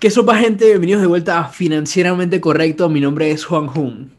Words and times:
¿Qué 0.00 0.10
sopa 0.10 0.36
gente? 0.36 0.64
Bienvenidos 0.66 1.00
de 1.02 1.08
vuelta 1.08 1.40
a 1.40 1.48
Financieramente 1.48 2.40
Correcto. 2.40 2.88
Mi 2.88 3.00
nombre 3.00 3.32
es 3.32 3.44
Juan 3.44 3.66
Jun. 3.66 4.16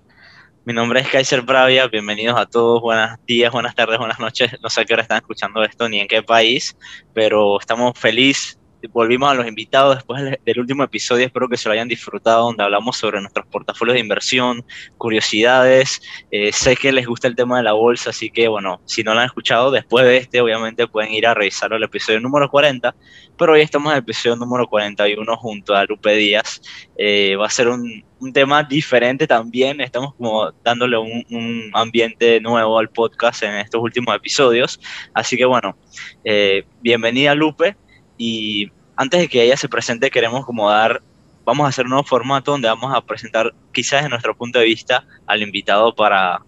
Mi 0.65 0.73
nombre 0.73 0.99
es 0.99 1.07
Kaiser 1.07 1.41
Bravia. 1.41 1.87
Bienvenidos 1.87 2.37
a 2.37 2.45
todos. 2.45 2.81
Buenos 2.81 3.11
días, 3.25 3.49
buenas 3.49 3.75
tardes, 3.75 3.97
buenas 3.97 4.19
noches. 4.19 4.51
No 4.61 4.69
sé 4.69 4.81
a 4.81 4.85
qué 4.85 4.91
hora 4.91 5.03
están 5.03 5.19
escuchando 5.19 5.63
esto 5.63 5.87
ni 5.87 6.01
en 6.01 6.09
qué 6.09 6.21
país, 6.21 6.75
pero 7.13 7.57
estamos 7.61 7.97
felices 7.97 8.58
volvimos 8.87 9.29
a 9.29 9.33
los 9.33 9.47
invitados 9.47 9.97
después 9.97 10.23
del 10.43 10.59
último 10.59 10.83
episodio, 10.83 11.25
espero 11.25 11.49
que 11.49 11.57
se 11.57 11.67
lo 11.67 11.73
hayan 11.73 11.87
disfrutado, 11.87 12.45
donde 12.45 12.63
hablamos 12.63 12.97
sobre 12.97 13.19
nuestros 13.19 13.45
portafolios 13.47 13.95
de 13.95 13.99
inversión, 13.99 14.65
curiosidades, 14.97 16.01
eh, 16.31 16.51
sé 16.53 16.75
que 16.75 16.91
les 16.91 17.05
gusta 17.05 17.27
el 17.27 17.35
tema 17.35 17.57
de 17.57 17.63
la 17.63 17.73
bolsa, 17.73 18.11
así 18.11 18.29
que 18.29 18.47
bueno, 18.47 18.81
si 18.85 19.03
no 19.03 19.13
lo 19.13 19.19
han 19.19 19.25
escuchado, 19.25 19.71
después 19.71 20.05
de 20.05 20.17
este 20.17 20.41
obviamente 20.41 20.87
pueden 20.87 21.13
ir 21.13 21.27
a 21.27 21.33
revisarlo 21.33 21.75
el 21.75 21.83
episodio 21.83 22.19
número 22.19 22.49
40, 22.49 22.95
pero 23.37 23.53
hoy 23.53 23.61
estamos 23.61 23.91
en 23.91 23.97
el 23.97 24.03
episodio 24.03 24.35
número 24.35 24.67
41 24.67 25.37
junto 25.37 25.75
a 25.75 25.85
Lupe 25.85 26.15
Díaz, 26.15 26.61
eh, 26.97 27.35
va 27.35 27.47
a 27.47 27.49
ser 27.49 27.67
un, 27.67 28.03
un, 28.19 28.33
tema 28.33 28.63
diferente 28.63 29.27
también, 29.27 29.81
estamos 29.81 30.15
como 30.15 30.51
dándole 30.63 30.97
un, 30.97 31.25
un, 31.29 31.71
ambiente 31.73 32.39
nuevo 32.39 32.79
al 32.79 32.89
podcast 32.89 33.43
en 33.43 33.55
estos 33.55 33.81
últimos 33.81 34.15
episodios, 34.15 34.79
así 35.13 35.35
que 35.35 35.45
bueno, 35.45 35.77
eh, 36.23 36.63
bienvenida 36.81 37.35
Lupe, 37.35 37.75
y 38.19 38.69
antes 38.97 39.21
de 39.21 39.27
que 39.29 39.41
ella 39.41 39.55
se 39.55 39.69
presente, 39.69 40.11
queremos 40.11 40.45
como 40.45 40.69
dar, 40.69 41.01
vamos 41.45 41.65
a 41.65 41.69
hacer 41.69 41.85
un 41.85 41.91
nuevo 41.91 42.05
formato 42.05 42.51
donde 42.51 42.67
vamos 42.67 42.93
a 42.93 43.01
presentar 43.01 43.55
quizás 43.71 44.03
de 44.03 44.09
nuestro 44.09 44.35
punto 44.35 44.59
de 44.59 44.65
vista 44.65 45.05
al 45.25 45.41
invitado 45.41 45.95
para, 45.95 46.41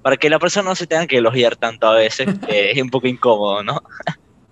para 0.00 0.16
que 0.16 0.30
la 0.30 0.38
persona 0.38 0.70
no 0.70 0.74
se 0.74 0.86
tenga 0.86 1.06
que 1.06 1.18
elogiar 1.18 1.56
tanto 1.56 1.86
a 1.86 1.94
veces, 1.94 2.26
que 2.48 2.70
es 2.70 2.82
un 2.82 2.88
poco 2.88 3.06
incómodo, 3.06 3.62
¿no? 3.62 3.82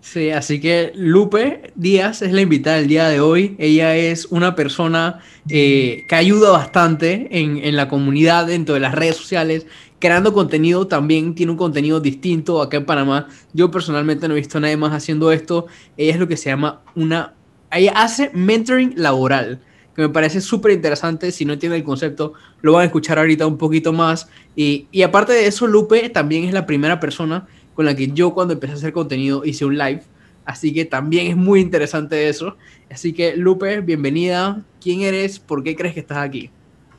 Sí, 0.01 0.31
así 0.31 0.61
que 0.61 0.93
Lupe 0.95 1.73
Díaz 1.75 2.23
es 2.23 2.33
la 2.33 2.43
invitada 2.43 2.77
del 2.77 2.89
día 2.89 3.09
de 3.09 3.21
hoy. 3.21 3.57
Ella 3.59 3.97
es 3.97 4.27
una 4.27 4.55
persona 4.55 5.21
eh, 5.49 6.05
que 6.09 6.15
ayuda 6.15 6.51
bastante 6.51 7.29
en, 7.31 7.59
en, 7.59 7.77
la 7.77 7.89
comunidad, 7.89 8.47
dentro 8.47 8.75
de 8.75 8.81
las 8.81 8.95
redes 8.95 9.17
sociales, 9.17 9.67
creando 9.99 10.33
contenido. 10.33 10.87
También 10.87 11.35
tiene 11.35 11.53
un 11.53 11.59
contenido 11.59 12.01
distinto 12.01 12.63
acá 12.63 12.77
en 12.77 12.87
Panamá. 12.87 13.29
Yo 13.53 13.71
personalmente 13.71 14.29
no 14.29 14.35
he 14.35 14.39
visto 14.39 14.59
a 14.59 14.61
nadie 14.61 14.77
más 14.77 14.93
haciendo 14.93 15.33
esto. 15.33 15.67
Ella 15.97 16.13
es 16.13 16.19
lo 16.19 16.29
que 16.29 16.37
se 16.37 16.51
llama 16.51 16.83
una... 16.95 17.35
Ella 17.71 17.93
hace 17.97 18.31
mentoring 18.33 18.95
laboral, 18.97 19.61
que 19.95 20.03
me 20.03 20.09
parece 20.09 20.41
súper 20.41 20.73
interesante. 20.73 21.31
Si 21.33 21.45
no 21.45 21.53
entienden 21.53 21.81
el 21.81 21.85
concepto, 21.85 22.33
lo 22.63 22.73
van 22.73 22.83
a 22.83 22.87
escuchar 22.87 23.19
ahorita 23.19 23.47
un 23.47 23.59
poquito 23.59 23.93
más. 23.93 24.29
Y, 24.57 24.87
y 24.91 25.03
aparte 25.03 25.33
de 25.33 25.47
eso, 25.47 25.67
Lupe 25.67 26.09
también 26.09 26.45
es 26.45 26.55
la 26.55 26.67
primera 26.67 26.99
persona 26.99 27.47
con 27.75 27.85
la 27.85 27.95
que 27.95 28.09
yo 28.09 28.35
cuando 28.35 28.55
empecé 28.55 28.73
a 28.73 28.77
hacer 28.77 28.93
contenido 28.93 29.45
hice 29.45 29.65
un 29.65 29.77
live. 29.77 30.03
Así 30.45 30.73
que 30.73 30.87
también 30.87 31.27
es 31.27 31.37
muy 31.37 31.61
interesante 31.61 32.29
eso. 32.29 32.57
Así 32.91 33.13
que 33.13 33.37
Lupe, 33.37 33.83
bienvenida. 33.83 34.65
¿Quién 34.81 35.03
eres? 35.03 35.39
¿Por 35.39 35.63
qué 35.63 35.77
crees 35.77 35.93
que 35.93 36.01
estás 36.01 36.19
aquí? 36.19 36.51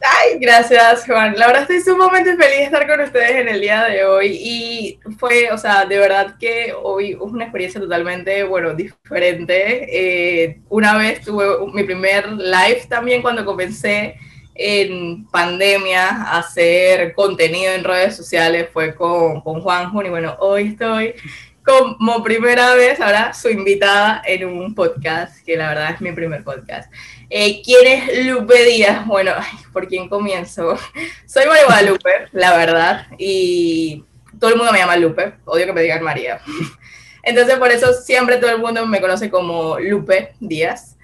Ay, 0.02 0.40
gracias 0.40 1.06
Juan. 1.06 1.36
La 1.38 1.48
verdad 1.48 1.64
estoy 1.64 1.82
sumamente 1.82 2.36
feliz 2.38 2.58
de 2.58 2.64
estar 2.64 2.88
con 2.88 3.02
ustedes 3.02 3.32
en 3.32 3.50
el 3.50 3.60
día 3.60 3.84
de 3.86 4.06
hoy 4.06 4.28
y 4.28 5.00
fue, 5.18 5.52
o 5.52 5.58
sea, 5.58 5.86
de 5.86 5.98
verdad 5.98 6.36
que 6.40 6.74
hoy 6.82 7.12
es 7.12 7.18
una 7.20 7.46
experiencia 7.46 7.82
totalmente, 7.82 8.44
bueno, 8.44 8.74
diferente. 8.74 9.88
Eh, 9.92 10.62
una 10.70 10.98
vez 10.98 11.22
tuve 11.22 11.46
mi 11.74 11.84
primer 11.84 12.30
live 12.32 12.84
también 12.88 13.22
cuando 13.22 13.44
comencé 13.44 14.16
en 14.56 15.26
pandemia 15.28 16.08
a 16.08 16.40
hacer 16.40 17.14
contenido 17.14 17.74
en 17.74 17.84
redes 17.84 18.16
sociales, 18.16 18.70
fue 18.72 18.96
con, 18.96 19.42
con 19.42 19.62
Juan 19.62 19.92
Jun 19.92 20.06
y 20.06 20.10
bueno, 20.10 20.36
hoy 20.40 20.70
estoy 20.70 21.16
como 21.64 22.24
primera 22.24 22.74
vez 22.74 23.00
ahora 23.00 23.34
su 23.34 23.50
invitada 23.50 24.22
en 24.26 24.48
un 24.48 24.74
podcast, 24.74 25.46
que 25.46 25.56
la 25.56 25.70
verdad 25.70 25.92
es 25.92 26.02
mi 26.02 26.12
primer 26.12 26.44
podcast. 26.44 26.92
Eh, 27.32 27.62
¿Quién 27.64 27.86
es 27.86 28.26
Lupe 28.26 28.66
Díaz? 28.66 29.06
Bueno, 29.06 29.34
¿por 29.72 29.88
quién 29.88 30.10
comienzo? 30.10 30.76
Soy 31.28 31.46
María 31.46 31.66
Guadalupe, 31.66 32.10
la 32.32 32.58
verdad, 32.58 33.06
y 33.20 34.04
todo 34.40 34.50
el 34.50 34.56
mundo 34.56 34.72
me 34.72 34.80
llama 34.80 34.98
Lupe, 34.98 35.34
odio 35.46 35.68
que 35.68 35.74
me 35.74 35.84
digan 35.84 36.04
María. 36.04 36.42
Entonces 37.24 37.58
por 37.58 37.70
eso 37.70 37.94
siempre 37.94 38.38
todo 38.38 38.50
el 38.50 38.58
mundo 38.58 38.84
me 38.88 39.00
conoce 39.00 39.30
como 39.30 39.78
Lupe 39.80 40.34
Díaz. 40.40 40.98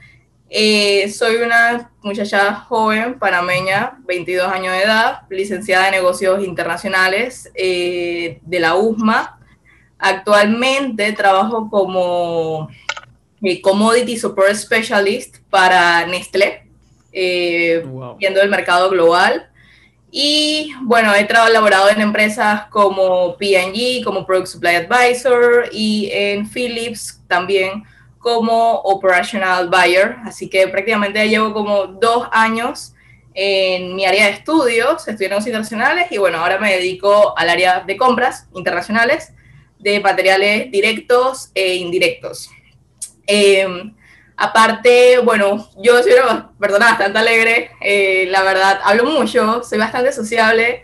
Eh, 0.49 1.11
soy 1.11 1.35
una 1.35 1.91
muchacha 2.01 2.55
joven, 2.55 3.19
panameña, 3.19 3.99
22 4.07 4.51
años 4.51 4.73
de 4.73 4.83
edad, 4.83 5.21
licenciada 5.29 5.87
en 5.87 5.91
negocios 5.91 6.43
internacionales 6.43 7.51
eh, 7.53 8.39
de 8.41 8.59
la 8.59 8.75
USMA. 8.75 9.39
Actualmente 9.99 11.13
trabajo 11.13 11.69
como 11.69 12.69
eh, 13.45 13.61
Commodity 13.61 14.17
Support 14.17 14.55
Specialist 14.55 15.37
para 15.49 16.05
Nestlé, 16.07 16.67
viendo 17.11 18.41
el 18.41 18.49
mercado 18.49 18.89
global. 18.89 19.49
Y 20.11 20.73
bueno, 20.83 21.13
he 21.13 21.25
trabajado 21.25 21.89
en 21.89 21.99
empresas 21.99 22.67
como 22.67 23.35
P&G, 23.37 24.03
como 24.03 24.25
Product 24.25 24.47
Supply 24.47 24.75
Advisor 24.75 25.69
y 25.71 26.09
en 26.11 26.49
Philips 26.49 27.21
también 27.27 27.83
como 28.25 28.75
Operational 28.79 29.69
Buyer, 29.69 30.15
así 30.25 30.49
que 30.49 30.67
prácticamente 30.67 31.29
llevo 31.29 31.53
como 31.53 31.85
dos 31.85 32.27
años 32.31 32.95
en 33.35 33.95
mi 33.95 34.05
área 34.05 34.25
de 34.25 34.31
estudios, 34.31 35.07
estudié 35.07 35.29
negocios 35.29 35.49
internacionales 35.49 36.07
y 36.09 36.17
bueno, 36.17 36.39
ahora 36.39 36.57
me 36.57 36.71
dedico 36.71 37.37
al 37.37 37.49
área 37.49 37.81
de 37.81 37.97
compras 37.97 38.47
internacionales 38.55 39.31
de 39.77 39.99
materiales 39.99 40.71
directos 40.71 41.51
e 41.53 41.75
indirectos. 41.75 42.49
Em, 43.27 43.93
aparte, 44.37 45.19
bueno, 45.19 45.69
yo 45.81 46.01
soy 46.03 46.13
una 46.13 46.51
persona 46.59 46.87
bastante 46.87 47.19
alegre, 47.19 47.71
eh, 47.81 48.27
la 48.29 48.43
verdad, 48.43 48.79
hablo 48.83 49.05
mucho, 49.05 49.63
soy 49.63 49.77
bastante 49.77 50.11
sociable, 50.11 50.83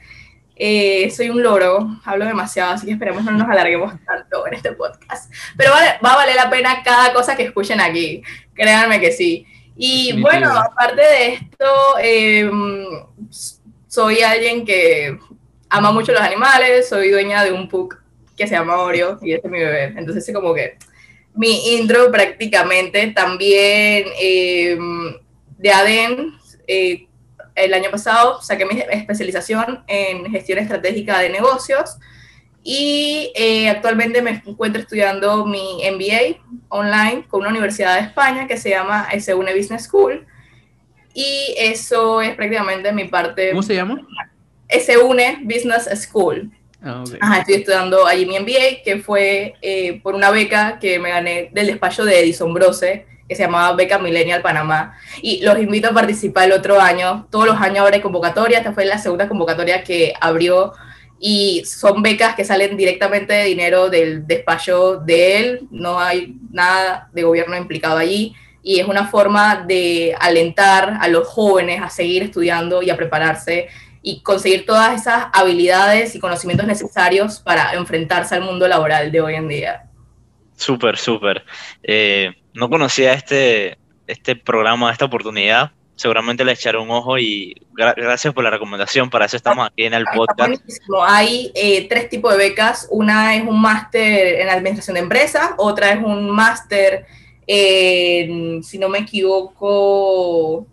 eh, 0.55 1.09
soy 1.11 1.29
un 1.29 1.41
loro, 1.41 1.99
hablo 2.05 2.25
demasiado, 2.25 2.73
así 2.73 2.85
que 2.85 2.93
esperemos 2.93 3.23
no 3.23 3.31
nos 3.31 3.49
alarguemos 3.49 3.93
tanto 4.05 4.45
en 4.47 4.53
este 4.53 4.73
podcast. 4.73 5.31
Pero 5.57 5.71
vale, 5.71 5.97
va 6.03 6.13
a 6.13 6.17
valer 6.17 6.35
la 6.35 6.49
pena 6.49 6.83
cada 6.83 7.13
cosa 7.13 7.35
que 7.35 7.43
escuchen 7.43 7.81
aquí, 7.81 8.21
créanme 8.53 8.99
que 8.99 9.11
sí. 9.11 9.45
Y 9.75 10.21
bueno, 10.21 10.51
aparte 10.51 11.01
de 11.01 11.33
esto, 11.33 11.97
em, 11.99 12.85
soy 13.87 14.21
alguien 14.21 14.63
que 14.65 15.17
ama 15.69 15.91
mucho 15.91 16.11
los 16.11 16.21
animales, 16.21 16.87
soy 16.87 17.09
dueña 17.09 17.43
de 17.43 17.51
un 17.51 17.67
pug 17.67 17.97
que 18.37 18.47
se 18.47 18.55
llama 18.55 18.77
Oreo 18.77 19.17
y 19.21 19.33
este 19.33 19.47
es 19.47 19.51
mi 19.51 19.59
bebé. 19.59 19.93
Entonces 19.97 20.27
es 20.27 20.35
como 20.35 20.53
que 20.53 20.77
mi 21.35 21.75
intro 21.75 22.11
prácticamente 22.11 23.07
también 23.07 24.05
em, 24.19 25.15
de 25.57 25.71
ADEN. 25.71 26.33
Eh, 26.67 27.07
el 27.55 27.73
año 27.73 27.91
pasado 27.91 28.41
saqué 28.41 28.65
mi 28.65 28.79
especialización 28.79 29.83
en 29.87 30.31
gestión 30.31 30.59
estratégica 30.59 31.19
de 31.19 31.29
negocios 31.29 31.97
y 32.63 33.31
eh, 33.35 33.69
actualmente 33.69 34.21
me 34.21 34.41
encuentro 34.45 34.81
estudiando 34.81 35.45
mi 35.45 35.81
MBA 35.91 36.39
online 36.69 37.25
con 37.27 37.41
una 37.41 37.49
universidad 37.49 37.95
de 37.95 38.01
España 38.01 38.47
que 38.47 38.57
se 38.57 38.69
llama 38.69 39.07
SUNE 39.19 39.55
Business 39.55 39.83
School 39.83 40.25
y 41.13 41.55
eso 41.57 42.21
es 42.21 42.35
prácticamente 42.35 42.91
mi 42.93 43.05
parte. 43.05 43.49
¿Cómo 43.49 43.63
se 43.63 43.75
llama? 43.75 44.07
SUNE 44.69 45.39
Business 45.43 45.89
School. 46.03 46.51
Ah, 46.83 47.03
Ajá, 47.19 47.39
estoy 47.39 47.55
estudiando 47.55 48.07
allí 48.07 48.25
mi 48.25 48.39
MBA, 48.39 48.83
que 48.83 49.01
fue 49.05 49.53
eh, 49.61 49.99
por 50.01 50.15
una 50.15 50.31
beca 50.31 50.79
que 50.79 50.97
me 50.97 51.09
gané 51.09 51.49
del 51.53 51.67
despacho 51.67 52.05
de 52.05 52.19
Edison 52.19 52.53
Brose, 52.55 53.05
que 53.29 53.35
se 53.35 53.43
llamaba 53.43 53.75
Beca 53.75 53.99
Millennial 53.99 54.41
Panamá. 54.41 54.97
Y 55.21 55.41
los 55.43 55.59
invito 55.59 55.89
a 55.89 55.93
participar 55.93 56.45
el 56.45 56.53
otro 56.53 56.81
año. 56.81 57.27
Todos 57.29 57.45
los 57.45 57.57
años 57.57 57.85
habrá 57.85 58.01
convocatoria. 58.01 58.57
Esta 58.57 58.73
fue 58.73 58.85
la 58.85 58.97
segunda 58.97 59.27
convocatoria 59.27 59.83
que 59.83 60.13
abrió. 60.19 60.73
Y 61.19 61.63
son 61.65 62.01
becas 62.01 62.35
que 62.35 62.43
salen 62.43 62.75
directamente 62.75 63.31
de 63.31 63.45
dinero 63.45 63.89
del 63.89 64.25
despacho 64.25 64.97
de 64.97 65.37
él. 65.37 65.67
No 65.69 65.99
hay 65.99 66.35
nada 66.51 67.09
de 67.13 67.21
gobierno 67.21 67.55
implicado 67.55 67.99
allí. 67.99 68.35
Y 68.63 68.79
es 68.79 68.87
una 68.87 69.07
forma 69.07 69.63
de 69.67 70.15
alentar 70.19 70.97
a 70.99 71.07
los 71.07 71.27
jóvenes 71.27 71.79
a 71.81 71.89
seguir 71.89 72.23
estudiando 72.23 72.81
y 72.81 72.89
a 72.89 72.97
prepararse 72.97 73.69
y 74.01 74.21
conseguir 74.21 74.65
todas 74.65 74.99
esas 74.99 75.27
habilidades 75.33 76.15
y 76.15 76.19
conocimientos 76.19 76.67
necesarios 76.67 77.39
para 77.39 77.73
enfrentarse 77.73 78.35
al 78.35 78.41
mundo 78.41 78.67
laboral 78.67 79.11
de 79.11 79.21
hoy 79.21 79.35
en 79.35 79.47
día. 79.47 79.83
Súper, 80.55 80.97
súper. 80.97 81.43
Eh, 81.83 82.31
no 82.53 82.69
conocía 82.69 83.13
este, 83.13 83.77
este 84.07 84.35
programa, 84.35 84.91
esta 84.91 85.05
oportunidad. 85.05 85.71
Seguramente 85.95 86.43
le 86.43 86.53
echaré 86.53 86.79
un 86.79 86.89
ojo 86.89 87.19
y 87.19 87.53
gracias 87.73 88.33
por 88.33 88.43
la 88.43 88.49
recomendación. 88.49 89.09
Para 89.09 89.25
eso 89.25 89.37
estamos 89.37 89.67
aquí 89.67 89.83
en 89.83 89.93
el 89.93 90.05
podcast. 90.15 90.63
Hay 91.05 91.51
eh, 91.53 91.87
tres 91.87 92.09
tipos 92.09 92.31
de 92.31 92.39
becas. 92.39 92.87
Una 92.89 93.35
es 93.35 93.43
un 93.43 93.61
máster 93.61 94.39
en 94.39 94.49
administración 94.49 94.95
de 94.95 95.01
empresas, 95.01 95.51
otra 95.57 95.91
es 95.91 96.03
un 96.03 96.31
máster 96.31 97.05
en, 97.45 98.63
si 98.63 98.79
no 98.79 98.89
me 98.89 98.99
equivoco, 98.99 100.65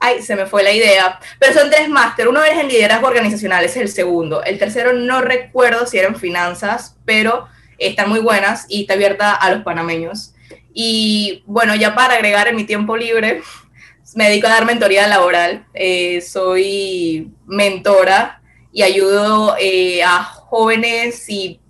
ay, 0.00 0.22
se 0.22 0.34
me 0.34 0.46
fue 0.46 0.62
la 0.62 0.72
idea, 0.72 1.20
pero 1.38 1.52
son 1.52 1.70
tres 1.70 1.88
máster. 1.88 2.26
Uno 2.26 2.42
es 2.42 2.58
en 2.58 2.68
liderazgo 2.68 3.06
organizacional, 3.06 3.64
es 3.64 3.76
el 3.76 3.88
segundo. 3.88 4.42
El 4.42 4.58
tercero 4.58 4.94
no 4.94 5.20
recuerdo 5.20 5.86
si 5.86 5.98
era 5.98 6.08
en 6.08 6.16
finanzas, 6.16 6.96
pero 7.04 7.46
están 7.78 8.08
muy 8.08 8.20
buenas 8.20 8.66
y 8.68 8.82
está 8.82 8.94
abierta 8.94 9.34
a 9.34 9.50
los 9.50 9.62
panameños. 9.62 10.34
Y 10.72 11.44
bueno, 11.46 11.74
ya 11.74 11.94
para 11.94 12.14
agregar 12.14 12.48
en 12.48 12.56
mi 12.56 12.64
tiempo 12.64 12.96
libre, 12.96 13.42
me 14.14 14.28
dedico 14.28 14.46
a 14.46 14.50
dar 14.50 14.64
mentoría 14.64 15.06
laboral. 15.06 15.66
Eh, 15.74 16.20
soy 16.22 17.30
mentora 17.46 18.42
y 18.72 18.82
ayudo 18.82 19.56
eh, 19.58 20.02
a 20.02 20.22
jóvenes 20.24 21.28
y 21.28 21.60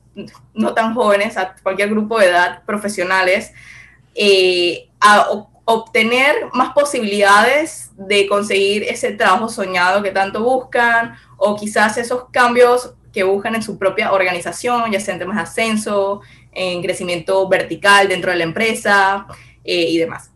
no 0.55 0.75
tan 0.75 0.95
jóvenes, 0.95 1.37
a 1.37 1.55
cualquier 1.63 1.89
grupo 1.91 2.19
de 2.19 2.27
edad, 2.27 2.63
profesionales, 2.65 3.53
eh, 4.15 4.89
a 5.01 5.27
obtener 5.73 6.35
más 6.53 6.73
posibilidades 6.73 7.91
de 7.97 8.27
conseguir 8.27 8.85
ese 8.85 9.13
trabajo 9.13 9.49
soñado 9.49 10.03
que 10.03 10.11
tanto 10.11 10.43
buscan 10.43 11.15
o 11.37 11.57
quizás 11.57 11.97
esos 11.99 12.25
cambios 12.31 12.95
que 13.13 13.25
buscan 13.25 13.55
en 13.55 13.63
su 13.63 13.79
propia 13.79 14.13
organización, 14.13 14.91
ya 14.91 15.01
sea 15.01 15.15
en 15.15 15.21
temas 15.21 15.37
de 15.37 15.43
ascenso, 15.43 16.21
en 16.53 16.83
crecimiento 16.83 17.49
vertical 17.49 18.09
dentro 18.09 18.31
de 18.31 18.39
la 18.39 18.45
empresa 18.45 19.27
y 19.65 19.99
demás. 19.99 20.31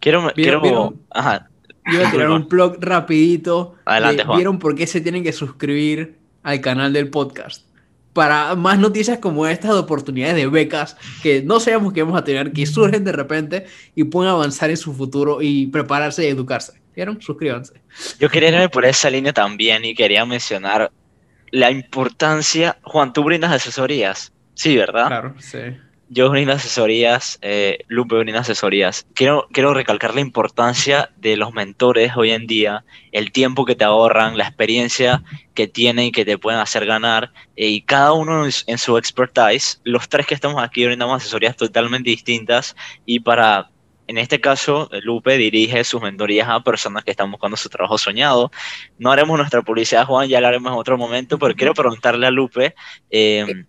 Quiero, 0.00 0.30
quiero, 0.34 0.94
ajá. 1.10 1.48
Iba 1.86 2.08
a 2.08 2.10
tirar 2.10 2.30
un 2.30 2.48
blog 2.48 2.76
rapidito. 2.80 3.74
Adelante, 3.84 4.24
Juan. 4.24 4.38
¿Vieron 4.38 4.58
por 4.58 4.74
qué 4.74 4.86
se 4.86 5.00
tienen 5.00 5.22
que 5.22 5.32
suscribir 5.32 6.18
al 6.42 6.60
canal 6.60 6.92
del 6.92 7.10
podcast? 7.10 7.66
Para 8.14 8.54
más 8.54 8.78
noticias 8.78 9.18
como 9.18 9.46
estas 9.46 9.72
de 9.72 9.78
oportunidades 9.78 10.36
de 10.36 10.46
becas 10.46 10.96
que 11.22 11.42
no 11.42 11.60
sabemos 11.60 11.92
que 11.92 12.02
vamos 12.02 12.18
a 12.18 12.24
tener, 12.24 12.52
que 12.52 12.64
surgen 12.64 13.04
de 13.04 13.12
repente 13.12 13.66
y 13.94 14.04
pueden 14.04 14.32
avanzar 14.32 14.70
en 14.70 14.78
su 14.78 14.94
futuro 14.94 15.42
y 15.42 15.66
prepararse 15.66 16.24
y 16.24 16.28
educarse. 16.28 16.80
¿Vieron? 16.96 17.20
Suscríbanse. 17.20 17.74
Yo 18.18 18.30
quería 18.30 18.48
irme 18.48 18.68
por 18.70 18.86
esa 18.86 19.10
línea 19.10 19.32
también 19.32 19.84
y 19.84 19.94
quería 19.94 20.24
mencionar 20.24 20.90
la 21.50 21.70
importancia. 21.70 22.78
Juan, 22.82 23.12
tú 23.12 23.24
brindas 23.24 23.52
asesorías. 23.52 24.32
Sí, 24.54 24.76
¿verdad? 24.76 25.08
Claro, 25.08 25.34
sí 25.38 25.58
yo 26.08 26.30
brindo 26.30 26.52
asesorías, 26.52 27.38
eh, 27.42 27.78
Lupe 27.88 28.16
brinda 28.16 28.40
asesorías. 28.40 29.06
Quiero, 29.14 29.48
quiero 29.52 29.74
recalcar 29.74 30.14
la 30.14 30.20
importancia 30.20 31.10
de 31.16 31.36
los 31.36 31.52
mentores 31.52 32.12
hoy 32.16 32.30
en 32.30 32.46
día, 32.46 32.84
el 33.12 33.32
tiempo 33.32 33.64
que 33.64 33.74
te 33.74 33.84
ahorran, 33.84 34.36
la 34.36 34.44
experiencia 34.44 35.22
que 35.54 35.66
tienen 35.66 36.06
y 36.06 36.12
que 36.12 36.24
te 36.24 36.38
pueden 36.38 36.60
hacer 36.60 36.86
ganar. 36.86 37.32
Eh, 37.56 37.68
y 37.68 37.80
cada 37.80 38.12
uno 38.12 38.44
en 38.44 38.78
su 38.78 38.98
expertise, 38.98 39.80
los 39.84 40.08
tres 40.08 40.26
que 40.26 40.34
estamos 40.34 40.62
aquí 40.62 40.84
brindamos 40.84 41.22
asesorías 41.22 41.56
totalmente 41.56 42.10
distintas. 42.10 42.76
Y 43.06 43.20
para, 43.20 43.70
en 44.06 44.18
este 44.18 44.40
caso, 44.40 44.90
Lupe 45.02 45.38
dirige 45.38 45.82
sus 45.84 46.02
mentorías 46.02 46.48
a 46.48 46.62
personas 46.62 47.02
que 47.04 47.12
están 47.12 47.30
buscando 47.30 47.56
su 47.56 47.68
trabajo 47.68 47.96
soñado. 47.98 48.50
No 48.98 49.10
haremos 49.10 49.38
nuestra 49.38 49.62
publicidad, 49.62 50.06
Juan, 50.06 50.28
ya 50.28 50.40
lo 50.40 50.48
haremos 50.48 50.72
en 50.72 50.78
otro 50.78 50.98
momento, 50.98 51.38
pero 51.38 51.54
quiero 51.54 51.72
preguntarle 51.72 52.26
a 52.26 52.30
Lupe. 52.30 52.74
Eh, 53.10 53.64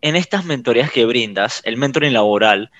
en 0.00 0.16
estas 0.16 0.44
mentorías 0.44 0.90
que 0.90 1.04
brindas, 1.04 1.60
el 1.64 1.76
mentoring 1.76 2.12
laboral, 2.12 2.70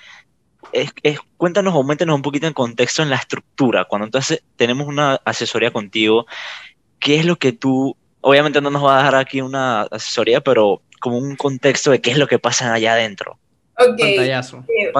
es, 0.73 0.93
cuéntanos, 1.37 1.75
auméntanos 1.75 2.15
un 2.15 2.23
poquito 2.23 2.47
en 2.47 2.53
contexto 2.53 3.03
en 3.03 3.11
la 3.11 3.17
estructura. 3.17 3.85
Cuando 3.85 4.07
entonces 4.07 4.43
tenemos 4.57 4.87
una 4.87 5.21
asesoría 5.25 5.71
contigo, 5.71 6.27
¿qué 6.99 7.19
es 7.19 7.25
lo 7.25 7.37
que 7.37 7.53
tú, 7.53 7.97
obviamente 8.21 8.61
no 8.61 8.71
nos 8.71 8.85
va 8.85 8.95
a 8.95 8.99
dejar 8.99 9.15
aquí 9.17 9.41
una 9.41 9.83
asesoría, 9.83 10.41
pero 10.41 10.83
como 11.01 11.19
un 11.19 11.37
contexto 11.37 11.91
de 11.91 12.01
qué 12.01 12.11
es 12.11 12.19
lo 12.19 12.27
que 12.27 12.39
pasa 12.39 12.73
allá 12.73 12.93
adentro? 12.93 13.39
Ok. 13.79 13.99
Pantallazo. 13.99 14.65
Eh, 14.69 14.93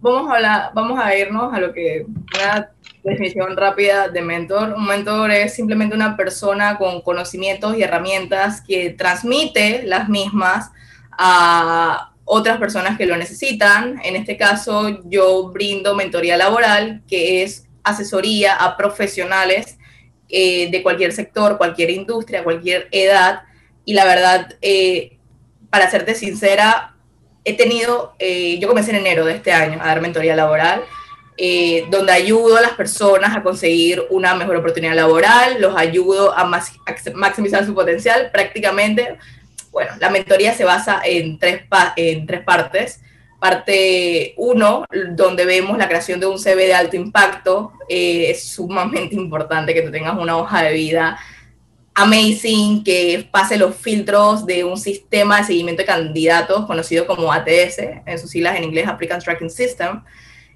vamos, 0.00 0.30
a 0.30 0.70
vamos 0.74 0.98
a 0.98 1.16
irnos 1.16 1.52
a 1.52 1.60
lo 1.60 1.72
que 1.72 2.06
una 2.34 2.70
definición 3.06 3.56
rápida 3.56 4.08
de 4.08 4.20
mentor. 4.20 4.74
Un 4.76 4.86
mentor 4.86 5.30
es 5.30 5.54
simplemente 5.54 5.94
una 5.94 6.16
persona 6.16 6.76
con 6.76 7.00
conocimientos 7.02 7.76
y 7.76 7.82
herramientas 7.82 8.60
que 8.60 8.90
transmite 8.90 9.84
las 9.84 10.08
mismas 10.08 10.70
a 11.12 12.12
otras 12.24 12.58
personas 12.58 12.98
que 12.98 13.06
lo 13.06 13.16
necesitan. 13.16 14.00
En 14.04 14.16
este 14.16 14.36
caso, 14.36 15.00
yo 15.04 15.48
brindo 15.50 15.94
mentoría 15.94 16.36
laboral, 16.36 17.02
que 17.08 17.42
es 17.42 17.66
asesoría 17.84 18.56
a 18.56 18.76
profesionales 18.76 19.78
eh, 20.28 20.68
de 20.70 20.82
cualquier 20.82 21.12
sector, 21.12 21.56
cualquier 21.56 21.90
industria, 21.90 22.42
cualquier 22.42 22.88
edad. 22.90 23.42
Y 23.84 23.94
la 23.94 24.04
verdad, 24.04 24.56
eh, 24.60 25.16
para 25.70 25.88
serte 25.88 26.16
sincera, 26.16 26.96
he 27.44 27.56
tenido, 27.56 28.14
eh, 28.18 28.58
yo 28.58 28.66
comencé 28.66 28.90
en 28.90 28.96
enero 28.96 29.24
de 29.24 29.34
este 29.34 29.52
año 29.52 29.78
a 29.80 29.86
dar 29.86 30.00
mentoría 30.00 30.34
laboral 30.34 30.82
eh, 31.38 31.86
donde 31.90 32.12
ayudo 32.12 32.56
a 32.56 32.62
las 32.62 32.72
personas 32.72 33.36
a 33.36 33.42
conseguir 33.42 34.02
una 34.08 34.34
mejor 34.34 34.56
oportunidad 34.56 34.94
laboral, 34.94 35.60
los 35.60 35.76
ayudo 35.76 36.32
a 36.36 36.44
maximizar 37.14 37.66
su 37.66 37.74
potencial. 37.74 38.30
Prácticamente, 38.32 39.18
bueno, 39.70 39.92
la 40.00 40.08
mentoría 40.08 40.54
se 40.54 40.64
basa 40.64 41.02
en 41.04 41.38
tres, 41.38 41.62
partes. 42.44 43.02
Parte 43.38 44.32
uno, 44.38 44.86
donde 45.10 45.44
vemos 45.44 45.76
la 45.76 45.88
creación 45.88 46.20
de 46.20 46.26
un 46.26 46.38
CV 46.38 46.68
de 46.68 46.74
alto 46.74 46.96
impacto. 46.96 47.72
Eh, 47.86 48.30
es 48.30 48.48
sumamente 48.48 49.14
importante 49.14 49.74
que 49.74 49.82
tú 49.82 49.90
tengas 49.90 50.18
una 50.18 50.38
hoja 50.38 50.62
de 50.62 50.72
vida 50.72 51.18
amazing, 51.92 52.82
que 52.82 53.28
pase 53.30 53.58
los 53.58 53.74
filtros 53.76 54.46
de 54.46 54.64
un 54.64 54.78
sistema 54.78 55.38
de 55.38 55.44
seguimiento 55.44 55.82
de 55.82 55.86
candidatos 55.86 56.66
conocido 56.66 57.06
como 57.06 57.32
ATS, 57.32 57.78
en 58.06 58.18
sus 58.18 58.30
siglas 58.30 58.56
en 58.56 58.64
inglés, 58.64 58.86
Applicant 58.88 59.22
Tracking 59.22 59.50
System 59.50 60.02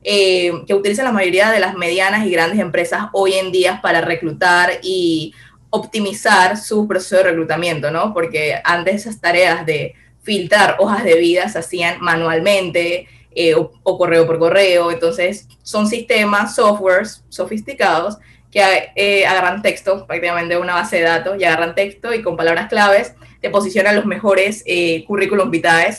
eh, 0.02 0.50
que 0.66 0.74
utilizan 0.74 1.04
la 1.04 1.12
mayoría 1.12 1.50
de 1.50 1.60
las 1.60 1.74
medianas 1.74 2.26
y 2.26 2.30
grandes 2.30 2.58
empresas 2.58 3.08
hoy 3.12 3.34
en 3.34 3.52
día 3.52 3.80
para 3.82 4.00
reclutar 4.00 4.78
y 4.82 5.34
optimizar 5.68 6.56
su 6.56 6.88
proceso 6.88 7.16
de 7.16 7.24
reclutamiento, 7.24 7.90
¿no? 7.90 8.14
Porque 8.14 8.60
antes 8.64 8.94
esas 8.94 9.20
tareas 9.20 9.66
de 9.66 9.94
filtrar 10.22 10.76
hojas 10.78 11.04
de 11.04 11.16
vida 11.16 11.48
se 11.48 11.58
hacían 11.58 12.00
manualmente 12.00 13.08
eh, 13.32 13.54
o, 13.54 13.98
correo 13.98 14.26
por 14.26 14.38
correo, 14.38 14.90
entonces 14.90 15.46
son 15.62 15.86
sistemas, 15.86 16.54
softwares 16.54 17.22
sofisticados 17.28 18.16
que 18.50 18.62
eh, 18.96 19.26
agarran 19.26 19.62
texto, 19.62 20.06
prácticamente 20.06 20.58
una 20.58 20.74
base 20.74 20.96
de 20.96 21.02
datos, 21.02 21.36
y 21.38 21.44
agarran 21.44 21.74
texto 21.74 22.12
y 22.12 22.22
con 22.22 22.36
palabras 22.36 22.68
claves 22.68 23.14
te 23.40 23.48
posicionan 23.48 23.96
los 23.96 24.06
mejores 24.06 24.64
currículum 25.06 25.50
vitae 25.50 25.94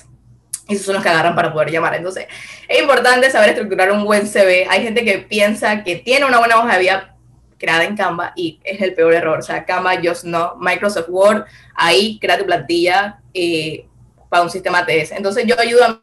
esos 0.68 0.86
son 0.86 0.96
los 0.96 1.04
que 1.04 1.10
agarran 1.10 1.36
para 1.36 1.52
poder 1.52 1.72
llamar. 1.72 1.96
Entonces, 1.96 2.28
es 2.68 2.82
importante 2.82 3.30
saber 3.30 3.50
estructurar 3.50 3.92
un 3.92 4.06
buen 4.06 4.28
CV. 4.28 4.68
Hay 4.70 4.84
gente 4.84 5.04
que 5.04 5.20
piensa 5.20 5.84
que 5.84 5.98
tiene 5.98 6.26
una 6.26 6.40
buena 6.40 6.58
hoja 6.58 6.74
de 6.74 6.80
vida 6.80 7.16
creada 7.58 7.84
en 7.84 7.96
Canva 7.96 8.34
y 8.36 8.60
es 8.64 8.82
el 8.82 8.94
peor 8.94 9.14
error. 9.14 9.40
O 9.40 9.44
sea, 9.44 9.66
Canva, 9.66 9.94
just 10.04 10.24
no, 10.24 10.56
Microsoft 10.60 11.10
Word, 11.10 11.46
ahí 11.76 12.18
crea 12.20 12.38
tu 12.38 12.46
plantilla 12.46 13.20
eh, 13.34 13.86
para 14.30 14.44
un 14.44 14.50
sistema 14.50 14.86
TS. 14.86 15.12
Entonces, 15.12 15.46
yo 15.46 15.60
ayudo 15.60 15.84
a 15.84 16.02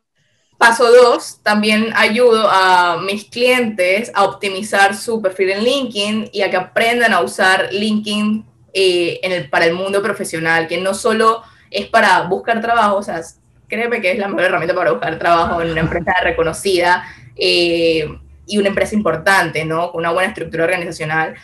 Paso 0.59 0.91
dos, 0.91 1.39
también 1.45 1.93
ayudo 1.95 2.49
a 2.51 3.01
mis 3.01 3.27
clientes 3.27 4.11
a 4.13 4.25
optimizar 4.25 4.97
su 4.97 5.23
perfil 5.23 5.51
en 5.51 5.63
LinkedIn 5.63 6.31
y 6.33 6.43
a 6.43 6.51
que 6.51 6.57
aprendan 6.57 7.13
a 7.13 7.21
usar 7.21 7.69
LinkedIn 7.71 8.45
eh, 8.75 9.21
en 9.23 9.31
el, 9.31 9.49
para 9.49 9.67
el 9.67 9.75
mundo 9.75 10.03
profesional, 10.03 10.67
que 10.67 10.79
no 10.79 10.95
solo 10.95 11.45
es 11.71 11.87
para 11.87 12.23
buscar 12.23 12.61
trabajo, 12.61 12.97
o 12.97 13.03
sea, 13.05 13.23
créeme 13.69 14.01
que 14.01 14.13
es 14.13 14.19
la 14.19 14.29
mejor 14.29 14.45
herramienta 14.45 14.75
para 14.75 14.93
buscar 14.93 15.19
trabajo 15.19 15.61
en 15.63 15.71
una 15.71 15.81
empresa 15.81 16.13
reconocida 16.23 17.05
eh, 17.37 18.09
y 18.47 18.59
una 18.59 18.69
empresa 18.69 18.95
importante, 18.95 19.65
¿no? 19.65 19.93
Con 19.93 20.01
una 20.01 20.11
buena 20.11 20.29
estructura 20.31 20.65
organizacional. 20.65 21.35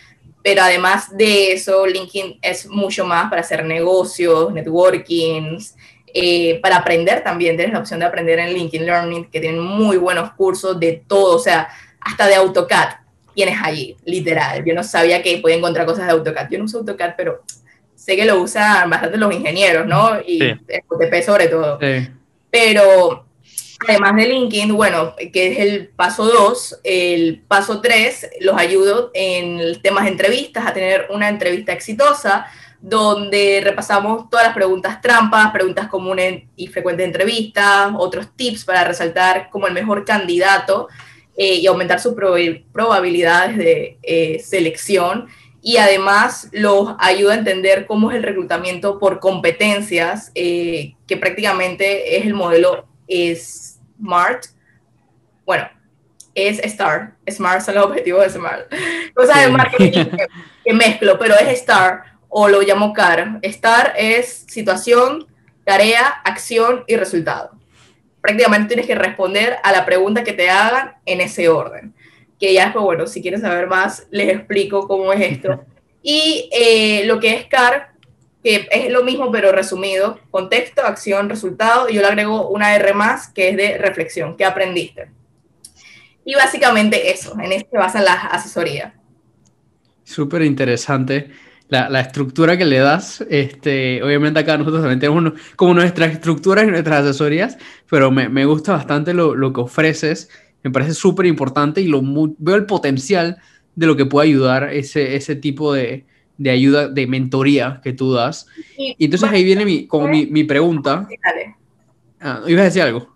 Pero 0.43 0.63
además 0.63 1.17
de 1.17 1.53
eso, 1.53 1.87
LinkedIn 1.87 2.39
es 2.43 2.67
mucho 2.67 3.07
más 3.07 3.31
para 3.31 3.41
hacer 3.41 3.65
negocios, 3.65 4.53
networkings, 4.53 5.75
eh, 6.13 6.61
para 6.61 6.77
aprender 6.77 7.23
también. 7.23 7.57
Tienes 7.57 7.73
la 7.73 7.81
opción 7.81 8.01
de 8.01 8.07
aprender 8.07 8.39
en 8.39 8.53
LinkedIn 8.53 8.87
Learning, 8.87 9.25
que 9.31 9.41
tienen 9.41 9.61
muy 9.61 9.97
buenos 9.97 10.33
cursos 10.33 10.79
de 10.79 11.03
todo, 11.07 11.37
o 11.37 11.39
sea, 11.39 11.69
hasta 12.01 12.27
de 12.27 12.35
AutoCAD 12.35 13.05
tienes 13.35 13.59
allí, 13.63 13.97
literal. 14.05 14.65
Yo 14.65 14.75
no 14.75 14.83
sabía 14.83 15.23
que 15.23 15.39
podía 15.39 15.57
encontrar 15.57 15.87
cosas 15.87 16.07
de 16.07 16.13
AutoCAD. 16.13 16.49
Yo 16.51 16.59
no 16.59 16.65
uso 16.65 16.79
AutoCAD, 16.79 17.15
pero 17.17 17.43
sé 18.05 18.17
que 18.17 18.27
lo 18.27 18.43
usan 18.43 18.91
bastante 18.91 19.17
los 19.17 19.35
ingenieros, 19.35 19.87
¿no? 19.87 20.21
Y 20.21 20.39
sí. 20.39 21.23
sobre 21.25 21.49
todo. 21.49 21.79
Sí. 21.81 22.07
Pero 22.51 23.25
además 23.89 24.17
de 24.17 24.27
LinkedIn, 24.27 24.77
bueno, 24.77 25.15
que 25.33 25.53
es 25.53 25.59
el 25.59 25.89
paso 25.89 26.27
2, 26.27 26.81
el 26.85 27.43
paso 27.49 27.81
3, 27.81 28.31
los 28.41 28.59
ayudo 28.59 29.11
en 29.15 29.81
temas 29.81 30.05
de 30.05 30.11
entrevistas, 30.11 30.67
a 30.67 30.75
tener 30.75 31.07
una 31.11 31.31
entrevista 31.31 31.73
exitosa, 31.73 32.47
donde 32.83 33.63
repasamos 33.65 34.29
todas 34.29 34.45
las 34.45 34.55
preguntas 34.55 35.01
trampas, 35.01 35.51
preguntas 35.53 35.89
comunes 35.89 36.43
y 36.57 36.67
frecuentes 36.67 37.05
de 37.05 37.07
entrevistas, 37.07 37.91
otros 37.97 38.29
tips 38.37 38.67
para 38.67 38.85
resaltar 38.85 39.49
como 39.49 39.67
el 39.67 39.73
mejor 39.73 40.05
candidato 40.05 40.89
eh, 41.39 41.55
y 41.55 41.67
aumentar 41.67 42.01
sus 42.01 42.15
probabilidades 42.15 43.57
de 43.57 43.97
eh, 44.03 44.39
selección 44.45 45.27
y 45.67 45.79
además 45.79 46.51
los 46.53 46.95
ayuda 46.99 47.33
a 47.33 47.39
entender 47.39 47.87
cómo 47.87 48.11
es 48.11 48.19
el 48.19 48.23
reclutamiento 48.23 48.99
por 48.99 49.19
competencias, 49.19 50.31
eh, 50.35 50.95
que 51.07 51.17
prácticamente 51.17 52.19
es 52.19 52.27
el 52.27 52.35
modelo 52.35 52.87
SMART. 53.09 54.45
Bueno, 55.47 55.67
es 56.35 56.59
STAR. 56.59 57.15
SMART 57.27 57.63
son 57.63 57.77
los 57.77 57.87
objetivos 57.87 58.25
de 58.25 58.31
SMART. 58.39 58.71
Cosas 59.15 59.41
de 59.43 59.49
marketing 59.49 60.05
que, 60.65 60.75
mezclo, 60.75 61.19
pero 61.19 61.35
es 61.35 61.59
STAR 61.61 62.19
o 62.29 62.47
lo 62.47 62.61
llamo 62.61 62.93
CAR. 62.93 63.41
STAR 63.43 63.95
es 63.97 64.45
situación, 64.47 65.27
tarea, 65.65 66.09
acción 66.25 66.85
y 66.87 66.97
resultado. 66.97 67.53
Prácticamente 68.21 68.69
tienes 68.69 68.87
que 68.87 68.97
responder 68.97 69.57
a 69.63 69.73
la 69.73 69.87
pregunta 69.87 70.25
que 70.25 70.35
te 70.35 70.51
hagan 70.51 70.97
en 71.07 71.23
ese 71.23 71.49
orden 71.49 71.95
que 72.47 72.55
ya 72.55 72.65
después, 72.65 72.85
bueno, 72.85 73.07
si 73.07 73.23
quieren 73.23 73.41
saber 73.41 73.67
más, 73.67 74.07
les 74.11 74.29
explico 74.29 74.87
cómo 74.87 75.13
es 75.13 75.33
esto. 75.33 75.65
Y 76.07 76.51
eh, 76.53 77.07
lo 77.07 77.19
que 77.19 77.33
es 77.33 77.47
CAR, 77.47 77.95
que 78.43 78.69
es 78.71 78.93
lo 78.93 79.05
mismo 79.05 79.33
pero 79.33 79.53
resumido, 79.53 80.19
contexto, 80.31 80.83
acción, 80.83 81.31
resultado, 81.31 81.89
y 81.89 81.95
yo 81.95 82.03
le 82.03 82.09
agrego 82.09 82.51
una 82.51 82.75
R 82.75 82.93
más 82.93 83.29
que 83.29 83.49
es 83.49 83.57
de 83.57 83.79
reflexión, 83.79 84.37
¿qué 84.37 84.45
aprendiste? 84.45 85.09
Y 86.27 86.35
básicamente 86.35 87.11
eso, 87.11 87.35
en 87.41 87.53
eso 87.53 87.67
se 87.71 87.79
basa 87.79 88.03
la 88.03 88.13
asesoría. 88.13 88.93
Súper 90.03 90.43
interesante. 90.43 91.31
La, 91.69 91.89
la, 91.89 92.01
estructura 92.01 92.59
que 92.59 92.67
le 92.67 92.81
das, 92.81 93.25
este, 93.31 94.03
obviamente 94.03 94.41
acá 94.41 94.59
nosotros 94.59 94.83
también 94.83 95.01
tenemos 95.01 95.33
como 95.57 95.73
nuestras 95.73 96.13
estructuras 96.13 96.65
y 96.65 96.71
nuestras 96.71 97.01
asesorías, 97.01 97.57
pero 97.89 98.11
me, 98.11 98.29
me 98.29 98.45
gusta 98.45 98.73
bastante 98.73 99.15
lo, 99.15 99.35
lo, 99.35 99.55
que 99.55 99.63
ofreces, 99.63 100.29
me 100.65 100.71
parece 100.71 100.95
súper 100.95 101.27
importante 101.27 101.81
y 101.83 101.87
lo, 101.87 102.03
veo 102.39 102.57
el 102.57 102.67
potencial 102.67 103.37
de 103.77 103.87
lo 103.87 103.97
que 103.97 104.07
puede 104.07 104.29
ayudar 104.29 104.73
ese, 104.73 105.15
ese 105.15 105.37
tipo 105.37 105.75
de, 105.75 106.07
de 106.39 106.51
ayuda, 106.51 106.89
de 106.89 107.07
mentoría 107.07 107.81
que 107.85 107.93
tú 107.93 108.13
das. 108.13 108.47
Y, 108.77 108.97
y 108.99 109.05
entonces 109.05 109.31
ahí 109.31 109.45
viene 109.45 109.65
mi, 109.65 109.87
como 109.87 110.09
mi, 110.09 110.27
mi 110.27 110.45
pregunta. 110.45 111.07
Dale. 111.23 111.57
Ah, 112.19 112.41
¿Ibas 112.47 112.63
a 112.63 112.65
decir 112.65 112.83
algo? 112.83 113.15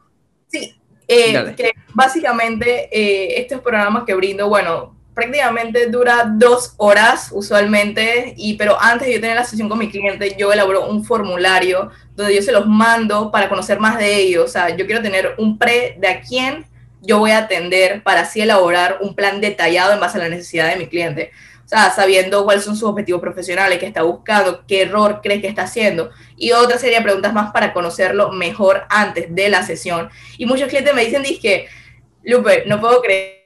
Sí, 0.48 0.74
eh, 1.08 1.54
que 1.56 1.72
básicamente 1.94 2.90
eh, 2.92 3.40
estos 3.40 3.62
programas 3.62 4.04
que 4.04 4.14
brindo, 4.14 4.46
bueno, 4.48 4.94
prácticamente 5.14 5.88
dura 5.88 6.30
dos 6.36 6.74
horas 6.76 7.30
usualmente, 7.32 8.34
y, 8.36 8.54
pero 8.54 8.76
antes 8.78 9.08
de 9.08 9.14
yo 9.14 9.20
tener 9.20 9.36
la 9.36 9.44
sesión 9.44 9.70
con 9.70 9.78
mi 9.78 9.90
cliente, 9.90 10.36
yo 10.38 10.52
elaboro 10.52 10.86
un 10.86 11.02
formulario 11.02 11.90
donde 12.14 12.34
yo 12.34 12.42
se 12.42 12.52
los 12.52 12.66
mando 12.66 13.30
para 13.30 13.48
conocer 13.48 13.80
más 13.80 13.98
de 13.98 14.16
ellos. 14.16 14.44
O 14.44 14.48
sea, 14.48 14.76
yo 14.76 14.84
quiero 14.84 15.00
tener 15.00 15.34
un 15.38 15.56
pre 15.56 15.96
de 15.98 16.08
a 16.08 16.20
quién 16.20 16.66
yo 17.00 17.18
voy 17.18 17.30
a 17.30 17.38
atender 17.38 18.02
para 18.02 18.22
así 18.22 18.40
elaborar 18.40 18.98
un 19.00 19.14
plan 19.14 19.40
detallado 19.40 19.92
en 19.92 20.00
base 20.00 20.18
a 20.18 20.22
la 20.22 20.28
necesidad 20.28 20.68
de 20.68 20.76
mi 20.76 20.86
cliente. 20.88 21.30
O 21.64 21.68
sea, 21.68 21.90
sabiendo 21.90 22.44
cuáles 22.44 22.64
son 22.64 22.76
sus 22.76 22.88
objetivos 22.88 23.20
profesionales, 23.20 23.78
qué 23.78 23.84
está 23.84 24.02
buscando, 24.02 24.64
qué 24.66 24.82
error 24.82 25.20
cree 25.22 25.42
que 25.42 25.48
está 25.48 25.64
haciendo. 25.64 26.10
Y 26.36 26.52
otra 26.52 26.78
serie 26.78 26.96
de 26.96 27.02
preguntas 27.02 27.34
más 27.34 27.52
para 27.52 27.74
conocerlo 27.74 28.32
mejor 28.32 28.84
antes 28.88 29.34
de 29.34 29.50
la 29.50 29.62
sesión. 29.62 30.08
Y 30.38 30.46
muchos 30.46 30.68
clientes 30.68 30.94
me 30.94 31.04
dicen, 31.04 31.22
que 31.42 31.68
Lupe, 32.22 32.64
no 32.64 32.80
puedo 32.80 33.02
creer 33.02 33.38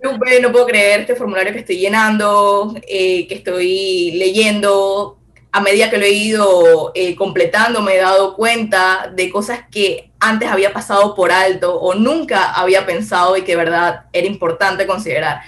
Lupe, 0.00 0.40
no 0.40 0.52
puedo 0.52 0.66
creer 0.66 1.00
este 1.00 1.16
formulario 1.16 1.52
que 1.52 1.58
estoy 1.58 1.78
llenando, 1.78 2.74
eh, 2.88 3.26
que 3.28 3.34
estoy 3.34 4.12
leyendo. 4.12 5.18
A 5.52 5.60
medida 5.60 5.90
que 5.90 5.98
lo 5.98 6.04
he 6.04 6.12
ido 6.12 6.92
eh, 6.94 7.14
completando, 7.14 7.82
me 7.82 7.94
he 7.94 7.98
dado 7.98 8.36
cuenta 8.36 9.12
de 9.14 9.30
cosas 9.30 9.60
que 9.70 10.12
antes 10.28 10.48
había 10.48 10.72
pasado 10.72 11.14
por 11.14 11.32
alto 11.32 11.78
o 11.78 11.94
nunca 11.94 12.52
había 12.52 12.86
pensado 12.86 13.36
y 13.36 13.42
que 13.42 13.56
verdad 13.56 14.06
era 14.12 14.26
importante 14.26 14.86
considerar. 14.86 15.40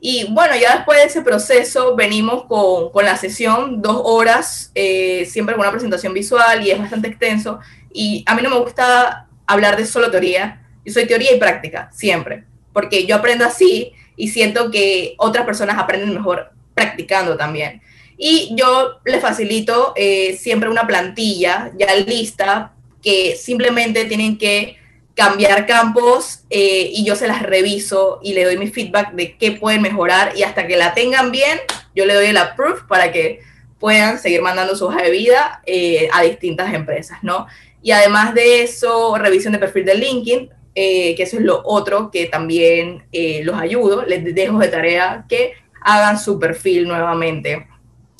Y 0.00 0.26
bueno, 0.30 0.54
ya 0.56 0.76
después 0.76 0.98
de 0.98 1.04
ese 1.06 1.22
proceso 1.22 1.96
venimos 1.96 2.44
con, 2.44 2.90
con 2.90 3.04
la 3.04 3.16
sesión, 3.16 3.82
dos 3.82 4.00
horas, 4.04 4.70
eh, 4.74 5.26
siempre 5.26 5.54
con 5.54 5.62
una 5.62 5.72
presentación 5.72 6.12
visual 6.12 6.66
y 6.66 6.70
es 6.70 6.78
bastante 6.78 7.08
extenso. 7.08 7.60
Y 7.92 8.22
a 8.26 8.34
mí 8.34 8.42
no 8.42 8.50
me 8.50 8.58
gusta 8.58 9.26
hablar 9.46 9.76
de 9.76 9.86
solo 9.86 10.10
teoría, 10.10 10.62
yo 10.84 10.92
soy 10.92 11.06
teoría 11.06 11.34
y 11.34 11.38
práctica, 11.38 11.90
siempre 11.92 12.44
porque 12.76 13.06
yo 13.06 13.16
aprendo 13.16 13.46
así 13.46 13.94
y 14.16 14.28
siento 14.28 14.70
que 14.70 15.14
otras 15.16 15.46
personas 15.46 15.78
aprenden 15.78 16.12
mejor 16.12 16.50
practicando 16.74 17.34
también. 17.34 17.80
Y 18.18 18.54
yo 18.54 19.00
les 19.02 19.22
facilito 19.22 19.94
eh, 19.96 20.36
siempre 20.36 20.68
una 20.68 20.86
plantilla 20.86 21.72
ya 21.78 21.94
lista 21.94 22.74
que 23.06 23.36
simplemente 23.36 24.04
tienen 24.06 24.36
que 24.36 24.78
cambiar 25.14 25.64
campos 25.64 26.40
eh, 26.50 26.90
y 26.92 27.04
yo 27.04 27.14
se 27.14 27.28
las 27.28 27.40
reviso 27.40 28.18
y 28.20 28.32
le 28.32 28.44
doy 28.44 28.58
mi 28.58 28.66
feedback 28.66 29.12
de 29.12 29.36
qué 29.36 29.52
pueden 29.52 29.80
mejorar 29.80 30.32
y 30.36 30.42
hasta 30.42 30.66
que 30.66 30.76
la 30.76 30.92
tengan 30.92 31.30
bien, 31.30 31.60
yo 31.94 32.04
le 32.04 32.14
doy 32.14 32.26
el 32.26 32.36
approve 32.36 32.80
para 32.88 33.12
que 33.12 33.42
puedan 33.78 34.18
seguir 34.18 34.42
mandando 34.42 34.74
su 34.74 34.86
hoja 34.86 35.04
de 35.04 35.12
vida 35.12 35.62
eh, 35.66 36.08
a 36.12 36.22
distintas 36.22 36.74
empresas, 36.74 37.18
¿no? 37.22 37.46
Y 37.80 37.92
además 37.92 38.34
de 38.34 38.64
eso, 38.64 39.16
revisión 39.16 39.52
de 39.52 39.60
perfil 39.60 39.84
de 39.84 39.94
LinkedIn, 39.94 40.50
eh, 40.74 41.14
que 41.14 41.22
eso 41.22 41.36
es 41.36 41.44
lo 41.44 41.62
otro 41.64 42.10
que 42.10 42.26
también 42.26 43.04
los 43.44 43.56
ayudo, 43.56 44.04
les 44.04 44.34
dejo 44.34 44.58
de 44.58 44.66
tarea 44.66 45.26
que 45.28 45.52
hagan 45.80 46.18
su 46.18 46.40
perfil 46.40 46.88
nuevamente. 46.88 47.68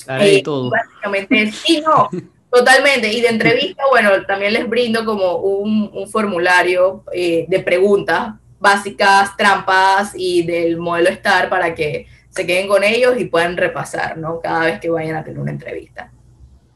Haré 0.07 0.43
todo. 0.43 0.71
Básicamente, 0.71 1.51
sí, 1.51 1.83
no, 1.85 2.09
totalmente. 2.51 3.13
Y 3.13 3.21
de 3.21 3.29
entrevista, 3.29 3.83
bueno, 3.91 4.11
también 4.27 4.53
les 4.53 4.69
brindo 4.69 5.05
como 5.05 5.37
un, 5.37 5.91
un 5.93 6.09
formulario 6.09 7.05
de 7.13 7.63
preguntas 7.65 8.35
básicas, 8.59 9.37
trampas 9.37 10.13
y 10.17 10.43
del 10.45 10.79
modelo 10.79 11.11
STAR 11.11 11.49
para 11.49 11.75
que 11.75 12.07
se 12.31 12.47
queden 12.47 12.69
con 12.69 12.85
ellos 12.85 13.15
y 13.19 13.27
puedan 13.27 13.57
repasar, 13.57 14.19
¿no? 14.19 14.41
Cada 14.41 14.67
vez 14.67 14.81
que 14.81 14.91
vayan 14.91 15.17
a 15.17 15.25
tener 15.25 15.41
una 15.41 15.51
entrevista. 15.51 16.13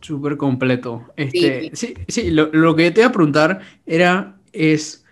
Súper 0.00 0.36
completo. 0.36 1.04
Este, 1.16 1.70
sí, 1.74 1.94
sí, 1.94 1.94
sí 2.08 2.30
lo, 2.30 2.46
lo, 2.52 2.74
que 2.74 2.90
te 2.90 3.00
iba 3.00 3.10
a 3.10 3.12
preguntar 3.12 3.60
era, 3.84 4.36
es, 4.52 5.04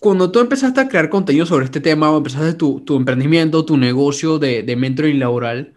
cuando 0.00 0.32
tú 0.32 0.40
empezaste 0.40 0.80
a 0.80 0.88
crear 0.88 1.08
contenido 1.08 1.46
sobre 1.46 1.66
este 1.66 1.80
tema 1.80 2.10
o 2.10 2.16
empezaste 2.16 2.54
tu, 2.54 2.80
tu 2.80 2.96
emprendimiento, 2.96 3.64
tu 3.64 3.76
negocio 3.76 4.38
de, 4.38 4.64
de, 4.64 4.76
mentoring 4.76 5.20
laboral, 5.20 5.74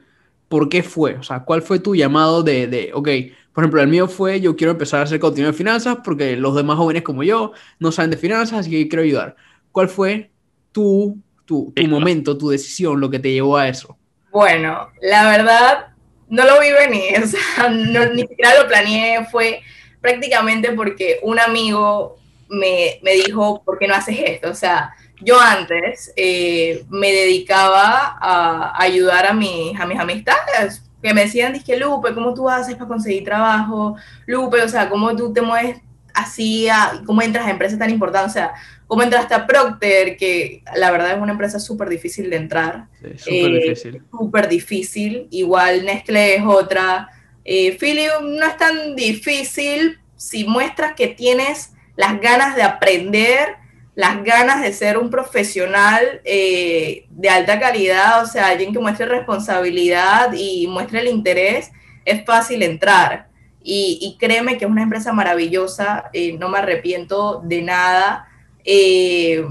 ¿por 0.50 0.70
qué 0.70 0.82
fue? 0.82 1.16
O 1.16 1.24
sea, 1.24 1.44
¿cuál 1.44 1.62
fue 1.62 1.80
tu 1.80 1.96
llamado 1.96 2.42
de, 2.42 2.66
de, 2.66 2.92
ok, 2.94 3.10
por 3.58 3.64
ejemplo, 3.64 3.82
el 3.82 3.88
mío 3.88 4.08
fue, 4.08 4.40
yo 4.40 4.56
quiero 4.56 4.74
empezar 4.74 5.00
a 5.00 5.04
hacer 5.06 5.20
contenido 5.20 5.52
de 5.52 5.58
finanzas 5.58 5.98
porque 6.04 6.36
los 6.36 6.56
demás 6.56 6.78
jóvenes 6.78 7.02
como 7.02 7.24
yo 7.24 7.54
no 7.80 7.92
saben 7.92 8.12
de 8.12 8.18
finanzas, 8.18 8.60
así 8.60 8.70
que 8.70 8.88
quiero 8.88 9.02
ayudar. 9.02 9.36
¿Cuál 9.72 9.90
fue 9.90 10.30
tu, 10.72 11.18
tu, 11.44 11.74
tu 11.76 11.88
momento, 11.88 12.38
tu 12.38 12.50
decisión, 12.50 13.00
lo 13.00 13.10
que 13.10 13.18
te 13.18 13.34
llevó 13.34 13.58
a 13.58 13.68
eso? 13.68 13.98
Bueno, 14.30 14.92
la 15.02 15.28
verdad, 15.28 15.88
no 16.30 16.46
lo 16.46 16.60
vi 16.60 16.70
venir, 16.70 17.20
o 17.24 17.26
sea, 17.26 17.70
no, 17.70 18.06
ni 18.14 18.28
siquiera 18.28 18.62
lo 18.62 18.68
planeé, 18.68 19.26
fue 19.26 19.62
prácticamente 20.02 20.74
porque 20.74 21.18
un 21.24 21.40
amigo 21.40 22.20
me, 22.50 23.00
me, 23.02 23.14
dijo, 23.14 23.64
¿por 23.66 23.80
qué 23.80 23.88
no 23.88 23.96
haces 23.96 24.20
esto? 24.24 24.52
O 24.52 24.54
sea, 24.54 24.94
yo 25.20 25.42
antes 25.42 26.14
eh, 26.16 26.86
me 26.90 27.12
dedicaba 27.12 28.20
a 28.22 28.80
ayudar 28.80 29.26
a, 29.26 29.34
mis, 29.34 29.80
a 29.80 29.88
mis 29.88 29.98
amistades 29.98 30.87
que 31.08 31.14
me 31.14 31.22
decían, 31.24 31.54
dije, 31.54 31.78
Lupe, 31.78 32.14
¿cómo 32.14 32.34
tú 32.34 32.50
haces 32.50 32.76
para 32.76 32.88
conseguir 32.88 33.24
trabajo? 33.24 33.96
Lupe, 34.26 34.62
o 34.62 34.70
sea, 34.70 34.90
¿cómo 34.90 35.16
tú 35.16 35.34
te 35.34 35.42
mueves 35.42 35.78
así? 36.14 36.68
A, 36.70 37.02
¿Cómo 37.06 37.22
entras 37.22 37.48
a 37.48 37.52
empresas 37.52 37.80
tan 37.80 37.90
importantes? 37.90 38.32
O 38.32 38.34
sea, 38.34 38.54
¿cómo 38.88 39.04
entraste 39.04 39.34
a 39.34 39.48
Procter? 39.48 40.18
Que 40.18 40.64
la 40.76 40.92
verdad 40.92 41.12
es 41.12 41.22
una 41.22 41.32
empresa 41.32 41.60
súper 41.60 41.90
difícil 41.90 42.30
de 42.30 42.36
entrar. 42.36 42.88
Sí, 43.02 43.18
súper 43.18 43.52
eh, 43.52 43.64
difícil. 43.64 44.02
Súper 44.12 44.50
difícil. 44.50 45.28
Igual 45.32 45.86
Nestlé 45.86 46.36
es 46.36 46.44
otra. 46.46 47.10
Eh, 47.46 47.78
Philips 47.80 48.22
no 48.22 48.46
es 48.46 48.58
tan 48.58 48.96
difícil 48.96 50.00
si 50.18 50.44
muestras 50.44 50.94
que 50.96 51.08
tienes 51.08 51.72
las 51.96 52.20
ganas 52.20 52.56
de 52.56 52.64
aprender, 52.64 53.56
las 53.98 54.24
ganas 54.24 54.62
de 54.62 54.74
ser 54.74 55.00
un 55.00 55.10
profesional 55.10 56.22
eh, 56.24 57.08
de 57.10 57.30
alta 57.30 57.60
calidad, 57.60 58.22
o 58.22 58.28
sea, 58.28 58.50
alguien 58.50 58.72
que 58.72 58.78
muestre 58.78 59.08
responsabilidad 59.08 60.34
y 60.38 60.68
muestre 60.68 61.00
el 61.00 61.08
interés, 61.08 61.72
es 62.06 62.24
fácil 62.24 62.62
entrar. 62.62 63.28
Y, 63.64 64.16
créeme 64.20 64.60
que 64.60 64.66
es 64.66 64.72
una 64.72 64.84
empresa 64.84 65.14
maravillosa, 65.14 66.12
eh, 66.14 66.38
no 66.38 66.48
me 66.48 66.60
arrepiento 66.60 67.42
de 67.44 67.64
nada. 67.64 68.28
Eh, 68.64 69.44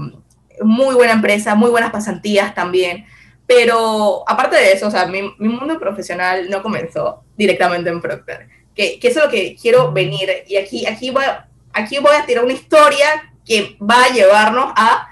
muy 0.61 0.95
buena 0.95 1.11
empresa, 1.11 1.53
muy 1.53 1.69
buenas 1.69 1.91
pasantías 1.91 2.55
también. 2.55 3.05
Pero 3.45 4.23
aparte 4.25 4.55
de 4.55 4.71
eso, 4.71 4.87
o 4.87 4.91
sea, 4.91 5.07
mi, 5.07 5.23
mi 5.39 5.49
mundo 5.49 5.77
profesional 5.77 6.49
no 6.49 6.63
comenzó 6.63 7.25
directamente 7.35 7.89
en 7.89 7.99
Procter, 7.99 8.47
que, 8.73 8.97
que, 8.97 9.09
eso 9.09 9.19
es 9.19 9.25
lo 9.25 9.31
que 9.31 9.57
quiero 9.61 9.91
venir. 9.91 10.29
Y 10.47 10.55
aquí, 10.55 10.85
aquí 10.85 11.09
voy 11.11 11.25
aquí 11.73 11.99
voy 11.99 12.15
a 12.15 12.25
tirar 12.25 12.43
una 12.43 12.53
historia 12.53 13.33
que 13.47 13.77
va 13.81 14.03
a 14.05 14.13
llevarnos 14.13 14.73
a 14.75 15.07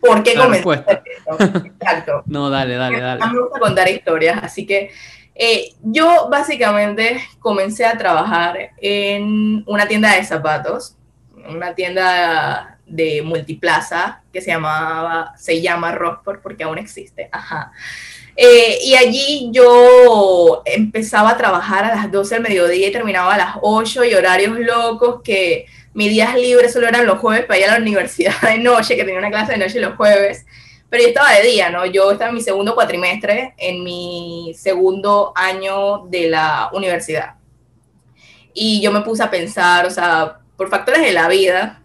por 0.00 0.22
qué 0.22 0.34
comenzó 0.34 0.72
Exacto. 0.72 2.22
no, 2.26 2.48
dale, 2.50 2.76
dale, 2.76 3.00
dale. 3.00 3.26
me 3.26 3.40
gusta 3.40 3.58
contar 3.58 3.88
historias, 3.88 4.42
así 4.42 4.66
que 4.66 4.90
eh, 5.34 5.72
yo 5.82 6.28
básicamente 6.30 7.20
comencé 7.38 7.84
a 7.86 7.96
trabajar 7.96 8.72
en 8.78 9.64
una 9.66 9.86
tienda 9.86 10.14
de 10.14 10.24
zapatos, 10.24 10.96
una 11.48 11.74
tienda 11.74 12.78
de 12.86 13.22
multiplaza 13.22 14.22
que 14.32 14.40
se 14.40 14.50
llamaba, 14.50 15.32
se 15.36 15.62
llama 15.62 15.92
Rockport 15.92 16.42
porque 16.42 16.64
aún 16.64 16.78
existe, 16.78 17.28
ajá. 17.30 17.72
Eh, 18.36 18.78
y 18.84 18.94
allí 18.94 19.50
yo 19.52 20.62
empezaba 20.64 21.30
a 21.30 21.36
trabajar 21.36 21.84
a 21.84 21.94
las 21.94 22.10
12 22.10 22.36
del 22.36 22.42
mediodía 22.42 22.88
y 22.88 22.92
terminaba 22.92 23.34
a 23.34 23.38
las 23.38 23.56
8 23.60 24.04
y 24.04 24.14
horarios 24.14 24.58
locos 24.58 25.20
que 25.22 25.66
mis 25.92 26.10
días 26.10 26.34
libres 26.34 26.72
solo 26.72 26.88
eran 26.88 27.06
los 27.06 27.18
jueves 27.18 27.46
para 27.46 27.58
ir 27.58 27.66
a 27.66 27.72
la 27.72 27.78
universidad 27.78 28.34
de 28.42 28.58
noche, 28.58 28.96
que 28.96 29.04
tenía 29.04 29.18
una 29.18 29.30
clase 29.30 29.52
de 29.52 29.58
noche 29.58 29.80
los 29.80 29.96
jueves, 29.96 30.46
pero 30.88 31.02
yo 31.02 31.08
estaba 31.08 31.32
de 31.32 31.42
día, 31.42 31.70
¿no? 31.70 31.86
Yo 31.86 32.10
estaba 32.10 32.30
en 32.30 32.36
mi 32.36 32.42
segundo 32.42 32.74
cuatrimestre, 32.74 33.54
en 33.56 33.84
mi 33.84 34.52
segundo 34.56 35.32
año 35.36 36.06
de 36.08 36.28
la 36.28 36.68
universidad. 36.72 37.34
Y 38.52 38.80
yo 38.82 38.90
me 38.90 39.02
puse 39.02 39.22
a 39.22 39.30
pensar, 39.30 39.86
o 39.86 39.90
sea, 39.90 40.40
por 40.56 40.68
factores 40.68 41.02
de 41.02 41.12
la 41.12 41.28
vida, 41.28 41.82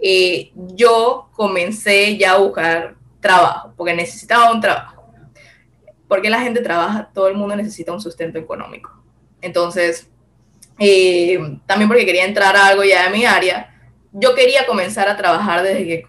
eh, 0.00 0.50
yo 0.54 1.28
comencé 1.32 2.16
ya 2.18 2.32
a 2.32 2.38
buscar 2.38 2.96
trabajo, 3.20 3.72
porque 3.76 3.94
necesitaba 3.94 4.52
un 4.52 4.60
trabajo. 4.60 4.92
porque 6.06 6.28
la 6.30 6.40
gente 6.42 6.60
trabaja, 6.60 7.10
todo 7.12 7.28
el 7.28 7.34
mundo 7.34 7.56
necesita 7.56 7.92
un 7.92 8.00
sustento 8.00 8.38
económico. 8.38 9.02
Entonces, 9.40 10.08
eh, 10.78 11.38
también 11.66 11.88
porque 11.88 12.06
quería 12.06 12.24
entrar 12.24 12.56
a 12.56 12.66
algo 12.66 12.84
ya 12.84 13.04
de 13.04 13.16
mi 13.16 13.24
área, 13.24 13.74
yo 14.12 14.34
quería 14.34 14.66
comenzar 14.66 15.08
a 15.08 15.16
trabajar 15.16 15.62
desde 15.62 15.86
que 15.86 16.02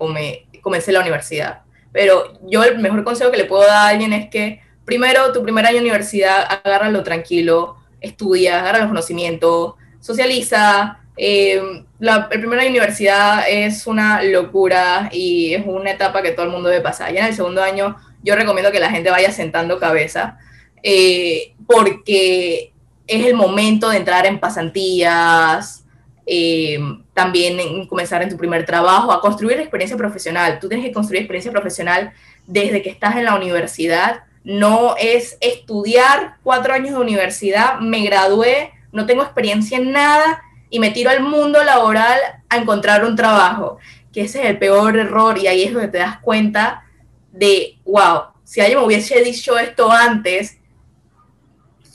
comencé 0.61 0.91
la 0.91 1.01
universidad. 1.01 1.61
Pero 1.91 2.33
yo 2.43 2.63
el 2.63 2.77
mejor 2.79 3.03
consejo 3.03 3.31
que 3.31 3.37
le 3.37 3.45
puedo 3.45 3.63
dar 3.63 3.77
a 3.77 3.87
alguien 3.87 4.13
es 4.13 4.29
que 4.29 4.61
primero, 4.83 5.31
tu 5.31 5.41
primer 5.43 5.65
año 5.65 5.75
de 5.75 5.81
universidad, 5.81 6.45
agárralo 6.49 7.03
tranquilo, 7.03 7.77
estudia, 8.01 8.59
agarra 8.59 8.79
los 8.79 8.87
conocimientos, 8.89 9.73
socializa. 9.99 10.99
Eh, 11.17 11.61
la, 11.99 12.27
el 12.31 12.39
primer 12.39 12.59
año 12.59 12.67
de 12.67 12.77
universidad 12.79 13.45
es 13.49 13.87
una 13.87 14.21
locura 14.21 15.09
y 15.11 15.53
es 15.53 15.63
una 15.65 15.91
etapa 15.91 16.21
que 16.21 16.31
todo 16.31 16.45
el 16.45 16.51
mundo 16.51 16.69
debe 16.69 16.83
pasar. 16.83 17.13
Ya 17.13 17.21
en 17.21 17.27
el 17.27 17.35
segundo 17.35 17.63
año 17.63 17.95
yo 18.21 18.35
recomiendo 18.35 18.71
que 18.71 18.79
la 18.79 18.91
gente 18.91 19.09
vaya 19.09 19.31
sentando 19.31 19.79
cabeza 19.79 20.37
eh, 20.83 21.53
porque 21.65 22.71
es 23.07 23.25
el 23.25 23.33
momento 23.35 23.89
de 23.89 23.97
entrar 23.97 24.25
en 24.25 24.39
pasantías, 24.39 25.85
eh, 26.25 26.79
también 27.13 27.59
en 27.59 27.87
comenzar 27.87 28.23
en 28.23 28.29
tu 28.29 28.37
primer 28.37 28.65
trabajo, 28.65 29.11
a 29.11 29.21
construir 29.21 29.59
experiencia 29.59 29.97
profesional. 29.97 30.59
Tú 30.59 30.67
tienes 30.67 30.85
que 30.85 30.93
construir 30.93 31.21
experiencia 31.21 31.51
profesional 31.51 32.13
desde 32.47 32.81
que 32.81 32.89
estás 32.89 33.15
en 33.15 33.25
la 33.25 33.35
universidad. 33.35 34.23
No 34.43 34.95
es 34.97 35.37
estudiar 35.41 36.37
cuatro 36.43 36.73
años 36.73 36.91
de 36.95 37.01
universidad, 37.01 37.79
me 37.79 38.03
gradué, 38.03 38.71
no 38.91 39.05
tengo 39.05 39.23
experiencia 39.23 39.77
en 39.77 39.91
nada 39.91 40.41
y 40.69 40.79
me 40.79 40.91
tiro 40.91 41.09
al 41.09 41.21
mundo 41.21 41.63
laboral 41.63 42.19
a 42.49 42.57
encontrar 42.57 43.05
un 43.05 43.15
trabajo, 43.15 43.77
que 44.11 44.21
ese 44.21 44.41
es 44.41 44.49
el 44.49 44.57
peor 44.57 44.97
error 44.97 45.37
y 45.37 45.47
ahí 45.47 45.63
es 45.63 45.73
donde 45.73 45.89
te 45.89 45.97
das 45.99 46.19
cuenta 46.19 46.83
de, 47.31 47.77
wow, 47.85 48.23
si 48.43 48.61
alguien 48.61 48.79
me 48.79 48.85
hubiese 48.85 49.21
dicho 49.21 49.57
esto 49.57 49.91
antes, 49.91 50.57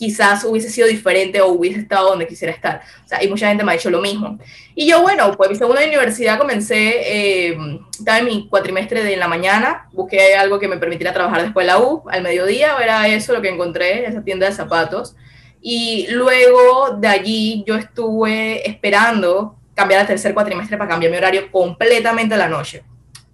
quizás 0.01 0.45
hubiese 0.45 0.71
sido 0.71 0.89
diferente 0.89 1.43
o 1.43 1.49
hubiese 1.49 1.81
estado 1.81 2.09
donde 2.09 2.27
quisiera 2.27 2.55
estar. 2.55 2.81
O 3.05 3.07
sea, 3.07 3.23
y 3.23 3.29
mucha 3.29 3.49
gente 3.49 3.63
me 3.63 3.73
ha 3.73 3.75
dicho 3.75 3.91
lo 3.91 4.01
mismo. 4.01 4.39
Y 4.75 4.89
yo, 4.89 5.03
bueno, 5.03 5.37
pues 5.37 5.51
mi 5.51 5.57
segunda 5.57 5.85
universidad 5.85 6.39
comencé, 6.39 7.51
eh, 7.51 7.59
estaba 7.99 8.21
en 8.21 8.25
mi 8.25 8.49
cuatrimestre 8.49 9.05
de 9.05 9.19
la 9.19 9.29
mañana, 9.29 9.91
busqué 9.93 10.37
algo 10.37 10.59
que 10.59 10.69
me 10.69 10.79
permitiera 10.79 11.13
trabajar 11.13 11.43
después 11.43 11.67
de 11.67 11.73
la 11.73 11.81
U, 11.81 12.03
al 12.09 12.23
mediodía, 12.23 12.79
era 12.83 13.07
eso 13.09 13.35
lo 13.35 13.43
que 13.43 13.51
encontré, 13.51 14.07
esa 14.07 14.25
tienda 14.25 14.47
de 14.47 14.53
zapatos. 14.53 15.17
Y 15.61 16.07
luego 16.09 16.97
de 16.99 17.09
allí 17.09 17.63
yo 17.67 17.77
estuve 17.77 18.67
esperando 18.67 19.57
cambiar 19.75 20.01
al 20.01 20.07
tercer 20.07 20.33
cuatrimestre 20.33 20.79
para 20.79 20.89
cambiar 20.89 21.13
mi 21.13 21.19
horario 21.19 21.53
completamente 21.53 22.37
a 22.37 22.39
la 22.39 22.49
noche, 22.49 22.85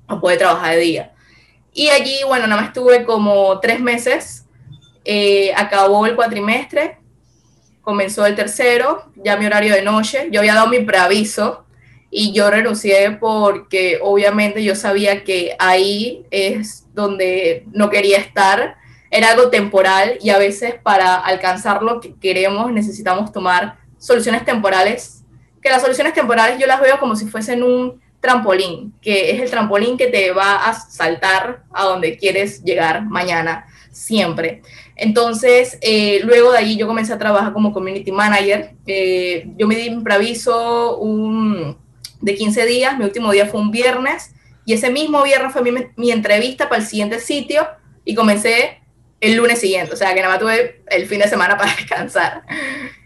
a 0.09 0.19
poder 0.19 0.39
trabajar 0.39 0.75
de 0.75 0.81
día. 0.81 1.13
Y 1.73 1.91
allí, 1.91 2.17
bueno, 2.27 2.49
nada 2.49 2.61
más 2.61 2.71
estuve 2.71 3.05
como 3.05 3.61
tres 3.61 3.79
meses 3.79 4.46
eh, 5.07 5.53
acabó 5.57 6.05
el 6.07 6.17
cuatrimestre, 6.17 6.99
comenzó 7.81 8.27
el 8.27 8.35
tercero, 8.35 9.05
ya 9.15 9.37
mi 9.37 9.47
horario 9.47 9.73
de 9.73 9.83
noche, 9.83 10.29
yo 10.33 10.41
había 10.41 10.55
dado 10.55 10.67
mi 10.67 10.81
preaviso 10.81 11.65
y 12.11 12.33
yo 12.33 12.51
renuncié 12.51 13.13
porque 13.13 14.01
obviamente 14.03 14.65
yo 14.65 14.75
sabía 14.75 15.23
que 15.23 15.55
ahí 15.61 16.27
es 16.33 16.87
donde 16.93 17.65
no 17.73 17.89
quería 17.89 18.19
estar, 18.19 18.77
era 19.11 19.31
algo 19.31 19.51
temporal 19.51 20.19
y 20.21 20.31
a 20.31 20.39
veces 20.39 20.75
para 20.83 21.15
alcanzar 21.15 21.83
lo 21.83 22.01
que 22.01 22.15
queremos 22.17 22.73
necesitamos 22.73 23.31
tomar 23.31 23.79
soluciones 23.99 24.45
temporales, 24.45 25.23
que 25.63 25.71
las 25.71 25.83
soluciones 25.83 26.13
temporales 26.13 26.59
yo 26.59 26.67
las 26.67 26.81
veo 26.81 26.99
como 26.99 27.15
si 27.15 27.27
fuesen 27.27 27.63
un 27.63 28.01
trampolín, 28.21 28.93
que 29.01 29.31
es 29.31 29.41
el 29.41 29.51
trampolín 29.51 29.97
que 29.97 30.09
te 30.09 30.33
va 30.33 30.69
a 30.69 30.75
saltar 30.75 31.63
a 31.73 31.85
donde 31.85 32.17
quieres 32.17 32.65
llegar 32.65 33.05
mañana, 33.05 33.67
siempre. 33.93 34.63
Entonces, 34.97 35.77
eh, 35.83 36.21
luego 36.25 36.53
de 36.53 36.59
allí 36.59 36.77
yo 36.79 36.87
comencé 36.87 37.13
a 37.13 37.19
trabajar 37.19 37.53
como 37.53 37.73
community 37.73 38.11
manager. 38.11 38.73
Eh, 38.87 39.47
yo 39.59 39.67
me 39.69 39.77
di 39.77 39.91
un 39.91 40.03
preaviso 40.03 40.99
de 42.23 42.35
15 42.35 42.65
días, 42.65 42.99
mi 42.99 43.05
último 43.05 43.31
día 43.31 43.47
fue 43.47 43.61
un 43.61 43.71
viernes, 43.71 44.33
y 44.65 44.73
ese 44.73 44.91
mismo 44.91 45.23
viernes 45.23 45.53
fue 45.53 45.63
mi, 45.97 46.11
entrevista 46.11 46.69
para 46.71 46.81
el 46.81 46.89
siguiente 46.89 47.21
sitio, 47.21 47.69
y 48.07 48.15
comencé 48.15 48.81
el 49.21 49.37
lunes 49.37 49.61
siguiente, 49.61 49.93
o 49.93 49.97
sea 49.97 50.15
que 50.15 50.21
nada 50.21 50.35
más 50.35 50.41
tuve 50.41 50.83
el 50.89 51.07
fin 51.07 51.21
de 51.21 51.29
semana 51.29 51.57
para 51.59 51.75
descansar. 51.75 52.43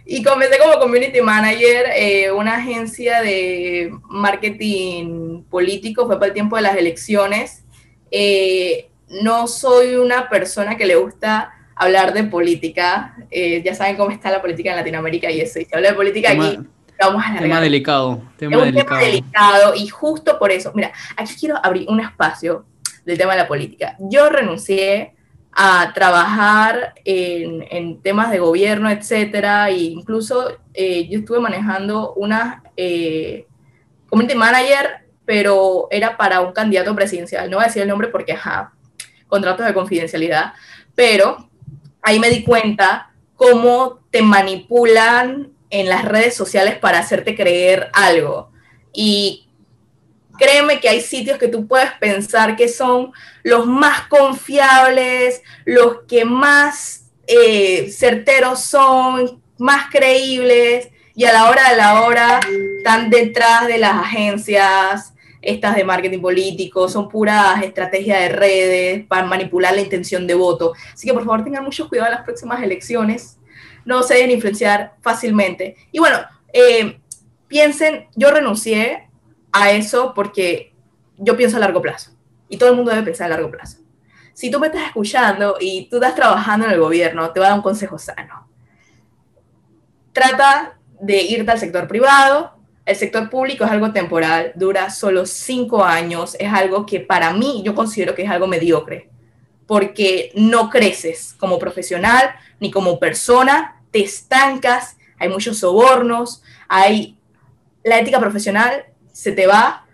Y 0.07 0.23
comencé 0.23 0.59
como 0.59 0.79
community 0.79 1.21
manager, 1.21 1.87
eh, 1.95 2.31
una 2.31 2.57
agencia 2.57 3.21
de 3.21 3.93
marketing 4.09 5.43
político, 5.51 6.07
fue 6.07 6.17
para 6.17 6.29
el 6.29 6.35
tiempo 6.35 6.55
de 6.55 6.63
las 6.63 6.77
elecciones. 6.77 7.65
no 9.09 9.49
soy 9.49 9.97
una 9.97 10.29
persona 10.29 10.77
que 10.77 10.87
le 10.87 10.95
gusta 10.95 11.53
hablar 11.81 12.13
de 12.13 12.25
política. 12.25 13.17
Eh, 13.31 13.63
ya 13.65 13.75
saben 13.75 13.97
cómo 13.97 14.11
está 14.11 14.31
la 14.31 14.43
política 14.43 14.71
en 14.71 14.77
Latinoamérica 14.77 15.31
y 15.31 15.41
eso. 15.41 15.59
Y 15.59 15.65
si 15.65 15.75
habla 15.75 15.89
de 15.89 15.95
política 15.95 16.33
aquí, 16.33 16.59
vamos 17.01 17.25
a 17.25 17.33
la 17.33 17.41
Tema 17.41 17.61
delicado. 17.61 18.23
Tema 18.37 18.57
es 18.57 18.59
un 18.59 18.65
delicado. 18.67 19.01
tema 19.01 19.11
delicado 19.11 19.75
y 19.75 19.89
justo 19.89 20.39
por 20.39 20.53
eso, 20.53 20.73
mira, 20.75 20.93
aquí 21.17 21.35
quiero 21.41 21.59
abrir 21.65 21.89
un 21.89 22.01
espacio 22.01 22.67
del 23.07 23.17
tema 23.17 23.33
de 23.33 23.39
la 23.39 23.49
política. 23.49 23.97
Yo 23.99 24.29
renuncié 24.29 25.15
a 25.53 25.93
trabajar 25.95 26.95
en, 27.05 27.65
en 27.71 28.03
temas 28.03 28.31
de 28.31 28.39
gobierno, 28.39 28.91
etcétera, 28.91 29.71
e 29.71 29.79
incluso 29.79 30.59
eh, 30.75 31.09
yo 31.09 31.21
estuve 31.21 31.41
manejando 31.41 32.13
una 32.13 32.63
eh, 32.77 33.47
community 34.11 34.37
manager, 34.37 35.07
pero 35.25 35.89
era 35.91 36.19
para 36.19 36.43
un 36.43 36.53
candidato 36.53 36.95
presidencial. 36.95 37.49
No 37.49 37.57
voy 37.57 37.65
a 37.65 37.69
decir 37.69 37.83
el 37.83 37.89
nombre 37.89 38.09
porque, 38.09 38.33
ajá, 38.33 38.75
contratos 39.29 39.65
de 39.65 39.73
confidencialidad, 39.73 40.53
pero 40.95 41.50
ahí 42.03 42.19
me 42.19 42.31
di 42.31 42.43
cuenta 42.43 43.13
cómo 43.35 44.01
te 44.11 44.23
manipulan 44.23 45.53
en 45.71 45.89
las 45.89 46.05
redes 46.05 46.35
sociales 46.35 46.79
para 46.79 46.99
hacerte 46.99 47.35
creer 47.35 47.91
algo. 47.93 48.51
Y 48.93 49.49
créeme 50.39 50.81
que 50.81 50.89
hay 50.89 51.01
sitios 51.01 51.39
que 51.39 51.49
tú 51.49 51.67
puedes 51.67 51.93
pensar 51.93 52.57
que 52.57 52.69
son 52.69 53.13
los 53.43 53.67
más 53.67 54.09
confiables, 54.09 55.43
los 55.65 56.03
que 56.09 56.25
más 56.25 57.11
eh, 57.27 57.91
certeros 57.91 58.63
son, 58.63 59.43
más 59.59 59.91
creíbles, 59.91 60.89
y 61.15 61.25
a 61.25 61.33
la 61.33 61.51
hora 61.51 61.71
de 61.71 61.77
la 61.77 62.03
hora 62.03 62.41
están 62.79 63.11
detrás 63.11 63.67
de 63.67 63.79
las 63.79 63.95
agencias, 63.95 65.13
estas 65.43 65.77
de 65.77 65.85
marketing 65.85 66.21
político, 66.21 66.89
son 66.89 67.09
puras 67.09 67.63
estrategias 67.63 68.21
de 68.21 68.29
redes 68.29 69.07
para 69.07 69.27
manipular 69.27 69.75
la 69.75 69.81
intención 69.81 70.27
de 70.27 70.35
voto. 70.35 70.75
Así 70.93 71.07
que 71.07 71.15
por 71.15 71.25
favor 71.25 71.45
tengan 71.45 71.65
mucho 71.65 71.89
cuidado 71.89 72.09
en 72.11 72.17
las 72.17 72.25
próximas 72.25 72.63
elecciones, 72.63 73.39
no 73.85 74.03
se 74.03 74.15
deben 74.15 74.33
influenciar 74.33 74.95
fácilmente. 75.01 75.77
Y 75.93 75.99
bueno, 75.99 76.19
eh, 76.53 77.01
piensen, 77.49 78.09
yo 78.15 78.31
renuncié 78.31 79.09
a 79.53 79.73
eso 79.73 80.13
porque 80.15 80.75
yo 81.17 81.37
pienso 81.37 81.57
a 81.57 81.61
largo 81.61 81.83
plazo 81.83 82.13
y 82.49 82.57
todo 82.57 82.71
el 82.71 82.77
mundo 82.77 82.91
debe 82.91 83.05
pensar 83.05 83.27
a 83.27 83.37
largo 83.37 83.51
plazo. 83.51 83.79
Si 84.33 84.51
tú 84.51 84.59
me 84.59 84.69
estás 84.69 84.87
escuchando 84.87 85.57
y 85.61 85.89
tú 85.89 85.97
estás 85.97 86.15
trabajando 86.15 86.67
en 86.67 86.73
el 86.73 86.81
gobierno, 86.81 87.31
te 87.33 87.41
voy 87.41 87.47
a 87.47 87.51
dar 87.51 87.59
un 87.59 87.63
consejo 87.63 87.99
sano. 87.99 88.49
Trata 90.13 90.79
de 91.01 91.23
irte 91.23 91.51
al 91.51 91.59
sector 91.59 91.87
privado, 91.89 92.60
el 92.87 92.97
sector 92.97 93.31
público 93.31 93.65
es 93.65 93.71
algo 93.71 93.93
temporal, 93.93 94.53
dura 94.55 94.91
solo 94.91 95.27
cinco 95.27 95.85
años, 95.85 96.37
es 96.39 96.53
algo 96.53 96.87
que 96.87 97.01
para 97.01 97.33
mí 97.33 97.63
yo 97.65 97.75
considero 97.75 98.15
que 98.15 98.23
es 98.23 98.31
algo 98.31 98.47
mediocre, 98.47 99.11
porque 99.67 100.33
no 100.35 100.71
creces 100.71 101.35
como 101.39 101.59
profesional 101.59 102.31
ni 102.59 102.71
como 102.71 102.99
persona, 102.99 103.83
te 103.91 104.01
estancas, 104.01 104.97
hay 105.19 105.29
muchos 105.29 105.59
sobornos, 105.59 106.43
hay 106.69 107.17
la 107.83 107.99
ética 107.99 108.21
profesional 108.21 108.85
se 109.13 109.33
te 109.33 109.47
va 109.47 109.87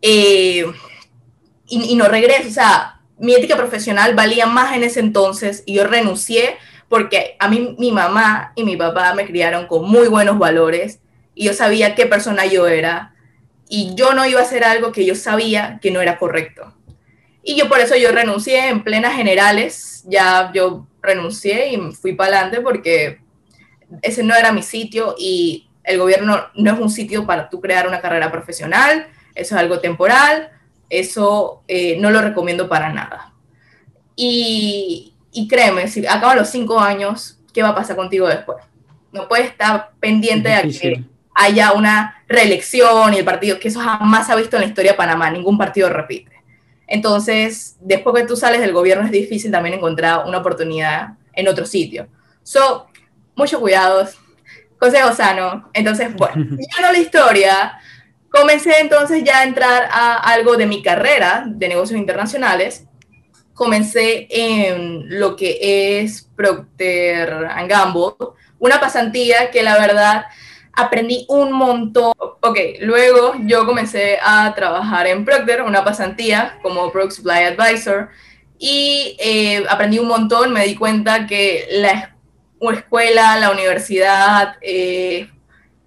eh, 0.00 0.64
y, 1.66 1.94
no 1.96 2.08
regresas. 2.08 2.46
O 2.46 2.50
sea, 2.50 3.00
mi 3.18 3.34
ética 3.34 3.56
profesional 3.56 4.14
valía 4.14 4.46
más 4.46 4.74
en 4.74 4.84
ese 4.84 5.00
entonces 5.00 5.62
y 5.66 5.74
yo 5.74 5.86
renuncié 5.86 6.56
porque 6.88 7.36
a 7.38 7.48
mí 7.48 7.76
mi 7.78 7.92
mamá 7.92 8.52
y 8.54 8.64
mi 8.64 8.76
papá 8.76 9.14
me 9.14 9.26
criaron 9.26 9.66
con 9.66 9.88
muy 9.88 10.08
buenos 10.08 10.38
valores 10.38 11.00
y 11.34 11.44
yo 11.44 11.54
sabía 11.54 11.94
qué 11.94 12.06
persona 12.06 12.46
yo 12.46 12.66
era 12.66 13.14
y 13.68 13.94
yo 13.94 14.12
no 14.12 14.26
iba 14.26 14.40
a 14.40 14.44
hacer 14.44 14.64
algo 14.64 14.92
que 14.92 15.06
yo 15.06 15.14
sabía 15.14 15.78
que 15.80 15.90
no 15.90 16.00
era 16.00 16.18
correcto. 16.18 16.74
Y 17.42 17.56
yo 17.56 17.68
por 17.68 17.80
eso 17.80 17.96
yo 17.96 18.12
renuncié 18.12 18.68
en 18.68 18.84
plenas 18.84 19.16
generales, 19.16 20.04
ya 20.06 20.52
yo 20.54 20.86
renuncié 21.00 21.72
y 21.72 21.92
fui 21.92 22.12
para 22.12 22.36
adelante 22.36 22.60
porque 22.60 23.20
ese 24.02 24.22
no 24.22 24.34
era 24.34 24.52
mi 24.52 24.62
sitio 24.62 25.14
y 25.18 25.68
el 25.84 25.98
gobierno 25.98 26.48
no 26.54 26.72
es 26.72 26.78
un 26.78 26.90
sitio 26.90 27.26
para 27.26 27.48
tú 27.48 27.60
crear 27.60 27.88
una 27.88 28.00
carrera 28.00 28.30
profesional, 28.30 29.08
eso 29.34 29.54
es 29.54 29.60
algo 29.60 29.80
temporal, 29.80 30.50
eso 30.88 31.62
eh, 31.66 31.96
no 31.98 32.10
lo 32.10 32.20
recomiendo 32.20 32.68
para 32.68 32.92
nada. 32.92 33.32
Y, 34.14 35.14
y 35.32 35.48
créeme, 35.48 35.88
si 35.88 36.06
acaban 36.06 36.36
los 36.36 36.50
cinco 36.50 36.78
años, 36.78 37.40
¿qué 37.52 37.62
va 37.62 37.70
a 37.70 37.74
pasar 37.74 37.96
contigo 37.96 38.28
después? 38.28 38.58
No 39.10 39.28
puedes 39.28 39.46
estar 39.46 39.92
pendiente 39.98 40.50
de 40.50 40.62
que 40.62 41.04
haya 41.34 41.72
una 41.72 42.22
reelección 42.28 43.14
y 43.14 43.18
el 43.18 43.24
partido, 43.24 43.58
que 43.58 43.68
eso 43.68 43.80
jamás 43.80 44.26
se 44.26 44.32
ha 44.32 44.36
visto 44.36 44.56
en 44.56 44.62
la 44.62 44.68
historia 44.68 44.92
de 44.92 44.96
Panamá, 44.98 45.30
ningún 45.30 45.58
partido 45.58 45.88
repite. 45.88 46.32
Entonces, 46.86 47.76
después 47.80 48.14
que 48.14 48.28
tú 48.28 48.36
sales 48.36 48.60
del 48.60 48.72
gobierno 48.72 49.04
es 49.04 49.10
difícil 49.10 49.50
también 49.50 49.76
encontrar 49.76 50.26
una 50.26 50.38
oportunidad 50.38 51.14
en 51.32 51.48
otro 51.48 51.64
sitio. 51.64 52.08
So, 52.42 52.86
mucho 53.34 53.60
cuidado, 53.60 54.06
consejo 54.78 55.12
sano. 55.12 55.70
Entonces, 55.72 56.14
bueno, 56.14 56.34
no 56.80 56.92
la 56.92 56.98
historia, 56.98 57.78
comencé 58.28 58.80
entonces 58.80 59.22
ya 59.24 59.38
a 59.38 59.44
entrar 59.44 59.88
a 59.90 60.16
algo 60.16 60.56
de 60.56 60.66
mi 60.66 60.82
carrera 60.82 61.44
de 61.46 61.68
negocios 61.68 61.98
internacionales. 61.98 62.84
Comencé 63.54 64.26
en 64.30 65.20
lo 65.20 65.36
que 65.36 66.00
es 66.00 66.28
Procter 66.34 67.48
Gamble, 67.68 68.14
una 68.58 68.80
pasantía 68.80 69.50
que 69.50 69.62
la 69.62 69.78
verdad 69.78 70.24
aprendí 70.74 71.26
un 71.28 71.52
montón. 71.52 72.12
Ok, 72.18 72.58
luego 72.80 73.34
yo 73.40 73.66
comencé 73.66 74.18
a 74.22 74.52
trabajar 74.54 75.06
en 75.06 75.24
Procter, 75.24 75.62
una 75.62 75.84
pasantía 75.84 76.58
como 76.62 76.90
Pro 76.90 77.10
Supply 77.10 77.44
Advisor, 77.44 78.08
y 78.58 79.16
eh, 79.18 79.64
aprendí 79.68 79.98
un 79.98 80.08
montón, 80.08 80.52
me 80.52 80.64
di 80.64 80.76
cuenta 80.76 81.26
que 81.26 81.66
la 81.72 82.14
escuela, 82.72 83.36
la 83.38 83.50
universidad, 83.50 84.56
eh, 84.60 85.28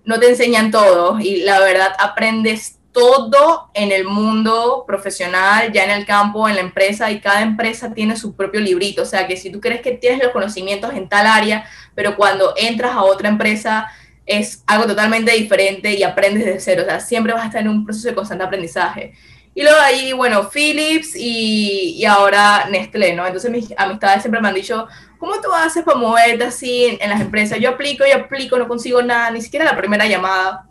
no 0.03 0.19
te 0.19 0.29
enseñan 0.29 0.71
todo 0.71 1.19
y 1.19 1.37
la 1.37 1.59
verdad 1.59 1.93
aprendes 1.99 2.79
todo 2.91 3.71
en 3.73 3.91
el 3.91 4.05
mundo 4.05 4.85
profesional, 4.87 5.71
ya 5.73 5.83
en 5.83 5.91
el 5.91 6.05
campo, 6.05 6.47
en 6.47 6.55
la 6.55 6.61
empresa, 6.61 7.11
y 7.11 7.19
cada 7.19 7.41
empresa 7.41 7.93
tiene 7.93 8.15
su 8.15 8.35
propio 8.35 8.61
librito. 8.61 9.01
O 9.01 9.05
sea 9.05 9.27
que 9.27 9.35
si 9.35 9.49
tú 9.49 9.59
crees 9.59 9.81
que 9.81 9.91
tienes 9.91 10.23
los 10.23 10.31
conocimientos 10.31 10.93
en 10.93 11.09
tal 11.09 11.27
área, 11.27 11.65
pero 11.93 12.15
cuando 12.15 12.53
entras 12.55 12.93
a 12.93 13.03
otra 13.03 13.27
empresa 13.27 13.87
es 14.25 14.63
algo 14.65 14.85
totalmente 14.88 15.31
diferente 15.31 15.93
y 15.93 16.03
aprendes 16.03 16.45
de 16.45 16.59
cero. 16.59 16.83
O 16.83 16.85
sea, 16.85 16.99
siempre 16.99 17.33
vas 17.33 17.43
a 17.43 17.47
estar 17.47 17.61
en 17.61 17.69
un 17.69 17.85
proceso 17.85 18.07
de 18.07 18.15
constante 18.15 18.43
aprendizaje. 18.43 19.13
Y 19.53 19.61
luego 19.61 19.77
ahí, 19.79 20.11
bueno, 20.11 20.49
Philips 20.49 21.15
y, 21.15 21.95
y 21.97 22.05
ahora 22.05 22.67
Nestlé, 22.69 23.13
¿no? 23.13 23.25
Entonces 23.25 23.49
mis 23.49 23.73
amistades 23.77 24.21
siempre 24.21 24.41
me 24.41 24.49
han 24.49 24.55
dicho, 24.55 24.88
¿cómo 25.17 25.39
tú 25.39 25.51
haces 25.53 25.83
para 25.83 25.97
moverte 25.97 26.43
así 26.43 26.85
en, 26.85 26.97
en 27.01 27.09
las 27.09 27.21
empresas? 27.21 27.59
Yo 27.59 27.69
aplico 27.69 28.03
y 28.05 28.11
aplico, 28.11 28.57
no 28.57 28.67
consigo 28.67 29.01
nada, 29.01 29.31
ni 29.31 29.41
siquiera 29.41 29.63
la 29.63 29.77
primera 29.77 30.05
llamada. 30.07 30.67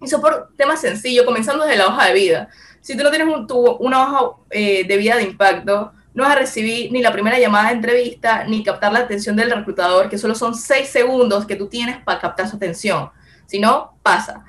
Eso 0.00 0.20
por 0.20 0.50
temas 0.56 0.80
sencillos, 0.80 1.26
comenzando 1.26 1.64
desde 1.64 1.78
la 1.78 1.88
hoja 1.88 2.06
de 2.06 2.14
vida. 2.14 2.48
Si 2.80 2.96
tú 2.96 3.02
no 3.02 3.10
tienes 3.10 3.28
un, 3.28 3.46
tu, 3.46 3.58
una 3.76 4.02
hoja 4.02 4.36
eh, 4.50 4.84
de 4.86 4.96
vida 4.96 5.16
de 5.16 5.24
impacto, 5.24 5.92
no 6.14 6.22
vas 6.22 6.32
a 6.36 6.38
recibir 6.38 6.90
ni 6.92 7.02
la 7.02 7.12
primera 7.12 7.38
llamada 7.38 7.68
de 7.68 7.74
entrevista, 7.74 8.44
ni 8.44 8.62
captar 8.62 8.92
la 8.92 9.00
atención 9.00 9.34
del 9.36 9.50
reclutador, 9.50 10.08
que 10.08 10.16
solo 10.16 10.34
son 10.34 10.54
seis 10.54 10.88
segundos 10.88 11.44
que 11.44 11.56
tú 11.56 11.66
tienes 11.68 11.98
para 11.98 12.20
captar 12.20 12.48
su 12.48 12.56
atención. 12.56 13.10
Si 13.46 13.58
no, 13.58 13.98
pasa. 14.02 14.44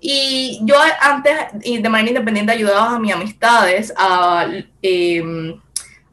Y 0.00 0.60
yo 0.62 0.76
antes, 1.00 1.34
de 1.52 1.88
manera 1.88 2.10
independiente, 2.10 2.52
ayudaba 2.52 2.96
a 2.96 2.98
mis 2.98 3.12
amistades 3.12 3.92
a 3.96 4.46
eh, 4.82 5.54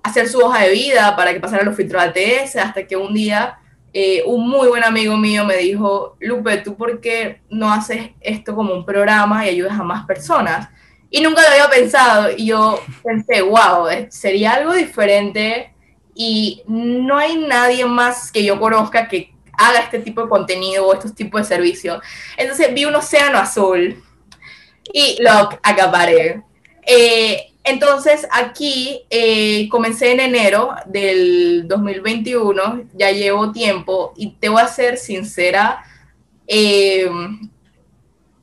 hacer 0.03 0.27
su 0.27 0.39
hoja 0.39 0.63
de 0.63 0.71
vida 0.71 1.15
para 1.15 1.33
que 1.33 1.39
pasaran 1.39 1.65
los 1.65 1.75
filtros 1.75 2.03
ATS, 2.03 2.57
hasta 2.57 2.85
que 2.85 2.97
un 2.97 3.13
día 3.13 3.57
eh, 3.93 4.23
un 4.25 4.47
muy 4.47 4.67
buen 4.67 4.83
amigo 4.83 5.15
mío 5.15 5.45
me 5.45 5.57
dijo, 5.57 6.17
Lupe, 6.19 6.57
¿tú 6.57 6.75
por 6.75 6.99
qué 6.99 7.41
no 7.49 7.71
haces 7.71 8.11
esto 8.19 8.53
como 8.53 8.73
un 8.73 8.85
programa 8.85 9.45
y 9.45 9.49
ayudas 9.49 9.79
a 9.79 9.83
más 9.83 10.05
personas? 10.05 10.69
Y 11.09 11.21
nunca 11.21 11.41
lo 11.41 11.47
había 11.49 11.69
pensado. 11.69 12.29
Y 12.35 12.47
yo 12.47 12.81
pensé, 13.03 13.41
wow, 13.41 13.87
eh, 13.89 14.07
sería 14.09 14.53
algo 14.53 14.73
diferente. 14.73 15.73
Y 16.13 16.63
no 16.67 17.17
hay 17.17 17.37
nadie 17.37 17.85
más 17.85 18.31
que 18.31 18.43
yo 18.43 18.59
conozca 18.59 19.07
que 19.07 19.33
haga 19.57 19.79
este 19.79 19.99
tipo 19.99 20.21
de 20.21 20.29
contenido 20.29 20.87
o 20.87 20.93
estos 20.93 21.13
tipos 21.15 21.41
de 21.41 21.55
servicios. 21.55 22.01
Entonces 22.37 22.73
vi 22.73 22.85
un 22.85 22.95
océano 22.95 23.37
azul 23.37 24.03
y 24.93 25.21
lo 25.21 25.31
acaparé. 25.63 26.43
Eh, 26.85 27.53
entonces 27.63 28.25
aquí 28.31 29.01
eh, 29.09 29.67
comencé 29.69 30.13
en 30.13 30.21
enero 30.21 30.73
del 30.85 31.67
2021, 31.67 32.83
ya 32.93 33.11
llevo 33.11 33.51
tiempo 33.51 34.13
y 34.15 34.31
te 34.35 34.47
voy 34.47 34.61
a 34.61 34.67
ser 34.67 34.97
sincera, 34.97 35.83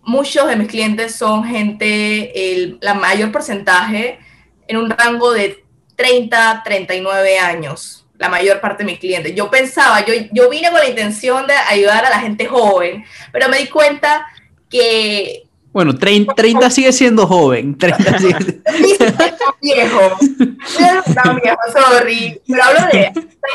muchos 0.04 0.48
de 0.48 0.56
mis 0.56 0.68
clientes 0.68 1.14
son 1.14 1.44
gente, 1.44 2.52
el, 2.52 2.78
la 2.80 2.94
mayor 2.94 3.32
porcentaje 3.32 4.18
en 4.66 4.76
un 4.76 4.90
rango 4.90 5.32
de 5.32 5.64
30, 5.96 6.62
39 6.64 7.38
años, 7.38 8.06
la 8.18 8.28
mayor 8.28 8.60
parte 8.60 8.84
de 8.84 8.90
mis 8.90 8.98
clientes. 8.98 9.34
Yo 9.34 9.50
pensaba, 9.50 10.04
yo, 10.04 10.14
yo 10.32 10.48
vine 10.50 10.70
con 10.70 10.80
la 10.80 10.88
intención 10.88 11.46
de 11.46 11.54
ayudar 11.54 12.04
a 12.04 12.10
la 12.10 12.20
gente 12.20 12.46
joven, 12.46 13.04
pero 13.32 13.48
me 13.48 13.58
di 13.58 13.66
cuenta 13.68 14.26
que... 14.70 15.44
Bueno, 15.72 15.96
30, 15.96 16.34
30 16.34 16.70
sigue 16.70 16.92
siendo 16.92 17.26
joven. 17.26 17.76
30 17.76 18.18
sigue 18.18 18.36
viejo. 19.60 20.16
No, 21.24 21.34
viejo, 21.34 21.58
sorry. 21.72 22.40
Pero 22.46 22.62
hablo 22.62 22.80
de... 22.92 23.12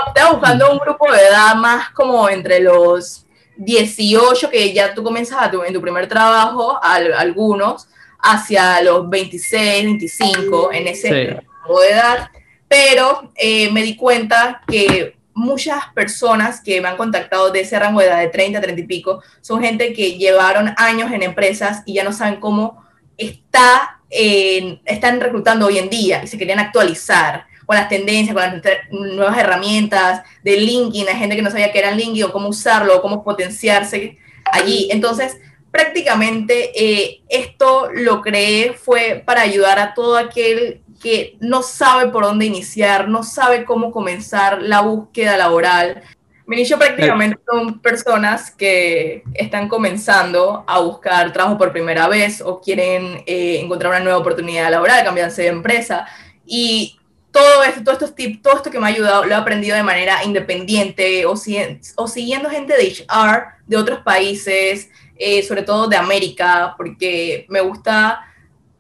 Estaba 0.07 0.31
buscando 0.33 0.71
un 0.71 0.79
grupo 0.79 1.09
de 1.11 1.19
edad 1.19 1.55
más 1.55 1.91
como 1.91 2.29
entre 2.29 2.59
los 2.59 3.25
18, 3.59 4.49
que 4.49 4.73
ya 4.73 4.93
tú 4.93 5.03
comienzas 5.03 5.51
en 5.67 5.73
tu 5.73 5.81
primer 5.81 6.07
trabajo, 6.07 6.79
a, 6.81 6.95
algunos, 6.95 7.87
hacia 8.17 8.81
los 8.81 9.09
26, 9.09 9.85
25, 9.85 10.71
en 10.71 10.87
ese 10.87 11.41
rango 11.61 11.81
de 11.81 11.89
edad. 11.89 12.29
Pero 12.67 13.31
eh, 13.35 13.69
me 13.71 13.83
di 13.83 13.95
cuenta 13.95 14.61
que 14.65 15.17
muchas 15.33 15.85
personas 15.93 16.61
que 16.61 16.79
me 16.79 16.87
han 16.87 16.97
contactado 16.97 17.51
de 17.51 17.61
ese 17.61 17.77
rango 17.77 17.99
de 17.99 18.07
edad 18.07 18.19
de 18.19 18.29
30, 18.29 18.61
30 18.61 18.81
y 18.81 18.85
pico, 18.85 19.21
son 19.41 19.61
gente 19.61 19.93
que 19.93 20.17
llevaron 20.17 20.73
años 20.77 21.11
en 21.11 21.23
empresas 21.23 21.83
y 21.85 21.95
ya 21.95 22.03
no 22.03 22.13
saben 22.13 22.39
cómo 22.39 22.83
está, 23.17 23.99
están 24.09 25.19
reclutando 25.19 25.65
hoy 25.65 25.77
en 25.77 25.89
día 25.89 26.23
y 26.23 26.27
se 26.27 26.37
querían 26.37 26.59
actualizar 26.59 27.48
con 27.69 27.75
las 27.75 27.87
tendencias, 27.87 28.33
con 28.33 28.43
las 28.43 28.63
nuevas 28.89 29.37
herramientas 29.37 30.23
de 30.43 30.57
LinkedIn, 30.57 31.07
hay 31.07 31.15
gente 31.17 31.35
que 31.35 31.43
no 31.43 31.51
sabía 31.51 31.71
qué 31.71 31.77
era 31.77 31.91
LinkedIn 31.91 32.23
o 32.23 32.31
cómo 32.31 32.49
usarlo, 32.49 32.97
o 32.97 33.01
cómo 33.03 33.23
potenciarse 33.23 34.17
allí. 34.51 34.87
Entonces, 34.89 35.37
prácticamente 35.69 36.71
eh, 36.73 37.21
esto 37.29 37.91
lo 37.93 38.23
creé 38.23 38.73
fue 38.73 39.21
para 39.23 39.41
ayudar 39.41 39.77
a 39.77 39.93
todo 39.93 40.17
aquel 40.17 40.81
que 40.99 41.37
no 41.41 41.61
sabe 41.61 42.07
por 42.09 42.23
dónde 42.23 42.47
iniciar, 42.47 43.07
no 43.07 43.21
sabe 43.21 43.65
cómo 43.65 43.91
comenzar 43.91 44.63
la 44.63 44.81
búsqueda 44.81 45.37
laboral. 45.37 46.01
Mi 46.47 46.55
nicho 46.55 46.79
prácticamente 46.79 47.39
son 47.47 47.81
personas 47.81 48.49
que 48.49 49.21
están 49.35 49.69
comenzando 49.69 50.63
a 50.65 50.79
buscar 50.79 51.31
trabajo 51.33 51.59
por 51.59 51.71
primera 51.71 52.07
vez 52.07 52.41
o 52.41 52.61
quieren 52.61 53.21
eh, 53.27 53.59
encontrar 53.59 53.91
una 53.91 53.99
nueva 53.99 54.17
oportunidad 54.17 54.71
laboral, 54.71 55.03
cambiarse 55.03 55.43
de 55.43 55.49
empresa. 55.49 56.07
Y 56.47 56.98
todo 57.31 57.63
esto, 57.63 57.83
todos 57.83 57.97
estos 57.97 58.15
tips, 58.15 58.41
todo 58.41 58.57
esto 58.57 58.71
que 58.71 58.79
me 58.79 58.87
ha 58.87 58.89
ayudado, 58.89 59.25
lo 59.25 59.31
he 59.31 59.35
aprendido 59.35 59.75
de 59.75 59.83
manera 59.83 60.23
independiente 60.23 61.25
o, 61.25 61.33
o 61.33 62.07
siguiendo 62.07 62.49
gente 62.49 62.75
de 62.75 62.87
HR 62.87 63.59
de 63.67 63.77
otros 63.77 63.99
países, 63.99 64.89
eh, 65.15 65.43
sobre 65.43 65.63
todo 65.63 65.87
de 65.87 65.95
América, 65.95 66.73
porque 66.75 67.45
me 67.49 67.61
gusta 67.61 68.25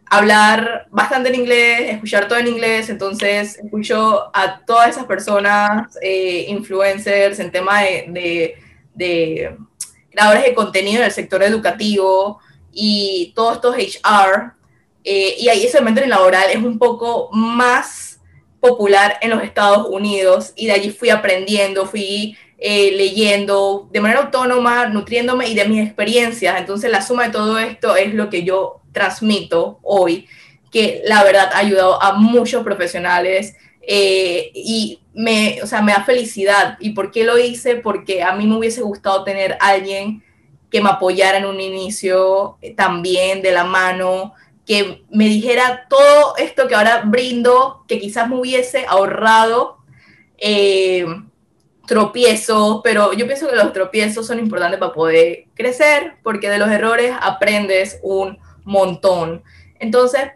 hablar 0.09 0.87
bastante 0.89 1.29
en 1.29 1.35
inglés, 1.35 1.91
escuchar 1.91 2.27
todo 2.27 2.39
en 2.39 2.47
inglés, 2.47 2.89
entonces 2.89 3.59
escucho 3.59 4.31
a 4.33 4.65
todas 4.65 4.89
esas 4.89 5.05
personas, 5.05 5.95
eh, 6.01 6.45
influencers 6.47 7.39
en 7.39 7.51
tema 7.51 7.81
de, 7.81 8.05
de, 8.07 8.55
de 8.95 9.57
creadores 10.09 10.43
de 10.43 10.55
contenido 10.55 11.01
en 11.01 11.05
el 11.05 11.11
sector 11.11 11.43
educativo 11.43 12.39
y 12.71 13.31
todos 13.35 13.55
estos 13.55 13.75
HR, 13.75 14.53
eh, 15.03 15.35
y 15.37 15.49
ahí 15.49 15.65
ese 15.65 15.79
momento 15.79 16.01
en 16.01 16.09
laboral 16.09 16.49
es 16.49 16.57
un 16.57 16.79
poco 16.79 17.29
más 17.31 18.08
popular 18.59 19.17
en 19.21 19.29
los 19.31 19.43
Estados 19.43 19.87
Unidos 19.89 20.53
y 20.55 20.67
de 20.67 20.73
allí 20.73 20.89
fui 20.91 21.09
aprendiendo, 21.09 21.85
fui 21.85 22.37
eh, 22.57 22.91
leyendo 22.95 23.87
de 23.91 24.01
manera 24.01 24.21
autónoma, 24.21 24.87
nutriéndome 24.87 25.47
y 25.47 25.55
de 25.55 25.65
mis 25.65 25.85
experiencias. 25.85 26.59
Entonces 26.59 26.91
la 26.91 27.01
suma 27.01 27.25
de 27.25 27.31
todo 27.31 27.57
esto 27.57 27.95
es 27.95 28.13
lo 28.13 28.29
que 28.29 28.43
yo 28.43 28.81
transmito 28.91 29.79
hoy, 29.81 30.27
que 30.71 31.01
la 31.05 31.23
verdad 31.23 31.49
ha 31.53 31.59
ayudado 31.59 32.01
a 32.01 32.13
muchos 32.13 32.63
profesionales 32.63 33.55
eh, 33.81 34.51
y 34.53 34.99
me, 35.13 35.59
o 35.63 35.67
sea, 35.67 35.81
me 35.81 35.93
da 35.93 36.03
felicidad. 36.03 36.77
¿Y 36.79 36.91
por 36.91 37.11
qué 37.11 37.23
lo 37.23 37.37
hice? 37.37 37.75
Porque 37.75 38.23
a 38.23 38.33
mí 38.33 38.45
me 38.45 38.57
hubiese 38.57 38.81
gustado 38.81 39.23
tener 39.23 39.57
alguien 39.61 40.23
que 40.69 40.81
me 40.81 40.89
apoyara 40.89 41.37
en 41.37 41.45
un 41.45 41.59
inicio 41.59 42.57
eh, 42.61 42.73
también 42.73 43.41
de 43.41 43.51
la 43.51 43.63
mano, 43.63 44.33
que 44.69 45.03
me 45.09 45.25
dijera 45.25 45.87
todo 45.89 46.37
esto 46.37 46.67
que 46.67 46.75
ahora 46.75 47.01
brindo, 47.03 47.83
que 47.87 47.97
quizás 47.97 48.29
me 48.29 48.35
hubiese 48.35 48.85
ahorrado 48.87 49.79
eh, 50.37 51.07
tropiezos, 51.87 52.81
pero 52.83 53.13
yo 53.13 53.25
pienso 53.25 53.49
que 53.49 53.55
los 53.55 53.73
tropiezos 53.73 54.27
son 54.27 54.37
importantes 54.37 54.79
para 54.79 54.93
poder 54.93 55.45
crecer, 55.55 56.17
porque 56.21 56.51
de 56.51 56.59
los 56.59 56.69
errores 56.69 57.15
aprendes 57.19 57.99
un 58.03 58.37
montón. 58.63 59.41
Entonces, 59.79 60.33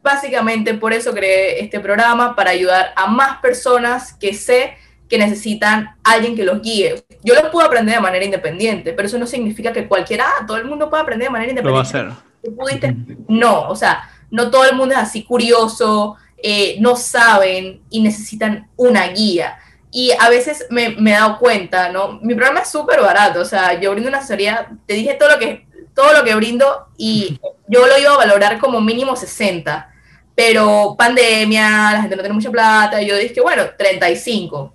básicamente 0.00 0.74
por 0.74 0.92
eso 0.92 1.12
creé 1.12 1.58
este 1.64 1.80
programa, 1.80 2.36
para 2.36 2.50
ayudar 2.50 2.92
a 2.94 3.08
más 3.08 3.40
personas 3.40 4.12
que 4.12 4.32
sé 4.32 4.76
que 5.12 5.18
necesitan 5.18 5.94
alguien 6.02 6.34
que 6.34 6.42
los 6.42 6.62
guíe. 6.62 7.04
Yo 7.22 7.34
lo 7.34 7.50
puedo 7.50 7.66
aprender 7.66 7.96
de 7.96 8.00
manera 8.00 8.24
independiente, 8.24 8.94
pero 8.94 9.06
eso 9.06 9.18
no 9.18 9.26
significa 9.26 9.70
que 9.70 9.86
cualquiera, 9.86 10.24
ah, 10.26 10.46
todo 10.46 10.56
el 10.56 10.64
mundo 10.64 10.88
puede 10.88 11.02
aprender 11.02 11.26
de 11.26 11.32
manera 11.32 11.50
independiente. 11.50 11.92
Lo 11.92 12.00
va 12.06 12.08
a 12.08 12.12
hacer 12.12 12.32
pudiste? 12.56 12.96
No, 13.28 13.68
o 13.68 13.76
sea, 13.76 14.08
no 14.30 14.50
todo 14.50 14.64
el 14.64 14.74
mundo 14.74 14.94
es 14.94 15.00
así 15.02 15.22
curioso, 15.22 16.16
eh, 16.42 16.76
no 16.80 16.96
saben 16.96 17.82
y 17.90 18.00
necesitan 18.00 18.70
una 18.74 19.06
guía. 19.08 19.58
Y 19.90 20.12
a 20.18 20.30
veces 20.30 20.66
me, 20.70 20.96
me 20.98 21.10
he 21.10 21.14
dado 21.14 21.38
cuenta, 21.38 21.90
¿no? 21.90 22.18
Mi 22.22 22.34
programa 22.34 22.60
es 22.60 22.70
súper 22.70 23.02
barato, 23.02 23.40
o 23.40 23.44
sea, 23.44 23.78
yo 23.78 23.90
brindo 23.90 24.08
una 24.08 24.20
asesoría, 24.20 24.70
te 24.86 24.94
dije 24.94 25.12
todo 25.12 25.28
lo 25.28 25.38
que, 25.38 25.66
todo 25.94 26.14
lo 26.14 26.24
que 26.24 26.34
brindo 26.36 26.86
y 26.96 27.38
yo 27.68 27.86
lo 27.86 27.98
iba 27.98 28.14
a 28.14 28.16
valorar 28.16 28.58
como 28.58 28.80
mínimo 28.80 29.14
60, 29.14 29.90
pero 30.34 30.94
pandemia, 30.96 31.92
la 31.92 32.00
gente 32.00 32.16
no 32.16 32.22
tiene 32.22 32.34
mucha 32.34 32.50
plata, 32.50 33.02
y 33.02 33.08
yo 33.08 33.16
dije, 33.18 33.42
bueno, 33.42 33.64
35. 33.76 34.72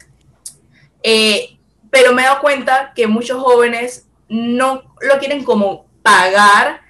Eh, 1.04 1.58
pero 1.90 2.14
me 2.14 2.22
he 2.22 2.26
dado 2.26 2.42
cuenta 2.42 2.92
que 2.96 3.08
muchos 3.08 3.42
jóvenes 3.42 4.08
no 4.30 4.84
lo 5.02 5.20
quieren 5.20 5.44
como 5.44 5.86
pagar 6.04 6.82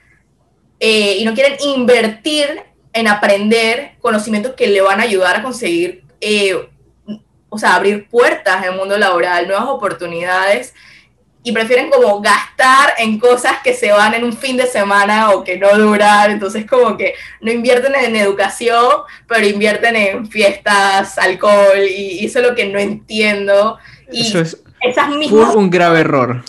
eh, 0.79 1.17
y 1.19 1.25
no 1.25 1.33
quieren 1.33 1.57
invertir 1.63 2.63
en 2.93 3.07
aprender 3.07 3.91
conocimientos 3.99 4.53
que 4.53 4.67
le 4.67 4.81
van 4.81 4.99
a 4.99 5.03
ayudar 5.03 5.37
a 5.37 5.43
conseguir 5.43 6.03
eh, 6.19 6.69
o 7.49 7.57
sea, 7.57 7.75
abrir 7.75 8.07
puertas 8.09 8.63
en 8.63 8.71
el 8.71 8.77
mundo 8.77 8.97
laboral, 8.97 9.47
nuevas 9.47 9.67
oportunidades, 9.67 10.73
y 11.43 11.53
prefieren 11.53 11.89
como 11.89 12.19
gastar 12.19 12.93
en 12.97 13.17
cosas 13.19 13.59
que 13.63 13.73
se 13.73 13.91
van 13.91 14.13
en 14.13 14.25
un 14.25 14.33
fin 14.33 14.57
de 14.57 14.67
semana 14.67 15.31
o 15.31 15.45
que 15.45 15.57
no 15.57 15.77
duran, 15.77 16.31
entonces 16.31 16.65
como 16.65 16.97
que 16.97 17.13
no 17.39 17.51
invierten 17.51 17.95
en 17.95 18.17
educación, 18.17 18.83
pero 19.27 19.47
invierten 19.47 19.95
en 19.95 20.27
fiestas, 20.27 21.17
alcohol, 21.17 21.79
y, 21.89 22.25
eso 22.25 22.39
es 22.39 22.47
lo 22.47 22.55
que 22.55 22.65
no 22.65 22.79
entiendo. 22.79 23.77
Y 24.11 24.21
eso 24.21 24.39
es 24.39 24.63
esas 24.81 25.09
mismas, 25.09 25.55
un 25.55 25.69
grave 25.69 26.01
error. 26.01 26.43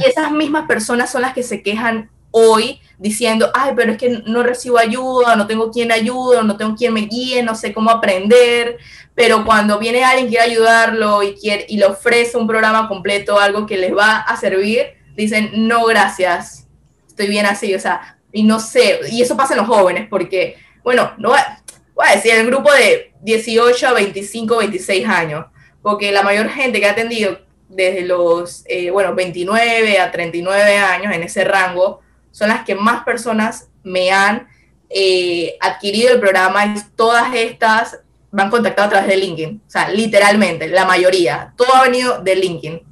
Y 0.00 0.08
esas 0.08 0.30
mismas 0.30 0.66
personas 0.66 1.10
son 1.10 1.22
las 1.22 1.34
que 1.34 1.42
se 1.42 1.62
quejan 1.62 2.10
hoy 2.30 2.80
diciendo, 2.98 3.50
ay, 3.54 3.72
pero 3.74 3.92
es 3.92 3.98
que 3.98 4.22
no 4.26 4.42
recibo 4.42 4.78
ayuda, 4.78 5.36
no 5.36 5.46
tengo 5.46 5.70
quien 5.70 5.90
ayude, 5.92 6.42
no 6.44 6.56
tengo 6.56 6.74
quien 6.74 6.92
me 6.92 7.02
guíe, 7.02 7.42
no 7.42 7.54
sé 7.54 7.72
cómo 7.72 7.90
aprender, 7.90 8.78
pero 9.14 9.44
cuando 9.44 9.78
viene 9.78 10.04
alguien 10.04 10.26
que 10.26 10.36
quiere 10.36 10.52
ayudarlo 10.52 11.22
y, 11.22 11.34
quiere, 11.34 11.66
y 11.68 11.78
le 11.78 11.86
ofrece 11.86 12.36
un 12.36 12.46
programa 12.46 12.88
completo, 12.88 13.38
algo 13.38 13.66
que 13.66 13.78
les 13.78 13.96
va 13.96 14.18
a 14.18 14.36
servir, 14.36 14.86
dicen, 15.16 15.50
no, 15.54 15.84
gracias, 15.86 16.66
estoy 17.06 17.28
bien 17.28 17.46
así, 17.46 17.74
o 17.74 17.80
sea, 17.80 18.18
y 18.32 18.42
no 18.42 18.60
sé, 18.60 19.00
y 19.10 19.22
eso 19.22 19.36
pasa 19.36 19.54
en 19.54 19.60
los 19.60 19.68
jóvenes, 19.68 20.06
porque, 20.08 20.56
bueno, 20.84 21.12
no 21.18 21.30
voy 21.30 22.06
a 22.06 22.14
decir, 22.14 22.32
el 22.32 22.46
grupo 22.46 22.72
de 22.72 23.12
18 23.22 23.88
a 23.88 23.92
25, 23.92 24.58
26 24.58 25.08
años, 25.08 25.46
porque 25.88 26.12
la 26.12 26.22
mayor 26.22 26.50
gente 26.50 26.80
que 26.80 26.86
ha 26.86 26.90
atendido 26.90 27.38
desde 27.70 28.02
los, 28.02 28.62
eh, 28.68 28.90
bueno, 28.90 29.14
29 29.14 29.98
a 29.98 30.10
39 30.10 30.76
años 30.76 31.14
en 31.14 31.22
ese 31.22 31.44
rango, 31.44 32.00
son 32.30 32.50
las 32.50 32.62
que 32.66 32.74
más 32.74 33.04
personas 33.04 33.70
me 33.84 34.10
han 34.10 34.48
eh, 34.90 35.54
adquirido 35.62 36.12
el 36.12 36.20
programa 36.20 36.66
y 36.66 36.74
todas 36.94 37.34
estas 37.34 38.00
me 38.30 38.42
han 38.42 38.50
contactado 38.50 38.88
a 38.88 38.90
través 38.90 39.08
de 39.08 39.16
LinkedIn. 39.16 39.62
O 39.66 39.70
sea, 39.70 39.88
literalmente, 39.88 40.68
la 40.68 40.84
mayoría. 40.84 41.54
Todo 41.56 41.74
ha 41.74 41.84
venido 41.84 42.20
de 42.22 42.36
LinkedIn. 42.36 42.82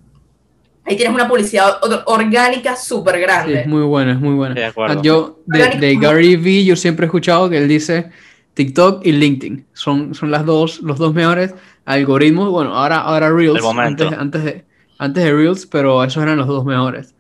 Ahí 0.86 0.96
tienes 0.96 1.14
una 1.14 1.28
publicidad 1.28 1.76
orgánica 2.06 2.76
súper 2.76 3.20
grande. 3.20 3.60
es 3.60 3.66
muy 3.66 3.82
buena, 3.82 4.12
es 4.12 4.20
muy 4.20 4.36
buena. 4.36 4.72
Ah, 4.74 5.02
yo, 5.02 5.40
de, 5.44 5.98
Gary 6.00 6.36
Vee, 6.36 6.64
yo 6.64 6.76
siempre 6.76 7.04
he 7.04 7.08
escuchado 7.08 7.50
que 7.50 7.58
él 7.58 7.68
dice 7.68 8.08
TikTok 8.54 9.04
y 9.04 9.12
LinkedIn. 9.12 9.66
Son, 9.74 10.14
son 10.14 10.30
las 10.30 10.46
dos, 10.46 10.80
los 10.80 10.96
dos 10.96 11.12
mejores 11.12 11.52
algoritmos. 11.86 12.50
Bueno, 12.50 12.76
ahora, 12.76 12.98
ahora 12.98 13.30
Reels. 13.30 13.64
Antes, 13.64 14.12
antes, 14.12 14.44
de, 14.44 14.64
antes 14.98 15.24
de 15.24 15.32
Reels, 15.32 15.66
pero 15.66 16.04
esos 16.04 16.22
eran 16.22 16.36
los 16.36 16.46
dos 16.46 16.64
mejores. 16.66 17.14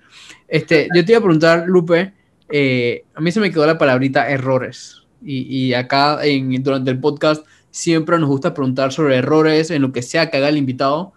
Este, 0.48 0.88
yo 0.94 1.04
te 1.04 1.12
iba 1.12 1.18
a 1.18 1.22
preguntar, 1.22 1.64
Lupe, 1.66 2.12
eh, 2.50 3.04
a 3.14 3.20
mí 3.20 3.32
se 3.32 3.40
me 3.40 3.50
quedó 3.50 3.66
la 3.66 3.78
palabrita 3.78 4.28
errores. 4.28 5.02
Y, 5.22 5.72
acá 5.72 6.24
en, 6.24 6.62
durante 6.62 6.90
el 6.90 7.00
podcast 7.00 7.44
siempre 7.70 8.18
nos 8.18 8.28
gusta 8.28 8.54
preguntar 8.54 8.92
sobre 8.92 9.16
errores 9.16 9.70
en 9.70 9.82
lo 9.82 9.90
que 9.90 10.02
sea 10.02 10.30
que 10.30 10.36
haga 10.36 10.50
el 10.50 10.58
invitado. 10.58 11.14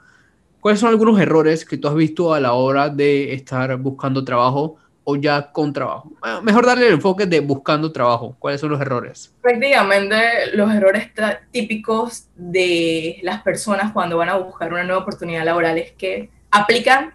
¿Cuáles 0.61 0.79
son 0.79 0.89
algunos 0.89 1.19
errores 1.19 1.63
que 1.63 1.77
tú 1.77 1.87
has 1.89 1.95
visto 1.95 2.33
a 2.33 2.39
la 2.39 2.53
hora 2.53 2.89
de 2.89 3.33
estar 3.33 3.77
buscando 3.77 4.23
trabajo 4.23 4.77
o 5.09 5.15
ya 5.15 5.51
con 5.51 5.73
trabajo? 5.73 6.11
mejor 6.43 6.65
darle 6.65 6.87
el 6.87 6.93
enfoque 6.93 7.25
de 7.25 7.39
buscando 7.39 7.91
trabajo. 7.91 8.35
¿Cuáles 8.39 8.61
son 8.61 8.69
los 8.69 8.81
errores? 8.81 9.33
Prácticamente 9.41 10.17
los 10.53 10.71
errores 10.71 11.09
típicos 11.51 12.27
de 12.35 13.19
las 13.23 13.41
personas 13.41 13.91
cuando 13.91 14.17
van 14.17 14.29
a 14.29 14.37
buscar 14.37 14.71
una 14.71 14.83
nueva 14.83 15.01
oportunidad 15.01 15.43
laboral 15.43 15.77
es 15.77 15.91
que 15.93 16.29
aplican 16.51 17.13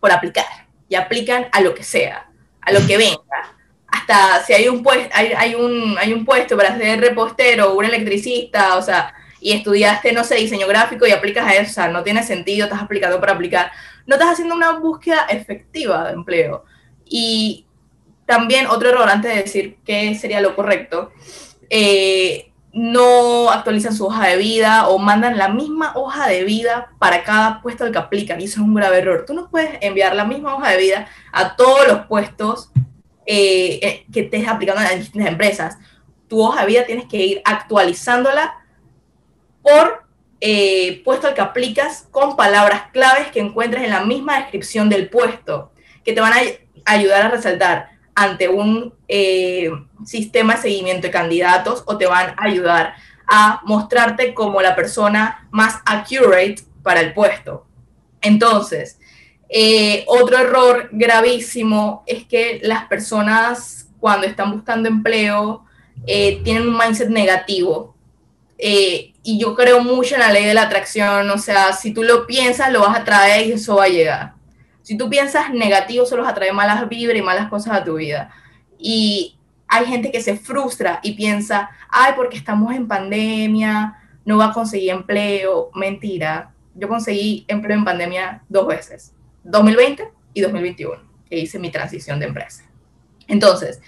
por 0.00 0.10
aplicar 0.12 0.44
y 0.88 0.94
aplican 0.94 1.46
a 1.52 1.60
lo 1.60 1.74
que 1.74 1.82
sea, 1.82 2.28
a 2.60 2.72
lo 2.72 2.86
que 2.86 2.96
venga 2.98 3.56
hasta 3.88 4.44
si 4.44 4.52
hay 4.52 4.68
un, 4.68 4.82
puesto, 4.82 5.08
hay, 5.14 5.54
un, 5.54 5.96
hay 5.98 6.12
un 6.12 6.24
puesto 6.24 6.56
para 6.56 6.76
ser 6.76 7.00
repostero 7.00 7.72
o 7.72 7.78
un 7.78 7.84
electricista, 7.84 8.76
o 8.76 8.82
sea, 8.82 9.14
y 9.40 9.52
estudiaste, 9.52 10.12
no 10.12 10.24
sé, 10.24 10.36
diseño 10.36 10.66
gráfico 10.66 11.06
y 11.06 11.12
aplicas 11.12 11.46
a 11.46 11.54
eso, 11.54 11.70
o 11.70 11.74
sea, 11.74 11.88
no 11.88 12.02
tiene 12.02 12.22
sentido, 12.22 12.64
estás 12.64 12.82
aplicando 12.82 13.20
para 13.20 13.32
aplicar, 13.32 13.70
no 14.06 14.16
estás 14.16 14.32
haciendo 14.32 14.54
una 14.54 14.72
búsqueda 14.72 15.26
efectiva 15.28 16.04
de 16.04 16.14
empleo. 16.14 16.64
Y 17.08 17.66
también 18.26 18.66
otro 18.66 18.90
error, 18.90 19.08
antes 19.08 19.34
de 19.34 19.42
decir 19.42 19.78
qué 19.84 20.14
sería 20.14 20.40
lo 20.40 20.54
correcto, 20.56 21.12
eh, 21.70 22.52
no 22.72 23.50
actualizan 23.50 23.94
su 23.94 24.04
hoja 24.04 24.26
de 24.28 24.36
vida 24.36 24.88
o 24.88 24.98
mandan 24.98 25.38
la 25.38 25.48
misma 25.48 25.92
hoja 25.94 26.28
de 26.28 26.44
vida 26.44 26.92
para 26.98 27.24
cada 27.24 27.62
puesto 27.62 27.84
al 27.84 27.92
que 27.92 27.96
aplican, 27.98 28.38
y 28.38 28.44
eso 28.44 28.60
es 28.60 28.66
un 28.66 28.74
grave 28.74 28.98
error. 28.98 29.24
Tú 29.26 29.32
no 29.32 29.48
puedes 29.48 29.78
enviar 29.80 30.14
la 30.14 30.26
misma 30.26 30.54
hoja 30.54 30.72
de 30.72 30.76
vida 30.76 31.08
a 31.32 31.56
todos 31.56 31.88
los 31.88 32.06
puestos 32.06 32.70
eh, 33.24 33.80
eh, 33.82 34.06
que 34.12 34.20
estés 34.20 34.46
aplicando 34.46 34.82
en 34.82 34.98
distintas 34.98 35.30
empresas. 35.30 35.78
Tu 36.28 36.38
hoja 36.38 36.60
de 36.60 36.66
vida 36.66 36.84
tienes 36.84 37.06
que 37.06 37.16
ir 37.16 37.42
actualizándola 37.44 38.58
por 39.62 40.04
eh, 40.40 41.00
puesto 41.02 41.28
al 41.28 41.34
que 41.34 41.40
aplicas 41.40 42.06
con 42.10 42.36
palabras 42.36 42.90
claves 42.92 43.28
que 43.28 43.40
encuentres 43.40 43.84
en 43.84 43.90
la 43.90 44.04
misma 44.04 44.38
descripción 44.38 44.90
del 44.90 45.08
puesto, 45.08 45.72
que 46.04 46.12
te 46.12 46.20
van 46.20 46.34
a 46.34 46.42
ayudar 46.86 47.22
a 47.22 47.28
resaltar 47.28 47.90
ante 48.14 48.48
un 48.48 48.94
sistema 50.04 50.54
de 50.54 50.62
seguimiento 50.62 51.06
de 51.06 51.10
candidatos 51.10 51.82
o 51.86 51.98
te 51.98 52.06
van 52.06 52.30
a 52.30 52.44
ayudar 52.44 52.94
a 53.26 53.60
mostrarte 53.64 54.32
como 54.32 54.62
la 54.62 54.74
persona 54.74 55.46
más 55.50 55.80
accurate 55.84 56.62
para 56.82 57.00
el 57.00 57.12
puesto. 57.12 57.66
Entonces, 58.22 58.98
eh, 59.48 60.04
otro 60.06 60.38
error 60.38 60.88
gravísimo 60.92 62.02
es 62.06 62.24
que 62.24 62.60
las 62.62 62.86
personas 62.86 63.88
cuando 64.00 64.26
están 64.26 64.52
buscando 64.52 64.88
empleo 64.88 65.64
eh, 66.06 66.40
tienen 66.44 66.68
un 66.68 66.78
mindset 66.78 67.08
negativo. 67.08 67.94
Eh, 68.58 69.12
y 69.22 69.38
yo 69.38 69.54
creo 69.54 69.80
mucho 69.82 70.14
en 70.14 70.20
la 70.20 70.32
ley 70.32 70.46
de 70.46 70.54
la 70.54 70.62
atracción, 70.62 71.28
o 71.30 71.38
sea, 71.38 71.72
si 71.72 71.92
tú 71.92 72.02
lo 72.02 72.26
piensas, 72.26 72.72
lo 72.72 72.80
vas 72.80 72.98
a 72.98 73.04
traer 73.04 73.46
y 73.46 73.52
eso 73.52 73.76
va 73.76 73.84
a 73.84 73.88
llegar. 73.88 74.35
Si 74.86 74.96
tú 74.96 75.10
piensas 75.10 75.52
negativo, 75.52 76.06
solo 76.06 76.22
vas 76.22 76.30
a 76.30 76.34
traer 76.36 76.52
malas 76.52 76.88
vibras 76.88 77.18
y 77.18 77.20
malas 77.20 77.48
cosas 77.48 77.74
a 77.74 77.82
tu 77.82 77.96
vida. 77.96 78.30
Y 78.78 79.36
hay 79.66 79.84
gente 79.84 80.12
que 80.12 80.20
se 80.20 80.36
frustra 80.36 81.00
y 81.02 81.14
piensa, 81.16 81.70
ay, 81.88 82.12
porque 82.14 82.36
estamos 82.36 82.72
en 82.72 82.86
pandemia, 82.86 83.96
no 84.24 84.38
va 84.38 84.44
a 84.44 84.52
conseguir 84.52 84.90
empleo. 84.90 85.72
Mentira, 85.74 86.54
yo 86.76 86.86
conseguí 86.86 87.44
empleo 87.48 87.76
en 87.76 87.84
pandemia 87.84 88.44
dos 88.48 88.68
veces 88.68 89.12
2020 89.42 90.08
y 90.34 90.40
2021, 90.40 91.02
que 91.28 91.36
hice 91.36 91.58
mi 91.58 91.72
transición 91.72 92.20
de 92.20 92.26
empresa. 92.26 92.62
Entonces, 93.26 93.82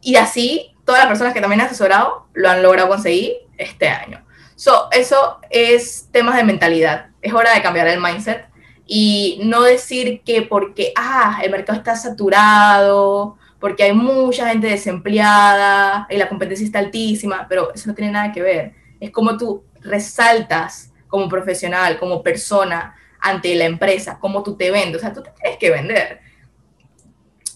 y 0.00 0.16
así 0.16 0.74
todas 0.84 1.02
las 1.02 1.08
personas 1.08 1.34
que 1.34 1.40
también 1.40 1.60
he 1.60 1.64
asesorado 1.66 2.26
lo 2.32 2.50
han 2.50 2.64
logrado 2.64 2.88
conseguir 2.88 3.34
este 3.58 3.88
año. 3.88 4.24
So, 4.56 4.88
eso 4.90 5.38
es 5.50 6.08
temas 6.10 6.34
de 6.34 6.42
mentalidad. 6.42 7.10
Es 7.20 7.32
hora 7.32 7.54
de 7.54 7.62
cambiar 7.62 7.86
el 7.86 8.00
mindset 8.00 8.51
y 8.94 9.38
no 9.42 9.62
decir 9.62 10.20
que 10.22 10.42
porque 10.42 10.92
ah, 10.96 11.40
el 11.42 11.50
mercado 11.50 11.78
está 11.78 11.96
saturado, 11.96 13.38
porque 13.58 13.84
hay 13.84 13.94
mucha 13.94 14.50
gente 14.50 14.66
desempleada 14.66 16.06
y 16.10 16.18
la 16.18 16.28
competencia 16.28 16.66
está 16.66 16.80
altísima, 16.80 17.46
pero 17.48 17.72
eso 17.72 17.88
no 17.88 17.94
tiene 17.94 18.12
nada 18.12 18.32
que 18.32 18.42
ver. 18.42 18.74
Es 19.00 19.10
como 19.10 19.38
tú 19.38 19.64
resaltas 19.80 20.92
como 21.08 21.26
profesional, 21.26 21.98
como 21.98 22.22
persona, 22.22 22.94
ante 23.18 23.54
la 23.54 23.64
empresa, 23.64 24.18
cómo 24.20 24.42
tú 24.42 24.58
te 24.58 24.70
vendes. 24.70 24.98
O 24.98 25.00
sea, 25.00 25.14
tú 25.14 25.22
te 25.22 25.30
tienes 25.40 25.58
que 25.58 25.70
vender. 25.70 26.20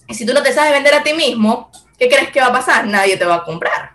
Y 0.09 0.15
si 0.15 0.25
tú 0.25 0.33
no 0.33 0.43
te 0.43 0.55
sabes 0.55 0.73
vender 0.73 0.95
a 0.95 1.03
ti 1.03 1.13
mismo, 1.13 1.71
¿qué 1.99 2.09
crees 2.09 2.31
que 2.31 2.41
va 2.41 2.47
a 2.47 2.53
pasar? 2.53 2.87
Nadie 2.87 3.19
te 3.19 3.27
va 3.27 3.35
a 3.35 3.45
comprar. 3.45 3.93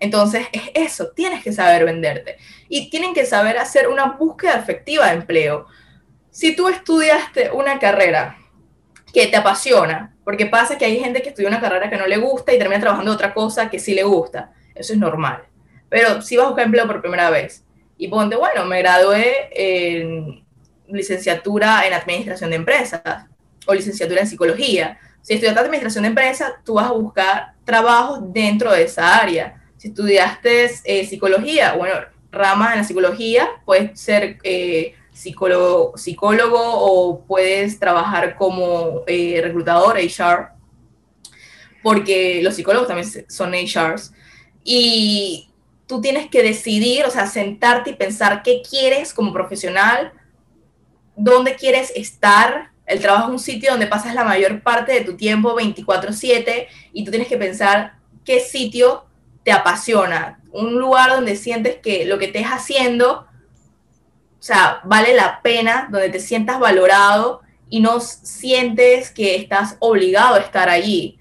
Entonces, 0.00 0.46
es 0.52 0.70
eso, 0.74 1.12
tienes 1.16 1.42
que 1.42 1.50
saber 1.50 1.86
venderte. 1.86 2.36
Y 2.68 2.90
tienen 2.90 3.14
que 3.14 3.24
saber 3.24 3.56
hacer 3.56 3.88
una 3.88 4.16
búsqueda 4.18 4.56
efectiva 4.56 5.06
de 5.06 5.14
empleo. 5.14 5.66
Si 6.30 6.54
tú 6.54 6.68
estudiaste 6.68 7.50
una 7.52 7.78
carrera 7.78 8.36
que 9.12 9.26
te 9.26 9.36
apasiona, 9.36 10.14
porque 10.24 10.46
pasa 10.46 10.76
que 10.76 10.84
hay 10.84 10.98
gente 10.98 11.22
que 11.22 11.30
estudia 11.30 11.48
una 11.48 11.60
carrera 11.60 11.88
que 11.88 11.96
no 11.96 12.06
le 12.06 12.18
gusta 12.18 12.52
y 12.52 12.58
termina 12.58 12.80
trabajando 12.80 13.12
otra 13.12 13.32
cosa 13.32 13.70
que 13.70 13.78
sí 13.78 13.94
le 13.94 14.02
gusta, 14.02 14.52
eso 14.74 14.92
es 14.92 14.98
normal. 14.98 15.42
Pero 15.88 16.20
si 16.22 16.36
vas 16.36 16.46
a 16.46 16.48
buscar 16.48 16.66
empleo 16.66 16.86
por 16.86 17.00
primera 17.00 17.30
vez 17.30 17.64
y 17.96 18.08
ponte, 18.08 18.36
bueno, 18.36 18.64
me 18.66 18.80
gradué 18.80 19.48
en 19.52 20.44
licenciatura 20.88 21.86
en 21.86 21.94
administración 21.94 22.50
de 22.50 22.56
empresas 22.56 23.02
o 23.66 23.74
licenciatura 23.74 24.20
en 24.20 24.26
psicología. 24.26 24.98
Si 25.22 25.34
estudias 25.34 25.56
administración 25.56 26.02
de 26.02 26.08
empresas, 26.08 26.52
tú 26.64 26.74
vas 26.74 26.86
a 26.86 26.92
buscar 26.92 27.54
trabajo 27.64 28.20
dentro 28.20 28.72
de 28.72 28.84
esa 28.84 29.16
área. 29.16 29.62
Si 29.76 29.88
estudiaste 29.88 30.70
eh, 30.84 31.06
psicología, 31.06 31.74
bueno, 31.74 31.94
ramas 32.30 32.72
en 32.72 32.78
la 32.78 32.84
psicología, 32.84 33.48
puedes 33.64 33.98
ser 34.00 34.38
eh, 34.42 34.94
psicólogo, 35.18 35.96
psicólogo 35.96 36.60
o 36.60 37.24
puedes 37.24 37.78
trabajar 37.80 38.36
como 38.36 39.02
eh, 39.06 39.40
reclutador, 39.42 39.96
HR, 39.96 40.50
porque 41.82 42.40
los 42.42 42.54
psicólogos 42.54 42.86
también 42.86 43.08
son 43.28 43.52
HRs. 43.52 44.12
Y 44.62 45.48
tú 45.86 46.00
tienes 46.00 46.28
que 46.28 46.42
decidir, 46.42 47.04
o 47.04 47.10
sea, 47.10 47.26
sentarte 47.26 47.90
y 47.90 47.94
pensar 47.94 48.42
qué 48.42 48.62
quieres 48.68 49.12
como 49.12 49.32
profesional, 49.32 50.12
dónde 51.16 51.56
quieres 51.56 51.92
estar. 51.96 52.70
El 52.86 53.00
trabajo 53.00 53.26
es 53.26 53.32
un 53.32 53.38
sitio 53.40 53.72
donde 53.72 53.86
pasas 53.86 54.14
la 54.14 54.24
mayor 54.24 54.62
parte 54.62 54.92
de 54.92 55.00
tu 55.00 55.16
tiempo 55.16 55.56
24/7 55.56 56.68
y 56.92 57.04
tú 57.04 57.10
tienes 57.10 57.28
que 57.28 57.36
pensar 57.36 57.94
qué 58.24 58.38
sitio 58.40 59.06
te 59.42 59.50
apasiona, 59.50 60.40
un 60.52 60.78
lugar 60.78 61.10
donde 61.10 61.34
sientes 61.34 61.76
que 61.76 62.04
lo 62.04 62.18
que 62.18 62.26
estés 62.26 62.46
haciendo, 62.46 63.27
o 64.38 64.42
sea, 64.42 64.80
vale 64.84 65.14
la 65.14 65.40
pena, 65.42 65.88
donde 65.90 66.10
te 66.10 66.20
sientas 66.20 66.60
valorado 66.60 67.42
y 67.68 67.80
no 67.80 68.00
sientes 68.00 69.10
que 69.10 69.36
estás 69.36 69.76
obligado 69.80 70.36
a 70.36 70.40
estar 70.40 70.68
allí. 70.68 71.18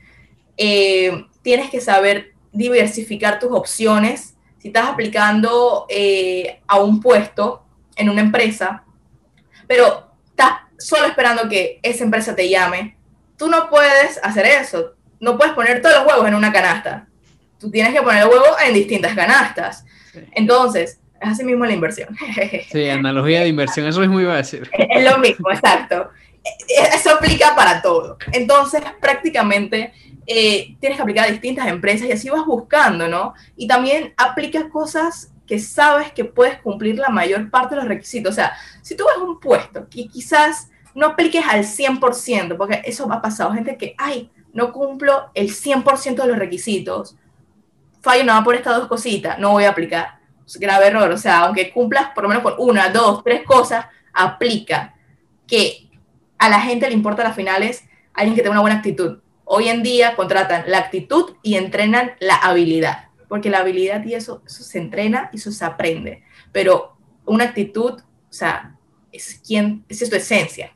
Eh, 0.55 1.25
tienes 1.41 1.69
que 1.69 1.81
saber 1.81 2.33
diversificar 2.51 3.39
tus 3.39 3.51
opciones. 3.51 4.35
Si 4.59 4.69
estás 4.69 4.87
aplicando 4.87 5.85
eh, 5.89 6.61
a 6.67 6.79
un 6.79 7.01
puesto 7.01 7.63
en 7.95 8.09
una 8.09 8.21
empresa, 8.21 8.83
pero 9.67 10.11
estás 10.29 10.61
solo 10.77 11.07
esperando 11.07 11.49
que 11.49 11.79
esa 11.83 12.03
empresa 12.03 12.35
te 12.35 12.49
llame, 12.49 12.97
tú 13.37 13.47
no 13.47 13.69
puedes 13.69 14.19
hacer 14.23 14.45
eso. 14.45 14.93
No 15.19 15.37
puedes 15.37 15.53
poner 15.53 15.81
todos 15.81 15.95
los 15.95 16.07
huevos 16.07 16.27
en 16.27 16.35
una 16.35 16.53
canasta 16.53 17.07
tú 17.59 17.71
tienes 17.71 17.93
que 17.93 18.01
poner 18.01 18.23
el 18.23 18.29
huevo 18.29 18.45
en 18.65 18.73
distintas 18.73 19.15
canastas. 19.15 19.85
Entonces, 20.31 20.99
es 21.21 21.29
así 21.29 21.43
mismo 21.43 21.65
la 21.65 21.73
inversión. 21.73 22.09
Sí, 22.71 22.89
analogía 22.89 23.41
de 23.41 23.47
inversión, 23.47 23.87
eso 23.87 24.03
es 24.03 24.09
muy 24.09 24.25
fácil. 24.25 24.69
Es 24.77 25.03
lo 25.03 25.17
mismo, 25.19 25.49
exacto. 25.51 26.09
Eso 26.67 27.11
aplica 27.11 27.55
para 27.55 27.81
todo. 27.81 28.17
Entonces, 28.31 28.81
prácticamente 29.01 29.93
eh, 30.25 30.75
tienes 30.79 30.97
que 30.97 31.01
aplicar 31.01 31.25
a 31.25 31.31
distintas 31.31 31.67
empresas 31.67 32.07
y 32.07 32.11
así 32.11 32.29
vas 32.29 32.45
buscando, 32.45 33.07
¿no? 33.07 33.33
Y 33.55 33.67
también 33.67 34.13
aplica 34.17 34.69
cosas 34.69 35.31
que 35.45 35.59
sabes 35.59 36.11
que 36.11 36.25
puedes 36.25 36.59
cumplir 36.59 36.99
la 36.99 37.09
mayor 37.09 37.49
parte 37.49 37.75
de 37.75 37.81
los 37.81 37.87
requisitos. 37.87 38.31
O 38.31 38.35
sea, 38.35 38.53
si 38.81 38.95
tú 38.95 39.05
ves 39.05 39.17
un 39.17 39.39
puesto 39.39 39.87
que 39.89 40.07
quizás 40.07 40.69
no 40.93 41.07
apliques 41.07 41.45
al 41.47 41.63
100%, 41.63 42.57
porque 42.57 42.81
eso 42.83 43.11
ha 43.11 43.21
pasado, 43.21 43.53
gente 43.53 43.77
que, 43.77 43.95
ay, 43.97 44.29
no 44.53 44.73
cumplo 44.73 45.29
el 45.33 45.49
100% 45.49 46.15
de 46.15 46.27
los 46.27 46.37
requisitos, 46.37 47.15
fallo 48.01 48.23
no 48.23 48.33
va 48.33 48.43
por 48.43 48.55
estas 48.55 48.77
dos 48.77 48.87
cositas, 48.87 49.39
no 49.39 49.51
voy 49.51 49.63
a 49.63 49.69
aplicar. 49.69 50.19
Grave 50.55 50.87
error, 50.87 51.11
o 51.11 51.17
sea, 51.17 51.39
aunque 51.39 51.71
cumplas 51.71 52.09
por 52.15 52.23
lo 52.23 52.29
menos 52.29 52.43
con 52.43 52.55
una, 52.57 52.89
dos, 52.89 53.23
tres 53.23 53.43
cosas, 53.43 53.85
aplica. 54.13 54.95
Que 55.45 55.89
a 56.37 56.49
la 56.49 56.61
gente 56.61 56.87
le 56.87 56.93
importa 56.93 57.23
las 57.23 57.35
finales 57.35 57.83
alguien 58.13 58.35
que 58.35 58.41
tenga 58.41 58.53
una 58.53 58.61
buena 58.61 58.77
actitud. 58.77 59.19
Hoy 59.45 59.69
en 59.69 59.83
día 59.83 60.15
contratan 60.15 60.65
la 60.67 60.79
actitud 60.79 61.35
y 61.41 61.55
entrenan 61.55 62.13
la 62.19 62.35
habilidad, 62.35 63.09
porque 63.29 63.49
la 63.49 63.59
habilidad 63.59 64.03
y 64.03 64.13
eso, 64.13 64.41
eso 64.45 64.63
se 64.63 64.77
entrena 64.77 65.29
y 65.31 65.37
eso 65.37 65.51
se 65.51 65.63
aprende. 65.63 66.23
Pero 66.51 66.97
una 67.25 67.45
actitud, 67.45 67.93
o 67.93 68.33
sea, 68.33 68.75
es, 69.11 69.41
quien, 69.45 69.85
es 69.87 70.09
tu 70.09 70.15
esencia. 70.15 70.73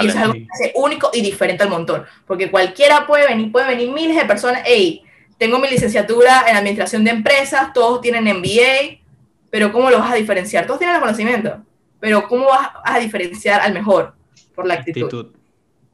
y 0.00 0.06
eso 0.06 0.16
es 0.16 0.22
algo 0.22 0.34
que 0.34 0.46
hace 0.50 0.72
único 0.74 1.10
y 1.12 1.20
diferente 1.20 1.64
al 1.64 1.70
montón, 1.70 2.04
porque 2.26 2.50
cualquiera 2.50 3.06
puede 3.06 3.26
venir, 3.26 3.52
puede 3.52 3.68
venir 3.68 3.90
miles 3.90 4.16
de 4.16 4.24
personas, 4.24 4.62
hey, 4.64 5.02
tengo 5.38 5.58
mi 5.58 5.68
licenciatura 5.68 6.44
en 6.48 6.56
administración 6.56 7.04
de 7.04 7.10
empresas, 7.10 7.72
todos 7.72 8.00
tienen 8.00 8.24
MBA, 8.24 9.00
pero 9.50 9.72
¿cómo 9.72 9.90
lo 9.90 9.98
vas 9.98 10.12
a 10.12 10.16
diferenciar? 10.16 10.66
Todos 10.66 10.78
tienen 10.78 10.96
el 10.96 11.02
conocimiento, 11.02 11.62
pero 12.00 12.26
¿cómo 12.28 12.46
vas 12.46 12.70
a 12.84 12.98
diferenciar 12.98 13.60
al 13.60 13.74
mejor? 13.74 14.14
Por 14.54 14.66
la 14.66 14.74
actitud. 14.74 15.32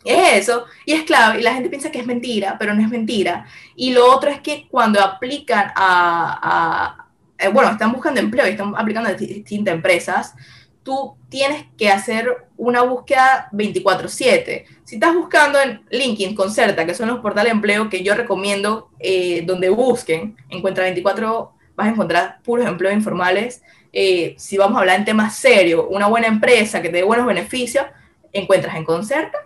Es 0.05 0.42
eso, 0.42 0.66
y 0.85 0.92
es 0.92 1.05
clave, 1.05 1.40
y 1.40 1.42
la 1.42 1.55
gente 1.55 1.68
piensa 1.68 1.90
que 1.90 2.00
es 2.00 2.07
mentira, 2.07 2.57
pero 2.59 2.74
no 2.74 2.83
es 2.83 2.88
mentira. 2.88 3.46
Y 3.76 3.92
lo 3.92 4.12
otro 4.12 4.31
es 4.31 4.40
que 4.40 4.66
cuando 4.68 5.00
aplican 5.00 5.72
a, 5.76 7.07
eh, 7.38 7.48
bueno, 7.48 7.70
están 7.70 7.92
buscando 7.92 8.20
empleo 8.20 8.46
y 8.46 8.50
están 8.50 8.74
aplicando 8.76 9.11
a 9.11 9.14
distintas 9.14 9.74
empresas, 9.74 10.35
tú 10.83 11.16
tienes 11.29 11.66
que 11.77 11.90
hacer 11.90 12.49
una 12.57 12.83
búsqueda 12.83 13.49
24/7. 13.53 14.66
Si 14.85 14.97
estás 14.97 15.14
buscando 15.14 15.61
en 15.61 15.83
LinkedIn, 15.90 16.35
Concerta, 16.35 16.85
que 16.87 16.95
son 16.95 17.09
los 17.09 17.21
portales 17.21 17.53
de 17.53 17.57
empleo 17.57 17.88
que 17.88 18.03
yo 18.03 18.14
recomiendo 18.14 18.90
eh, 18.99 19.42
donde 19.47 19.68
busquen, 19.71 20.37
encuentra 20.49 20.85
24, 20.85 21.53
vas 21.75 21.87
a 21.87 21.90
encontrar 21.90 22.40
puros 22.42 22.66
empleos 22.66 22.95
informales. 22.95 23.62
Eh, 23.92 24.35
si 24.38 24.57
vamos 24.57 24.77
a 24.77 24.81
hablar 24.81 24.99
en 24.99 25.05
temas 25.05 25.37
serios, 25.37 25.85
una 25.88 26.07
buena 26.07 26.27
empresa 26.27 26.83
que 26.83 26.88
te 26.88 26.99
dé 26.99 27.03
buenos 27.03 27.27
beneficios, 27.27 27.87
encuentras 28.33 28.77
en 28.77 28.85
Concerta 28.85 29.38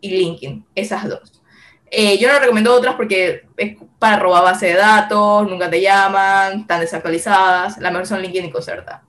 y 0.00 0.10
LinkedIn, 0.10 0.64
esas 0.74 1.08
dos. 1.08 1.42
Eh, 1.90 2.18
yo 2.18 2.32
no 2.32 2.38
recomiendo 2.38 2.74
otras 2.74 2.96
porque 2.96 3.44
es 3.56 3.76
para 3.98 4.18
robar 4.18 4.42
base 4.42 4.66
de 4.66 4.74
datos, 4.74 5.48
nunca 5.48 5.70
te 5.70 5.80
llaman, 5.80 6.60
están 6.60 6.80
desactualizadas, 6.80 7.78
la 7.78 7.90
mejor 7.90 8.06
son 8.06 8.20
LinkedIn 8.20 8.46
y 8.48 8.50
Concerta. 8.50 9.04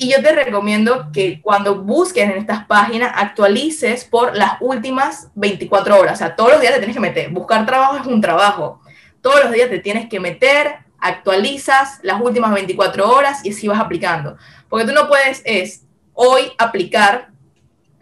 Y 0.00 0.12
yo 0.12 0.22
te 0.22 0.30
recomiendo 0.30 1.10
que 1.12 1.42
cuando 1.42 1.82
busques 1.82 2.22
en 2.22 2.38
estas 2.38 2.64
páginas 2.66 3.10
actualices 3.16 4.04
por 4.04 4.36
las 4.36 4.52
últimas 4.60 5.28
24 5.34 5.98
horas. 5.98 6.12
O 6.12 6.16
sea, 6.16 6.36
todos 6.36 6.52
los 6.52 6.60
días 6.60 6.72
te 6.72 6.78
tienes 6.78 6.94
que 6.94 7.00
meter. 7.00 7.30
Buscar 7.30 7.66
trabajo 7.66 7.96
es 7.96 8.06
un 8.06 8.20
trabajo. 8.20 8.80
Todos 9.20 9.42
los 9.42 9.52
días 9.52 9.68
te 9.68 9.80
tienes 9.80 10.08
que 10.08 10.20
meter, 10.20 10.76
actualizas 11.00 11.98
las 12.02 12.20
últimas 12.20 12.54
24 12.54 13.10
horas 13.10 13.44
y 13.44 13.50
así 13.50 13.66
vas 13.66 13.80
aplicando. 13.80 14.36
Porque 14.68 14.86
tú 14.86 14.92
no 14.92 15.08
puedes 15.08 15.42
es 15.44 15.82
hoy 16.14 16.52
aplicar 16.58 17.30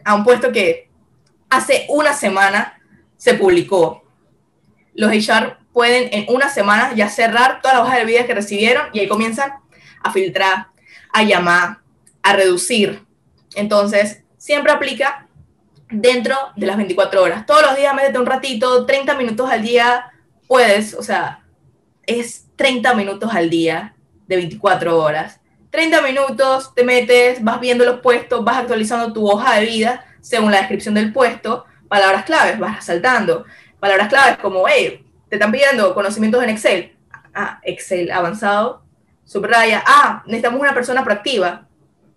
a 0.05 0.15
un 0.15 0.23
puesto 0.23 0.53
que 0.53 0.91
hace 1.49 1.87
una 1.89 2.13
semana 2.13 2.79
se 3.17 3.33
publicó. 3.33 4.05
Los 4.93 5.11
HR 5.11 5.57
pueden 5.73 6.11
en 6.13 6.27
una 6.29 6.51
semana 6.51 6.93
ya 6.95 7.09
cerrar 7.09 7.63
todas 7.63 7.79
las 7.79 7.87
hojas 7.87 7.97
de 8.01 8.05
vida 8.05 8.27
que 8.27 8.35
recibieron 8.35 8.89
y 8.93 9.01
ahí 9.01 9.09
comienzan 9.09 9.55
a 10.03 10.13
filtrar, 10.13 10.67
a 11.11 11.23
llamar, 11.23 11.86
a 12.27 12.33
reducir. 12.33 13.05
Entonces, 13.55 14.25
siempre 14.37 14.73
aplica 14.73 15.29
dentro 15.89 16.37
de 16.57 16.67
las 16.67 16.77
24 16.77 17.23
horas. 17.23 17.47
Todos 17.47 17.63
los 17.63 17.77
días 17.77 17.95
métete 17.95 18.19
un 18.19 18.27
ratito, 18.27 18.85
30 18.85 19.15
minutos 19.15 19.49
al 19.49 19.63
día, 19.63 20.13
puedes, 20.49 20.95
o 20.95 21.05
sea, 21.05 21.45
es 22.05 22.49
30 22.57 22.95
minutos 22.95 23.33
al 23.33 23.49
día 23.49 23.95
de 24.27 24.37
24 24.37 24.99
horas. 24.99 25.41
30 25.71 26.03
minutos, 26.03 26.75
te 26.75 26.83
metes, 26.83 27.45
vas 27.45 27.61
viendo 27.61 27.85
los 27.85 28.01
puestos, 28.01 28.45
vas 28.45 28.57
actualizando 28.57 29.13
tu 29.13 29.31
hoja 29.31 29.61
de 29.61 29.67
vida 29.67 30.05
según 30.21 30.51
la 30.51 30.59
descripción 30.59 30.95
del 30.95 31.13
puesto, 31.13 31.65
palabras 31.87 32.25
claves, 32.25 32.59
vas 32.59 32.85
saltando. 32.85 33.45
Palabras 33.79 34.09
claves 34.09 34.39
como, 34.39 34.67
hey, 34.67 35.07
te 35.29 35.37
están 35.37 35.53
pidiendo 35.53 35.95
conocimientos 35.95 36.43
en 36.43 36.51
Excel. 36.51 36.97
Ah, 37.33 37.61
Excel 37.63 38.11
avanzado, 38.11 38.83
subraya. 39.25 39.85
Ah, 39.87 40.25
necesitamos 40.27 40.61
una 40.61 40.75
persona 40.75 41.05
proactiva 41.05 41.66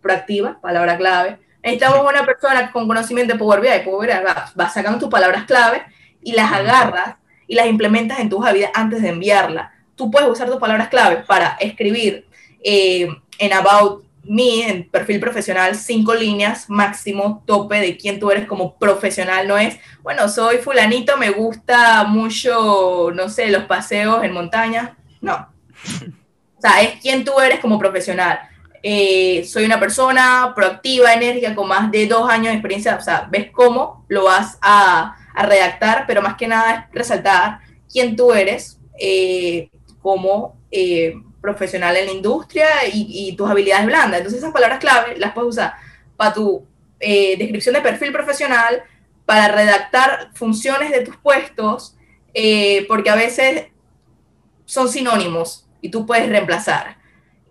proactiva, 0.02 0.60
palabra 0.62 0.98
clave. 0.98 1.40
Necesitamos 1.64 2.10
una 2.10 2.26
persona 2.26 2.72
con 2.72 2.88
conocimiento 2.88 3.34
de 3.34 3.40
Power 3.40 3.62
BI. 3.62 3.84
Power 3.84 4.10
BI 4.10 4.24
vas, 4.56 4.74
sacando 4.74 5.00
tus 5.00 5.10
palabras 5.10 5.46
clave 5.46 5.84
y 6.22 6.34
las 6.34 6.52
agarras 6.52 7.16
y 7.48 7.56
las 7.56 7.68
implementas 7.68 8.20
en 8.20 8.30
tu 8.30 8.38
hoja 8.38 8.54
vida 8.54 8.70
antes 8.74 9.02
de 9.02 9.10
enviarla. 9.10 9.74
Tú 9.96 10.10
puedes 10.10 10.30
usar 10.30 10.50
tus 10.50 10.60
palabras 10.60 10.88
clave 10.88 11.24
para 11.28 11.58
escribir 11.60 12.28
eh, 12.64 13.08
en 13.38 13.54
About 13.54 14.06
Me, 14.24 14.70
en 14.70 14.90
perfil 14.90 15.20
profesional, 15.20 15.76
cinco 15.76 16.14
líneas 16.14 16.70
máximo, 16.70 17.44
tope 17.46 17.80
de 17.80 17.98
quién 17.98 18.20
tú 18.20 18.32
eres 18.32 18.48
como 18.48 18.78
profesional. 18.78 19.48
No 19.48 19.58
es, 19.58 19.78
bueno, 20.02 20.30
soy 20.30 20.58
fulanito, 20.58 21.18
me 21.18 21.32
gusta 21.32 22.04
mucho, 22.06 23.12
no 23.14 23.28
sé, 23.28 23.50
los 23.50 23.64
paseos 23.64 24.24
en 24.24 24.34
montaña. 24.34 24.98
No. 25.20 25.50
O 26.58 26.62
sea, 26.62 26.82
es 26.82 27.00
quién 27.02 27.24
tú 27.24 27.40
eres 27.40 27.60
como 27.60 27.80
profesional. 27.80 28.49
Eh, 28.82 29.44
soy 29.46 29.66
una 29.66 29.80
persona 29.80 30.54
proactiva, 30.56 31.14
enérgica, 31.14 31.54
con 31.54 31.68
más 31.68 31.92
de 31.92 32.08
dos 32.08 32.30
años 32.30 32.48
de 32.48 32.54
experiencia, 32.54 32.96
o 32.96 33.02
sea, 33.02 33.28
ves 33.30 33.50
cómo 33.52 34.06
lo 34.08 34.26
vas 34.26 34.58
a, 34.62 35.16
redactar, 35.42 36.04
pero 36.06 36.22
más 36.22 36.36
que 36.36 36.50
nada 36.50 36.74
es 36.74 36.94
resaltar 36.94 37.60
quién 37.90 38.18
tú 38.18 38.34
eres 38.34 38.78
eh, 39.00 39.70
como 40.02 40.58
eh, 40.70 41.14
profesional 41.40 41.96
en 41.96 42.08
la 42.08 42.12
industria 42.12 42.68
y, 42.92 43.34
tus 43.38 43.50
habilidades 43.50 43.86
blandas. 43.86 44.18
Entonces 44.18 44.40
esas 44.42 44.52
palabras 44.52 44.80
clave 44.80 45.16
las 45.18 45.32
puedes 45.32 45.52
usar 45.52 45.76
para 46.18 46.34
tu 46.34 46.68
descripción 47.00 47.74
de 47.74 47.80
perfil 47.80 48.12
profesional, 48.12 48.84
para 49.26 49.48
redactar 49.48 50.32
funciones 50.34 50.92
de 50.92 51.06
tus 51.06 51.16
puestos, 51.16 51.96
porque 52.90 53.10
a 53.10 53.16
veces 53.16 53.68
son 54.66 54.90
sinónimos 54.90 55.70
y 55.80 55.90
tú 55.90 56.06
puedes 56.06 56.28
reemplazar 56.28 56.99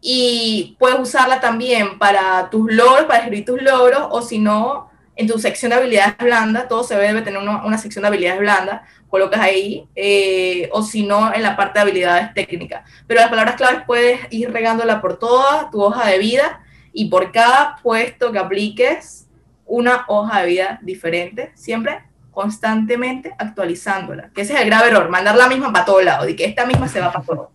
y 0.01 0.77
puedes 0.79 0.99
usarla 0.99 1.41
también 1.41 1.99
para 1.99 2.51
tus 2.51 2.73
logros, 2.73 3.07
para 3.07 3.21
escribir 3.21 3.45
tus 3.45 3.63
logros, 3.63 4.07
o 4.11 4.23
si 4.23 4.39
no, 4.39 4.91
en 5.17 5.27
tu 5.27 5.39
sección 5.39 5.71
de 5.71 5.77
habilidades 5.77 6.17
blandas, 6.19 6.69
todo 6.69 6.85
se 6.85 6.97
debe 6.97 7.23
tener 7.23 7.41
una, 7.41 7.79
sección 7.79 8.03
de 8.03 8.09
habilidades 8.09 8.41
blandas, 8.41 8.83
colocas 9.09 9.41
ahí, 9.41 9.89
eh, 9.97 10.69
o 10.73 10.83
si 10.83 11.05
no, 11.05 11.35
en 11.35 11.43
la 11.43 11.57
parte 11.57 11.79
de 11.79 11.83
habilidades 11.83 12.35
técnicas. 12.35 12.89
Pero 13.07 13.21
las 13.21 13.29
palabras 13.29 13.57
claves 13.57 13.83
puedes 13.87 14.21
ir 14.31 14.53
regándola 14.53 15.01
por 15.01 15.19
toda 15.19 15.71
tu 15.71 15.83
hoja 15.83 16.07
de 16.09 16.19
vida 16.19 16.61
y 16.93 17.07
por 17.07 17.33
cada 17.33 17.77
puesto 17.83 18.31
que 18.31 18.39
apliques, 18.39 19.27
una 19.67 20.05
hoja 20.09 20.41
de 20.41 20.47
vida 20.47 20.79
diferente, 20.83 21.53
siempre 21.55 22.03
constantemente 22.31 23.35
actualizándola, 23.37 24.31
que 24.33 24.43
ese 24.43 24.55
es 24.55 24.61
el 24.61 24.67
grave 24.67 24.89
error, 24.89 25.09
mandar 25.09 25.37
la 25.37 25.49
misma 25.49 25.73
para 25.73 25.85
todo 25.85 26.01
lado, 26.01 26.29
y 26.29 26.37
que 26.37 26.45
esta 26.45 26.65
misma 26.65 26.87
se 26.87 27.01
va 27.01 27.13
para 27.13 27.25
todo. 27.25 27.51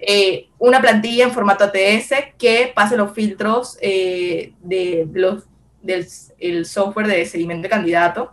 Eh, 0.00 0.48
una 0.58 0.80
plantilla 0.80 1.24
en 1.24 1.32
formato 1.32 1.64
ATS 1.64 2.10
que 2.38 2.72
pase 2.74 2.96
los 2.96 3.12
filtros 3.12 3.76
eh, 3.80 4.52
de, 4.62 5.08
los, 5.12 5.44
del 5.82 6.06
el 6.38 6.66
software 6.66 7.06
de 7.06 7.26
seguimiento 7.26 7.64
de 7.64 7.68
candidato, 7.68 8.32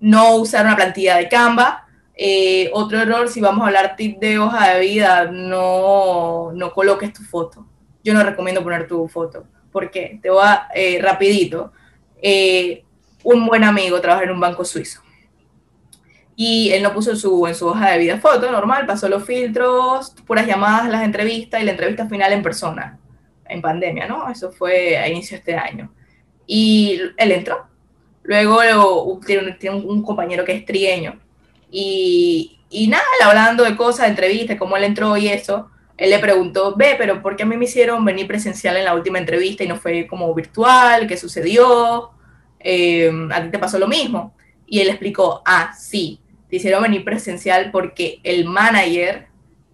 no 0.00 0.36
usar 0.36 0.64
una 0.64 0.76
plantilla 0.76 1.16
de 1.16 1.28
Canva. 1.28 1.86
Eh, 2.14 2.70
otro 2.74 2.98
error, 3.00 3.28
si 3.28 3.40
vamos 3.40 3.62
a 3.62 3.68
hablar 3.68 3.96
tip 3.96 4.18
de 4.18 4.38
hoja 4.38 4.74
de 4.74 4.80
vida, 4.80 5.30
no, 5.30 6.52
no 6.52 6.72
coloques 6.72 7.12
tu 7.12 7.22
foto. 7.22 7.66
Yo 8.02 8.14
no 8.14 8.22
recomiendo 8.22 8.62
poner 8.62 8.86
tu 8.86 9.08
foto. 9.08 9.44
¿Por 9.70 9.90
qué? 9.90 10.18
Te 10.22 10.30
voy 10.30 10.42
a, 10.44 10.68
eh, 10.74 10.98
rapidito. 11.00 11.72
Eh, 12.20 12.84
un 13.22 13.46
buen 13.46 13.64
amigo 13.64 14.00
trabaja 14.00 14.24
en 14.24 14.30
un 14.30 14.40
banco 14.40 14.64
suizo. 14.64 15.02
Y 16.42 16.72
él 16.72 16.82
no 16.82 16.94
puso 16.94 17.14
su, 17.16 17.46
en 17.46 17.54
su 17.54 17.66
hoja 17.66 17.90
de 17.90 17.98
vida 17.98 18.18
foto, 18.18 18.50
normal, 18.50 18.86
pasó 18.86 19.10
los 19.10 19.26
filtros, 19.26 20.14
puras 20.26 20.46
llamadas, 20.46 20.88
las 20.88 21.04
entrevistas 21.04 21.60
y 21.60 21.66
la 21.66 21.72
entrevista 21.72 22.08
final 22.08 22.32
en 22.32 22.42
persona, 22.42 22.98
en 23.46 23.60
pandemia, 23.60 24.08
¿no? 24.08 24.26
Eso 24.30 24.50
fue 24.50 24.96
a 24.96 25.06
inicio 25.06 25.34
de 25.34 25.38
este 25.40 25.54
año. 25.54 25.92
Y 26.46 26.98
él 27.18 27.32
entró, 27.32 27.66
Luego 28.22 29.20
tiene, 29.26 29.54
un, 29.70 30.02
compañero 30.02 30.42
que 30.42 30.52
es 30.52 30.64
trieño. 30.64 31.20
Y, 31.70 32.58
y 32.70 32.88
nada, 32.88 33.04
hablando 33.22 33.62
de 33.62 33.76
cosas, 33.76 34.06
de 34.06 34.12
entrevistas, 34.12 34.56
cómo 34.56 34.78
él 34.78 34.84
entró 34.84 35.18
y 35.18 35.28
eso, 35.28 35.68
él 35.98 36.08
le 36.08 36.20
preguntó, 36.20 36.74
ve, 36.74 36.94
pero 36.96 37.20
¿por 37.20 37.36
qué 37.36 37.42
a 37.42 37.46
mí 37.46 37.58
me 37.58 37.66
hicieron 37.66 38.02
venir 38.02 38.26
presencial 38.26 38.78
en 38.78 38.86
la 38.86 38.94
última 38.94 39.18
entrevista 39.18 39.62
y 39.62 39.68
no 39.68 39.76
fue 39.76 40.06
como 40.06 40.34
virtual? 40.34 41.06
¿Qué 41.06 41.18
sucedió? 41.18 42.12
Eh, 42.58 43.12
¿A 43.30 43.42
ti 43.42 43.50
te 43.50 43.58
pasó 43.58 43.78
lo 43.78 43.88
mismo? 43.88 44.34
Y 44.66 44.80
él 44.80 44.88
explicó, 44.88 45.42
ah, 45.44 45.74
sí, 45.78 46.19
hicieron 46.56 46.82
venir 46.82 47.04
presencial 47.04 47.70
porque 47.70 48.20
el 48.22 48.44
manager 48.44 49.28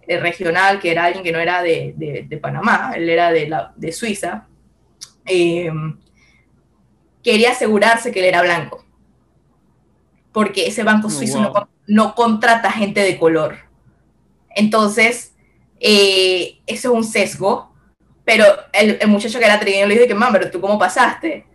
regional, 0.07 0.79
que 0.79 0.91
era 0.91 1.05
alguien 1.05 1.23
que 1.23 1.31
no 1.31 1.39
era 1.39 1.61
de, 1.61 1.93
de, 1.97 2.37
Panamá, 2.37 2.93
él 2.95 3.09
era 3.09 3.31
de, 3.31 3.49
la, 3.49 3.73
de 3.75 3.91
Suiza, 3.91 4.47
eh, 5.25 5.69
quería 7.21 7.51
asegurarse 7.51 8.11
que 8.11 8.19
él 8.19 8.25
era 8.25 8.41
blanco. 8.41 8.85
Porque 10.31 10.67
ese 10.67 10.83
banco 10.83 11.07
oh, 11.07 11.09
suizo 11.09 11.67
no, 11.87 12.15
contrata 12.15 12.71
gente 12.71 13.01
de 13.01 13.17
color. 13.17 13.57
Entonces, 14.55 15.35
eh, 15.79 16.59
eso 16.67 16.91
es 16.91 16.95
un 16.95 17.03
sesgo. 17.03 17.73
Pero 18.23 18.45
el, 18.73 19.07
muchacho 19.07 19.39
que 19.39 19.45
era 19.45 19.59
trigueño 19.59 19.87
le 19.87 19.95
dijo 19.95 20.07
que, 20.07 20.13
mamá, 20.13 20.31
pero 20.31 20.51
tú 20.51 20.61
cómo 20.61 20.77
pasaste. 20.77 21.45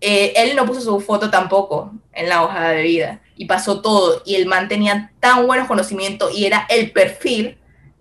Eh, 0.00 0.32
él 0.36 0.56
no 0.56 0.66
puso 0.66 0.80
su 0.80 1.00
foto 1.00 1.30
tampoco 1.30 1.92
en 2.12 2.28
la 2.28 2.42
hoja 2.42 2.70
de 2.70 2.82
vida 2.82 3.20
y 3.36 3.46
pasó 3.46 3.80
todo. 3.80 4.22
Y 4.24 4.36
el 4.36 4.46
man 4.46 4.68
tenía 4.68 5.12
tan 5.20 5.46
buenos 5.46 5.68
conocimientos 5.68 6.36
y 6.36 6.46
era 6.46 6.66
el 6.68 6.92
perfil 6.92 7.58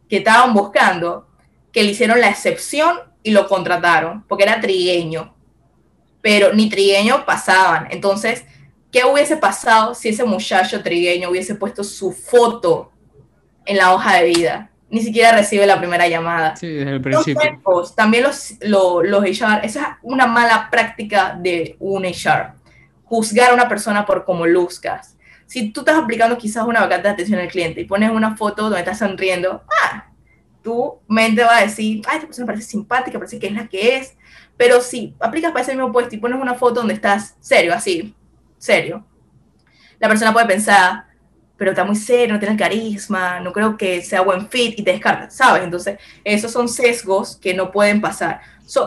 que 0.09 0.17
estaban 0.17 0.53
buscando 0.53 1.27
que 1.71 1.83
le 1.83 1.91
hicieron 1.91 2.21
la 2.21 2.29
excepción 2.29 2.99
y 3.23 3.31
lo 3.31 3.47
contrataron 3.47 4.23
porque 4.27 4.43
era 4.43 4.59
trigueño 4.59 5.33
pero 6.23 6.53
ni 6.53 6.69
trigueño 6.69 7.25
pasaban. 7.25 7.87
Entonces, 7.91 8.45
¿qué 8.91 9.03
hubiese 9.03 9.35
pasado 9.35 9.93
si 9.93 10.07
ese 10.07 10.23
muchacho 10.23 10.81
trigueño 10.81 11.29
hubiese 11.29 11.53
puesto 11.53 11.83
su 11.83 12.13
foto 12.13 12.91
en 13.65 13.75
la 13.75 13.93
hoja 13.93 14.15
de 14.15 14.23
vida? 14.23 14.71
Ni 14.89 15.01
siquiera 15.01 15.33
recibe 15.33 15.67
la 15.67 15.77
primera 15.79 16.07
llamada. 16.07 16.55
Sí, 16.55 16.67
desde 16.67 16.91
el 16.91 17.01
principio. 17.01 17.41
también 17.93 18.23
los, 18.23 18.53
los, 18.61 19.05
los 19.05 19.21
HR, 19.21 19.65
esa 19.65 19.81
es 19.81 19.87
una 20.01 20.25
mala 20.25 20.69
práctica 20.71 21.37
de 21.37 21.75
un 21.79 22.05
HR. 22.05 22.53
Juzgar 23.03 23.51
a 23.51 23.53
una 23.53 23.67
persona 23.67 24.05
por 24.05 24.23
cómo 24.23 24.47
luzcas. 24.47 25.12
Si 25.53 25.69
tú 25.69 25.81
estás 25.81 25.99
aplicando 25.99 26.35
quizás 26.35 26.65
una 26.65 26.79
vacante 26.79 27.07
de 27.07 27.13
atención 27.13 27.39
al 27.39 27.47
cliente 27.47 27.81
y 27.81 27.85
pones 27.85 28.09
una 28.09 28.35
foto 28.35 28.63
donde 28.63 28.79
estás 28.79 28.97
sonriendo, 28.97 29.61
ah, 29.83 30.09
tu 30.63 30.95
mente 31.07 31.43
va 31.43 31.57
a 31.57 31.61
decir, 31.61 32.01
ay, 32.07 32.15
esta 32.15 32.25
persona 32.25 32.47
parece 32.47 32.65
simpática, 32.65 33.19
parece 33.19 33.37
que 33.37 33.45
es 33.45 33.53
la 33.53 33.67
que 33.67 33.97
es, 33.97 34.17
pero 34.57 34.81
si 34.81 35.13
aplicas 35.19 35.51
para 35.51 35.61
ese 35.61 35.75
mismo 35.75 35.91
puesto 35.91 36.15
y 36.15 36.17
pones 36.17 36.41
una 36.41 36.55
foto 36.55 36.79
donde 36.79 36.95
estás 36.95 37.35
serio, 37.39 37.71
así, 37.71 38.15
serio, 38.57 39.05
la 39.99 40.07
persona 40.07 40.33
puede 40.33 40.47
pensar, 40.47 41.05
pero 41.55 41.69
está 41.69 41.83
muy 41.83 41.97
serio, 41.97 42.33
no 42.33 42.39
tiene 42.39 42.57
carisma, 42.57 43.39
no 43.39 43.53
creo 43.53 43.77
que 43.77 44.01
sea 44.01 44.21
buen 44.21 44.49
fit 44.49 44.79
y 44.79 44.83
te 44.83 44.91
descarta, 44.93 45.29
¿sabes? 45.29 45.63
Entonces, 45.63 45.99
esos 46.23 46.51
son 46.51 46.67
sesgos 46.67 47.37
que 47.37 47.53
no 47.53 47.71
pueden 47.71 48.01
pasar. 48.01 48.41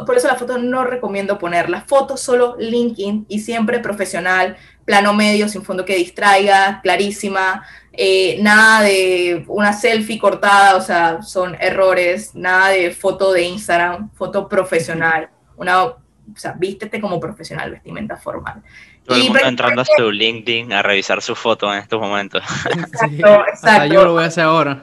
por 0.04 0.16
eso 0.16 0.26
la 0.26 0.34
foto 0.34 0.58
no 0.58 0.82
recomiendo 0.82 1.38
ponerla. 1.38 1.82
Foto 1.82 2.16
solo 2.16 2.56
LinkedIn 2.58 3.26
y 3.28 3.38
siempre 3.38 3.78
profesional, 3.78 4.56
plano 4.87 5.12
medio, 5.12 5.49
sin 5.49 5.62
fondo 5.62 5.84
que 5.84 5.97
distraiga, 5.97 6.80
clarísima, 6.82 7.66
eh, 7.93 8.39
nada 8.41 8.82
de 8.82 9.45
una 9.49 9.74
selfie 9.74 10.18
cortada, 10.18 10.76
o 10.76 10.80
sea, 10.80 11.20
son 11.20 11.55
errores, 11.61 12.34
nada 12.34 12.68
de 12.68 12.91
foto 12.93 13.32
de 13.32 13.43
Instagram, 13.43 14.11
foto 14.14 14.49
profesional 14.49 15.28
una, 15.57 15.84
o 15.84 15.99
sea, 16.34 16.53
vístete 16.53 17.01
como 17.01 17.18
profesional, 17.18 17.70
vestimenta 17.70 18.16
formal. 18.16 18.62
Todo 19.05 19.18
el 19.18 19.24
mundo 19.24 19.41
entrando 19.45 19.82
a 19.82 19.84
su 19.84 20.11
LinkedIn 20.11 20.72
a 20.72 20.82
revisar 20.82 21.22
su 21.22 21.34
foto 21.34 21.72
en 21.72 21.78
estos 21.78 22.01
momentos. 22.01 22.43
Exacto, 22.66 23.45
exacto. 23.49 23.95
yo 23.95 24.05
lo 24.05 24.12
voy 24.14 24.24
a 24.24 24.26
hacer 24.26 24.45
ahora. 24.45 24.82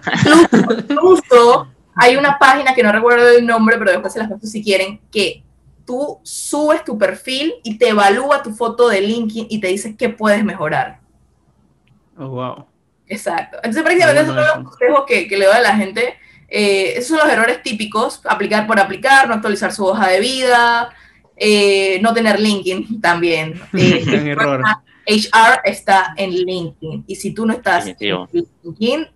Incluso 0.90 1.68
hay 1.96 2.16
una 2.16 2.40
página 2.40 2.74
que 2.74 2.84
no 2.84 2.92
recuerdo 2.92 3.30
el 3.30 3.46
nombre, 3.46 3.78
pero 3.78 3.92
después 3.92 4.14
se 4.14 4.20
las 4.20 4.30
paso 4.30 4.48
si 4.48 4.64
quieren, 4.64 5.02
que 5.12 5.44
tú 5.86 6.20
subes 6.24 6.84
tu 6.84 6.98
perfil 6.98 7.54
y 7.64 7.78
te 7.78 7.90
evalúa 7.90 8.44
tu 8.44 8.54
foto 8.54 8.90
de 8.90 9.02
LinkedIn 9.02 9.48
y 9.50 9.60
te 9.60 9.68
dice 9.68 9.96
qué 9.96 10.10
puedes 10.10 10.44
mejorar. 10.44 11.00
Oh, 12.18 12.28
wow. 12.28 12.66
Exacto. 13.08 13.58
Entonces, 13.58 13.84
prácticamente 13.84 14.22
esos 14.22 14.36
son 14.36 14.44
los 14.44 14.70
consejos 14.72 15.04
que, 15.08 15.28
que 15.28 15.38
le 15.38 15.46
doy 15.46 15.56
a 15.56 15.62
la 15.62 15.76
gente 15.76 16.16
eh, 16.56 17.00
esos 17.00 17.08
son 17.08 17.28
los 17.28 17.36
errores 17.36 17.64
típicos, 17.64 18.22
aplicar 18.26 18.68
por 18.68 18.80
aplicar, 18.80 19.28
no 19.28 19.34
actualizar 19.34 19.74
su 19.74 19.86
hoja 19.86 20.08
de 20.10 20.20
vida, 20.20 20.94
eh, 21.36 22.00
no 22.00 22.14
tener 22.14 22.40
LinkedIn 22.40 23.02
también. 23.02 23.60
Eh, 23.74 24.30
error. 24.30 24.62
HR 25.08 25.62
está 25.66 26.14
en 26.16 26.30
LinkedIn 26.30 27.06
y 27.08 27.16
si 27.16 27.34
tú 27.34 27.48
no 27.48 27.54
estás 27.54 27.88
en 27.88 27.98
LinkedIn, 28.32 29.08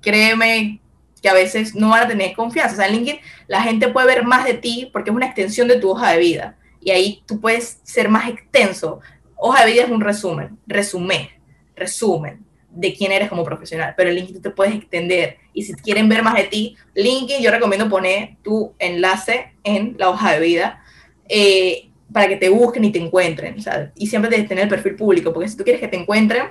créeme 0.00 0.80
que 1.24 1.30
a 1.30 1.32
veces 1.32 1.74
no 1.74 1.88
van 1.88 2.02
a 2.02 2.06
tener 2.06 2.34
confianza. 2.34 2.74
O 2.74 2.76
sea, 2.76 2.86
en 2.86 2.96
LinkedIn 2.96 3.20
la 3.46 3.62
gente 3.62 3.88
puede 3.88 4.06
ver 4.06 4.24
más 4.24 4.44
de 4.44 4.52
ti 4.52 4.90
porque 4.92 5.08
es 5.08 5.16
una 5.16 5.24
extensión 5.24 5.66
de 5.68 5.76
tu 5.78 5.88
hoja 5.88 6.12
de 6.12 6.18
vida 6.18 6.58
y 6.82 6.90
ahí 6.90 7.22
tú 7.24 7.40
puedes 7.40 7.80
ser 7.82 8.10
más 8.10 8.28
extenso. 8.28 9.00
Hoja 9.36 9.64
de 9.64 9.72
vida 9.72 9.84
es 9.84 9.90
un 9.90 10.02
resumen, 10.02 10.58
resumen, 10.66 11.30
resumen 11.74 12.44
de 12.68 12.92
quién 12.92 13.10
eres 13.10 13.30
como 13.30 13.42
profesional, 13.42 13.94
pero 13.96 14.10
en 14.10 14.16
LinkedIn 14.16 14.42
te 14.42 14.50
puedes 14.50 14.74
extender. 14.74 15.38
Y 15.54 15.62
si 15.62 15.72
quieren 15.72 16.10
ver 16.10 16.22
más 16.22 16.34
de 16.34 16.44
ti, 16.44 16.76
LinkedIn 16.94 17.42
yo 17.42 17.50
recomiendo 17.50 17.88
poner 17.88 18.36
tu 18.42 18.74
enlace 18.78 19.54
en 19.64 19.96
la 19.98 20.10
hoja 20.10 20.32
de 20.32 20.40
vida 20.40 20.84
eh, 21.26 21.88
para 22.12 22.28
que 22.28 22.36
te 22.36 22.50
busquen 22.50 22.84
y 22.84 22.92
te 22.92 22.98
encuentren. 22.98 23.62
Sea, 23.62 23.92
y 23.96 24.08
siempre 24.08 24.30
debes 24.30 24.46
tener 24.46 24.64
el 24.64 24.68
perfil 24.68 24.94
público, 24.94 25.32
porque 25.32 25.48
si 25.48 25.56
tú 25.56 25.64
quieres 25.64 25.80
que 25.80 25.88
te 25.88 25.96
encuentren, 25.96 26.48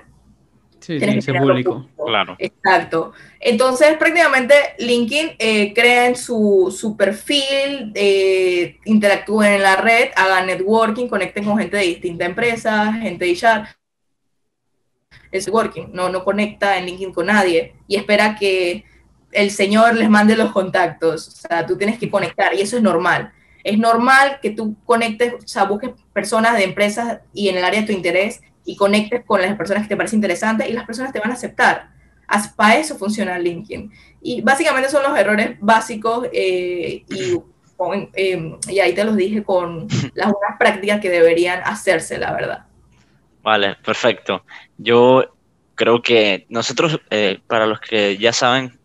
tienes 0.86 1.16
que 1.16 1.22
ser 1.22 1.38
público. 1.40 1.90
Claro. 2.06 2.36
Exacto. 2.40 3.14
Entonces, 3.40 3.98
prácticamente 3.98 4.54
LinkedIn 4.80 5.32
eh, 5.40 5.74
creen 5.74 6.16
su, 6.16 6.76
su 6.76 6.96
perfil, 6.96 7.92
eh, 7.96 8.78
interactúen 8.86 9.54
en 9.54 9.64
la 9.64 9.76
red, 9.76 10.10
hagan 10.16 10.48
networking, 10.48 11.08
conecten 11.08 11.46
con 11.46 11.58
gente 11.58 11.78
de 11.78 11.84
distintas 11.84 12.28
empresas, 12.28 12.96
gente 13.02 13.26
de 13.26 13.36
chat 13.36 13.68
es 15.34 15.48
working, 15.48 15.90
no, 15.92 16.10
no 16.10 16.24
conecta 16.24 16.78
en 16.78 16.86
LinkedIn 16.86 17.12
con 17.12 17.26
nadie 17.26 17.74
y 17.88 17.96
espera 17.96 18.36
que 18.36 18.86
el 19.32 19.50
Señor 19.50 19.96
les 19.96 20.10
mande 20.10 20.38
los 20.38 20.52
contactos. 20.52 21.28
O 21.28 21.32
sea, 21.32 21.66
tú 21.66 21.76
tienes 21.76 21.98
que 21.98 22.10
conectar 22.10 22.54
y 22.54 22.62
eso 22.62 22.78
es 22.78 22.84
normal. 22.84 23.34
Es 23.64 23.80
normal 23.80 24.40
que 24.42 24.52
tú 24.52 24.76
conectes, 24.86 25.34
o 25.34 25.48
sea, 25.48 25.64
busques 25.64 25.92
personas 26.14 26.56
de 26.56 26.66
empresas 26.66 27.22
y 27.34 27.50
en 27.50 27.58
el 27.58 27.66
área 27.66 27.82
de 27.82 27.88
tu 27.88 27.94
interés 27.94 28.42
y 28.66 28.76
conectes 28.76 29.24
con 29.26 29.41
las 29.41 29.55
personas 29.55 29.84
que 29.84 29.89
te 29.89 29.97
parecen 29.97 30.18
interesantes 30.18 30.70
y 30.70 30.74
las 30.74 30.86
personas 30.86 31.11
te 31.11 31.20
van 31.20 31.32
a 31.32 31.34
aceptar. 31.34 31.89
Para 32.55 32.78
eso 32.78 32.97
funciona 32.97 33.38
LinkedIn. 33.38 33.91
Y 34.22 34.41
básicamente 34.41 34.89
son 34.89 35.03
los 35.03 35.18
errores 35.18 35.57
básicos 35.59 36.28
eh, 36.34 37.03
y, 37.07 37.41
eh, 38.14 38.57
y 38.70 38.80
ahí 38.80 38.93
te 38.93 39.03
los 39.03 39.16
dije 39.16 39.43
con 39.43 39.88
las 40.14 40.32
buenas 40.32 40.57
prácticas 40.57 40.99
que 40.99 41.09
deberían 41.09 41.61
hacerse, 41.64 42.18
la 42.18 42.34
verdad. 42.34 42.66
Vale, 43.43 43.76
perfecto. 43.84 44.43
Yo 44.78 45.36
creo 45.76 46.01
que 46.01 46.45
nosotros, 46.49 46.99
eh, 47.09 47.39
para 47.45 47.66
los 47.66 47.80
que 47.80 48.18
ya 48.18 48.32
saben, 48.32 48.80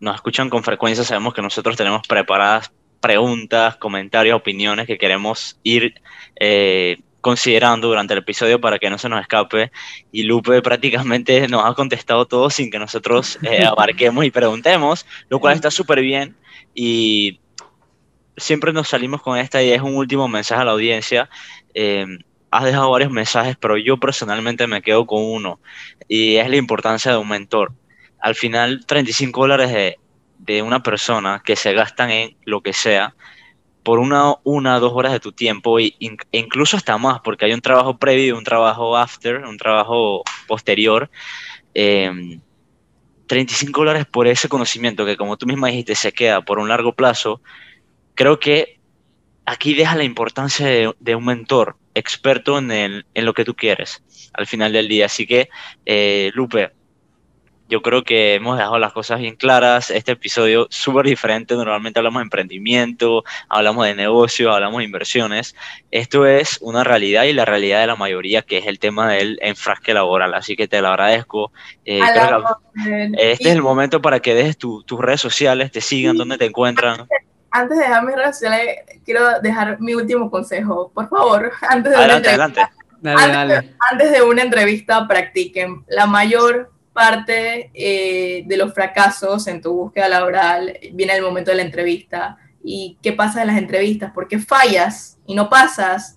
nos 0.00 0.16
escuchan 0.16 0.48
con 0.48 0.64
frecuencia, 0.64 1.04
sabemos 1.04 1.34
que 1.34 1.42
nosotros 1.42 1.76
tenemos 1.76 2.06
preparadas 2.08 2.72
preguntas, 3.00 3.76
comentarios, 3.76 4.36
opiniones 4.36 4.86
que 4.86 4.98
queremos 4.98 5.58
ir 5.62 5.94
eh, 6.38 6.98
considerando 7.20 7.88
durante 7.88 8.14
el 8.14 8.20
episodio 8.20 8.60
para 8.60 8.78
que 8.78 8.90
no 8.90 8.98
se 8.98 9.08
nos 9.08 9.20
escape 9.20 9.70
y 10.12 10.22
Lupe 10.22 10.62
prácticamente 10.62 11.46
nos 11.48 11.64
ha 11.64 11.74
contestado 11.74 12.26
todo 12.26 12.50
sin 12.50 12.70
que 12.70 12.78
nosotros 12.78 13.38
eh, 13.42 13.64
abarquemos 13.66 14.24
y 14.24 14.30
preguntemos, 14.30 15.06
lo 15.28 15.38
cual 15.38 15.54
está 15.54 15.70
súper 15.70 16.00
bien 16.00 16.36
y 16.74 17.40
siempre 18.36 18.72
nos 18.72 18.88
salimos 18.88 19.22
con 19.22 19.38
esta 19.38 19.62
idea, 19.62 19.76
es 19.76 19.82
un 19.82 19.96
último 19.96 20.28
mensaje 20.28 20.62
a 20.62 20.64
la 20.64 20.72
audiencia. 20.72 21.28
Eh, 21.74 22.06
has 22.50 22.64
dejado 22.64 22.90
varios 22.90 23.10
mensajes, 23.12 23.56
pero 23.56 23.76
yo 23.76 23.98
personalmente 23.98 24.66
me 24.66 24.82
quedo 24.82 25.06
con 25.06 25.22
uno 25.22 25.60
y 26.08 26.36
es 26.36 26.48
la 26.48 26.56
importancia 26.56 27.12
de 27.12 27.18
un 27.18 27.28
mentor. 27.28 27.72
Al 28.18 28.34
final, 28.34 28.84
35 28.86 29.40
dólares 29.40 29.72
de, 29.72 29.98
de 30.38 30.62
una 30.62 30.82
persona 30.82 31.42
que 31.44 31.56
se 31.56 31.72
gastan 31.72 32.10
en 32.10 32.36
lo 32.44 32.60
que 32.60 32.72
sea, 32.72 33.14
por 33.90 33.98
una, 33.98 34.36
una 34.44 34.78
dos 34.78 34.92
horas 34.94 35.10
de 35.10 35.18
tu 35.18 35.32
tiempo 35.32 35.80
e 35.80 35.96
incluso 36.30 36.76
hasta 36.76 36.96
más, 36.96 37.22
porque 37.24 37.46
hay 37.46 37.52
un 37.52 37.60
trabajo 37.60 37.98
previo 37.98 38.38
un 38.38 38.44
trabajo 38.44 38.96
after, 38.96 39.44
un 39.44 39.58
trabajo 39.58 40.22
posterior. 40.46 41.10
35 41.74 42.40
em, 43.34 43.72
dólares 43.72 44.06
por 44.06 44.28
ese 44.28 44.48
conocimiento 44.48 45.04
que 45.04 45.16
como 45.16 45.36
tú 45.36 45.44
misma 45.44 45.66
dijiste 45.70 45.96
se 45.96 46.12
queda 46.12 46.40
por 46.40 46.60
un 46.60 46.68
largo 46.68 46.92
plazo, 46.92 47.42
creo 48.14 48.38
que 48.38 48.78
aquí 49.44 49.74
deja 49.74 49.96
la 49.96 50.04
importancia 50.04 50.68
de, 50.96 51.16
un 51.16 51.24
mentor 51.24 51.76
experto 51.92 52.58
en, 52.58 52.70
el, 52.70 53.06
en, 53.14 53.24
lo 53.24 53.34
que 53.34 53.44
tú 53.44 53.56
quieres 53.56 54.04
al 54.34 54.46
final 54.46 54.72
del 54.72 54.86
día. 54.86 55.06
Así 55.06 55.26
que, 55.26 55.48
eh, 55.84 56.30
Lupe, 56.34 56.70
yo 57.70 57.82
creo 57.82 58.02
que 58.02 58.34
hemos 58.34 58.58
dejado 58.58 58.80
las 58.80 58.92
cosas 58.92 59.20
bien 59.20 59.36
claras. 59.36 59.90
Este 59.90 60.12
episodio 60.12 60.66
súper 60.70 61.06
diferente. 61.06 61.54
Normalmente 61.54 62.00
hablamos 62.00 62.18
de 62.18 62.24
emprendimiento, 62.24 63.22
hablamos 63.48 63.86
de 63.86 63.94
negocio, 63.94 64.52
hablamos 64.52 64.78
de 64.78 64.84
inversiones. 64.84 65.54
Esto 65.92 66.26
es 66.26 66.58
una 66.60 66.82
realidad 66.82 67.24
y 67.24 67.32
la 67.32 67.44
realidad 67.44 67.80
de 67.80 67.86
la 67.86 67.94
mayoría, 67.94 68.42
que 68.42 68.58
es 68.58 68.66
el 68.66 68.80
tema 68.80 69.12
del 69.12 69.38
enfrasque 69.40 69.94
laboral. 69.94 70.34
Así 70.34 70.56
que 70.56 70.66
te 70.66 70.82
lo 70.82 70.88
agradezco. 70.88 71.52
Eh, 71.84 72.00
este 73.18 73.48
es 73.48 73.54
el 73.54 73.62
momento 73.62 74.02
para 74.02 74.18
que 74.18 74.34
dejes 74.34 74.58
tus 74.58 74.84
redes 74.98 75.20
sociales, 75.20 75.70
te 75.70 75.80
sigan, 75.80 76.16
donde 76.16 76.38
te 76.38 76.46
encuentran. 76.46 77.06
Antes 77.52 77.78
de 77.78 77.84
dejar 77.84 78.04
mis 78.04 78.16
redes 78.16 78.36
sociales, 78.36 78.78
quiero 79.04 79.40
dejar 79.40 79.80
mi 79.80 79.94
último 79.94 80.28
consejo. 80.28 80.90
Por 80.92 81.08
favor, 81.08 81.52
antes 81.68 81.92
de, 81.92 81.98
adelante, 81.98 82.28
adelante. 83.04 83.74
antes 83.90 84.10
de 84.10 84.22
una 84.22 84.42
entrevista, 84.42 85.06
practiquen. 85.06 85.84
La 85.86 86.06
mayor 86.06 86.72
parte 86.92 87.70
eh, 87.74 88.42
de 88.46 88.56
los 88.56 88.74
fracasos 88.74 89.46
en 89.46 89.60
tu 89.60 89.72
búsqueda 89.72 90.08
laboral 90.08 90.78
viene 90.92 91.14
el 91.14 91.22
momento 91.22 91.50
de 91.50 91.58
la 91.58 91.62
entrevista. 91.62 92.36
¿Y 92.62 92.98
qué 93.02 93.12
pasa 93.12 93.40
en 93.40 93.48
las 93.48 93.58
entrevistas? 93.58 94.12
¿Por 94.12 94.28
qué 94.28 94.38
fallas 94.38 95.18
y 95.26 95.34
no 95.34 95.48
pasas? 95.48 96.16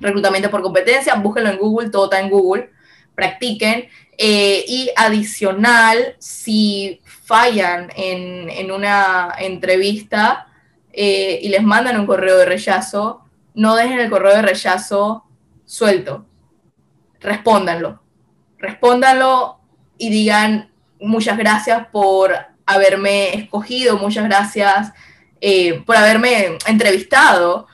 reclutamiento 0.00 0.50
por 0.50 0.62
competencia, 0.62 1.14
búsquenlo 1.14 1.50
en 1.50 1.58
Google, 1.58 1.90
todo 1.90 2.04
está 2.04 2.20
en 2.20 2.30
Google, 2.30 2.70
practiquen. 3.14 3.88
Eh, 4.18 4.64
y 4.66 4.90
adicional, 4.96 6.16
si 6.18 7.00
fallan 7.04 7.90
en, 7.96 8.48
en 8.50 8.70
una 8.70 9.34
entrevista 9.38 10.48
y 10.98 11.50
les 11.50 11.62
mandan 11.62 12.00
un 12.00 12.06
correo 12.06 12.38
de 12.38 12.46
rechazo, 12.46 13.22
no 13.52 13.76
dejen 13.76 14.00
el 14.00 14.08
correo 14.08 14.34
de 14.34 14.40
rechazo 14.40 15.24
suelto, 15.66 16.24
respóndanlo 17.20 18.00
respóndanlo 18.66 19.58
y 19.98 20.10
digan 20.10 20.70
muchas 21.00 21.38
gracias 21.38 21.86
por 21.88 22.34
haberme 22.64 23.34
escogido, 23.34 23.96
muchas 23.96 24.24
gracias 24.24 24.92
eh, 25.40 25.82
por 25.86 25.96
haberme 25.96 26.58
entrevistado. 26.66 27.66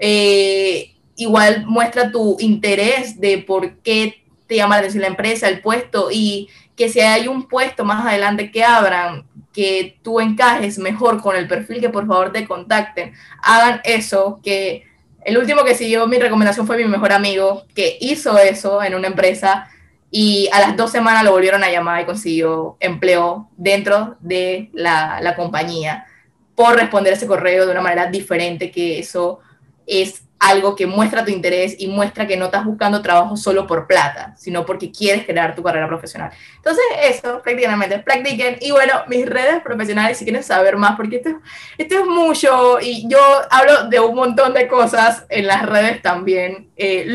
Eh, 0.00 0.94
igual 1.16 1.66
muestra 1.66 2.10
tu 2.10 2.38
interés 2.40 3.20
de 3.20 3.38
por 3.38 3.76
qué 3.78 4.22
te 4.46 4.56
llama 4.56 4.76
la 4.76 4.80
atención 4.80 5.02
la 5.02 5.08
empresa, 5.08 5.48
el 5.48 5.60
puesto 5.60 6.08
y 6.10 6.48
que 6.74 6.88
si 6.88 7.00
hay 7.00 7.28
un 7.28 7.46
puesto 7.46 7.84
más 7.84 8.06
adelante 8.06 8.50
que 8.50 8.64
abran, 8.64 9.26
que 9.52 9.98
tú 10.02 10.20
encajes 10.20 10.78
mejor 10.78 11.20
con 11.20 11.36
el 11.36 11.46
perfil, 11.46 11.80
que 11.80 11.90
por 11.90 12.06
favor 12.06 12.32
te 12.32 12.46
contacten. 12.46 13.12
Hagan 13.42 13.80
eso, 13.84 14.40
que 14.42 14.86
el 15.24 15.36
último 15.36 15.64
que 15.64 15.74
siguió 15.74 16.06
mi 16.06 16.18
recomendación 16.18 16.66
fue 16.66 16.78
mi 16.78 16.84
mejor 16.84 17.12
amigo, 17.12 17.64
que 17.74 17.98
hizo 18.00 18.38
eso 18.38 18.82
en 18.82 18.94
una 18.94 19.08
empresa 19.08 19.68
y 20.10 20.48
a 20.52 20.60
las 20.60 20.76
dos 20.76 20.90
semanas 20.90 21.24
lo 21.24 21.32
volvieron 21.32 21.62
a 21.62 21.70
llamar 21.70 22.02
y 22.02 22.06
consiguió 22.06 22.76
empleo 22.80 23.48
dentro 23.56 24.16
de 24.20 24.70
la, 24.72 25.20
la, 25.20 25.36
compañía 25.36 26.06
por 26.54 26.74
responder 26.74 27.12
ese 27.12 27.26
correo 27.26 27.64
de 27.64 27.72
una 27.72 27.80
manera 27.80 28.06
diferente, 28.06 28.70
que 28.70 28.98
eso 28.98 29.40
es 29.86 30.24
algo 30.40 30.74
que 30.74 30.86
muestra 30.86 31.22
tu 31.24 31.30
interés 31.30 31.76
y 31.78 31.86
muestra 31.86 32.26
que 32.26 32.36
no 32.36 32.46
estás 32.46 32.64
buscando 32.64 33.02
trabajo 33.02 33.36
solo 33.36 33.66
por 33.66 33.86
plata, 33.86 34.34
sino 34.38 34.64
porque 34.64 34.90
quieres 34.90 35.26
crear 35.26 35.54
tu 35.54 35.62
carrera 35.62 35.86
profesional. 35.86 36.32
Entonces, 36.56 36.82
eso, 37.04 37.42
prácticamente, 37.42 37.98
practiquen. 37.98 38.56
Y 38.62 38.70
bueno, 38.70 38.94
mis 39.06 39.26
redes 39.26 39.60
profesionales, 39.62 40.16
si 40.16 40.24
quieren 40.24 40.42
saber 40.42 40.76
más, 40.76 40.96
porque 40.96 41.16
esto, 41.16 41.30
esto 41.76 41.98
es 41.98 42.06
mucho 42.06 42.78
y 42.80 43.06
yo 43.06 43.18
hablo 43.50 43.88
de 43.88 44.00
un 44.00 44.14
montón 44.14 44.54
de 44.54 44.66
cosas 44.66 45.26
en 45.28 45.46
las 45.46 45.66
redes 45.66 46.00
también. 46.00 46.70
Eh, 46.76 47.06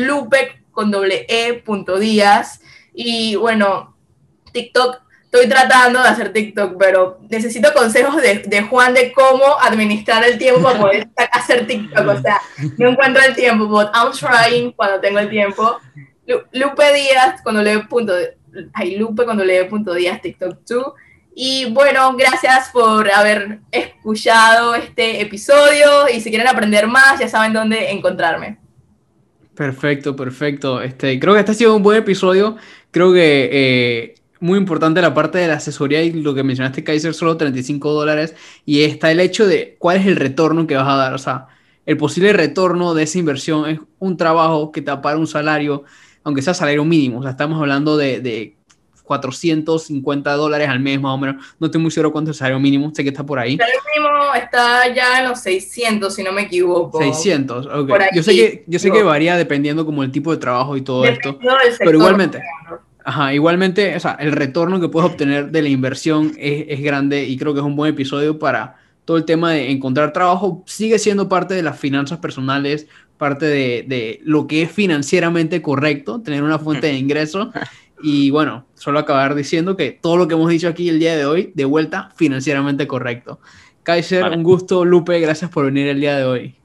con 0.70 0.90
doble 0.90 1.24
E 1.28 1.54
punto 1.54 1.98
díaz 1.98 2.60
y 2.96 3.36
bueno, 3.36 3.94
TikTok, 4.52 5.02
estoy 5.24 5.48
tratando 5.48 6.02
de 6.02 6.08
hacer 6.08 6.32
TikTok, 6.32 6.76
pero 6.78 7.18
necesito 7.28 7.72
consejos 7.74 8.16
de, 8.22 8.38
de 8.38 8.62
Juan 8.62 8.94
de 8.94 9.12
cómo 9.12 9.44
administrar 9.60 10.24
el 10.24 10.38
tiempo 10.38 10.62
para 10.62 10.80
poder 10.80 11.08
hacer 11.32 11.66
TikTok. 11.66 12.08
O 12.08 12.20
sea, 12.22 12.40
no 12.78 12.88
encuentro 12.88 13.22
el 13.22 13.36
tiempo, 13.36 13.66
but 13.66 13.88
I'm 13.94 14.12
trying 14.12 14.72
cuando 14.72 14.98
tengo 14.98 15.18
el 15.18 15.28
tiempo. 15.28 15.78
Lupe 16.52 16.94
Díaz, 16.94 17.42
cuando 17.42 17.62
le 17.62 17.80
punto, 17.80 18.14
ay, 18.72 18.96
Lupe 18.96 19.24
cuando 19.24 19.44
le 19.44 19.66
punto 19.66 19.92
Díaz, 19.92 20.22
TikTok 20.22 20.60
2. 20.66 20.92
Y 21.34 21.70
bueno, 21.70 22.16
gracias 22.16 22.70
por 22.70 23.10
haber 23.10 23.60
escuchado 23.70 24.74
este 24.74 25.20
episodio 25.20 26.08
y 26.08 26.22
si 26.22 26.30
quieren 26.30 26.48
aprender 26.48 26.86
más, 26.86 27.20
ya 27.20 27.28
saben 27.28 27.52
dónde 27.52 27.90
encontrarme. 27.90 28.58
Perfecto, 29.56 30.14
perfecto. 30.14 30.82
Este, 30.82 31.18
creo 31.18 31.32
que 31.32 31.40
este 31.40 31.52
ha 31.52 31.54
sido 31.54 31.74
un 31.74 31.82
buen 31.82 31.98
episodio. 31.98 32.56
Creo 32.96 33.12
que 33.12 33.50
eh, 33.52 34.14
muy 34.40 34.56
importante 34.56 35.02
la 35.02 35.12
parte 35.12 35.36
de 35.36 35.48
la 35.48 35.56
asesoría 35.56 36.02
y 36.02 36.12
lo 36.12 36.34
que 36.34 36.42
mencionaste, 36.42 36.82
Kaiser, 36.82 37.12
solo 37.12 37.36
35 37.36 37.92
dólares. 37.92 38.34
Y 38.64 38.84
está 38.84 39.10
el 39.10 39.20
hecho 39.20 39.46
de 39.46 39.76
cuál 39.78 39.98
es 39.98 40.06
el 40.06 40.16
retorno 40.16 40.66
que 40.66 40.76
vas 40.76 40.88
a 40.88 40.96
dar. 40.96 41.12
O 41.12 41.18
sea, 41.18 41.48
el 41.84 41.98
posible 41.98 42.32
retorno 42.32 42.94
de 42.94 43.02
esa 43.02 43.18
inversión 43.18 43.68
es 43.68 43.80
un 43.98 44.16
trabajo 44.16 44.72
que 44.72 44.80
te 44.80 44.96
para 44.96 45.18
un 45.18 45.26
salario, 45.26 45.84
aunque 46.24 46.40
sea 46.40 46.54
salario 46.54 46.86
mínimo. 46.86 47.18
O 47.18 47.22
sea, 47.22 47.32
estamos 47.32 47.60
hablando 47.60 47.98
de, 47.98 48.22
de 48.22 48.56
450 49.02 50.32
dólares 50.32 50.66
al 50.66 50.80
mes 50.80 50.98
más 50.98 51.12
o 51.12 51.18
menos. 51.18 51.44
No 51.60 51.66
estoy 51.66 51.82
muy 51.82 51.90
seguro 51.90 52.12
cuánto 52.12 52.30
es 52.30 52.36
el 52.36 52.38
salario 52.38 52.58
mínimo, 52.58 52.90
sé 52.94 53.02
que 53.02 53.10
está 53.10 53.26
por 53.26 53.38
ahí. 53.38 53.52
El 53.52 53.58
salario 53.58 53.80
mínimo 53.94 54.34
está 54.34 54.94
ya 54.94 55.20
en 55.20 55.28
los 55.28 55.40
600, 55.40 56.14
si 56.14 56.22
no 56.22 56.32
me 56.32 56.44
equivoco. 56.44 56.98
600, 56.98 57.66
ok. 57.66 57.90
Yo 58.14 58.22
sé, 58.22 58.34
que, 58.34 58.64
yo 58.66 58.78
sé 58.78 58.90
que 58.90 59.02
varía 59.02 59.36
dependiendo 59.36 59.84
como 59.84 60.02
el 60.02 60.10
tipo 60.10 60.30
de 60.30 60.38
trabajo 60.38 60.78
y 60.78 60.80
todo 60.80 61.04
esto. 61.04 61.38
Pero 61.78 61.98
igualmente. 61.98 62.40
Ajá, 63.08 63.32
igualmente, 63.32 63.94
o 63.94 64.00
sea, 64.00 64.16
el 64.18 64.32
retorno 64.32 64.80
que 64.80 64.88
puedes 64.88 65.08
obtener 65.08 65.52
de 65.52 65.62
la 65.62 65.68
inversión 65.68 66.32
es, 66.36 66.64
es, 66.68 66.82
grande 66.82 67.24
y 67.24 67.36
creo 67.36 67.54
que 67.54 67.60
es 67.60 67.64
un 67.64 67.76
buen 67.76 67.94
episodio 67.94 68.36
para 68.36 68.78
todo 69.04 69.16
el 69.16 69.24
tema 69.24 69.52
de 69.52 69.70
encontrar 69.70 70.12
trabajo. 70.12 70.64
Sigue 70.66 70.98
siendo 70.98 71.28
parte 71.28 71.54
de 71.54 71.62
las 71.62 71.78
finanzas 71.78 72.18
personales, 72.18 72.88
parte 73.16 73.46
de, 73.46 73.84
de 73.86 74.18
lo 74.24 74.48
que 74.48 74.62
es 74.62 74.72
financieramente 74.72 75.62
correcto, 75.62 76.20
tener 76.20 76.42
una 76.42 76.58
fuente 76.58 76.88
de 76.88 76.94
ingreso. 76.94 77.52
Y 78.02 78.30
bueno, 78.30 78.66
solo 78.74 78.98
acabar 78.98 79.36
diciendo 79.36 79.76
que 79.76 79.92
todo 79.92 80.16
lo 80.16 80.26
que 80.26 80.34
hemos 80.34 80.50
dicho 80.50 80.66
aquí 80.66 80.88
el 80.88 80.98
día 80.98 81.16
de 81.16 81.26
hoy, 81.26 81.52
de 81.54 81.64
vuelta, 81.64 82.10
financieramente 82.16 82.88
correcto. 82.88 83.38
Kaiser, 83.84 84.24
un 84.24 84.42
gusto. 84.42 84.84
Lupe, 84.84 85.20
gracias 85.20 85.48
por 85.48 85.66
venir 85.66 85.86
el 85.86 86.00
día 86.00 86.16
de 86.16 86.24
hoy. 86.24 86.56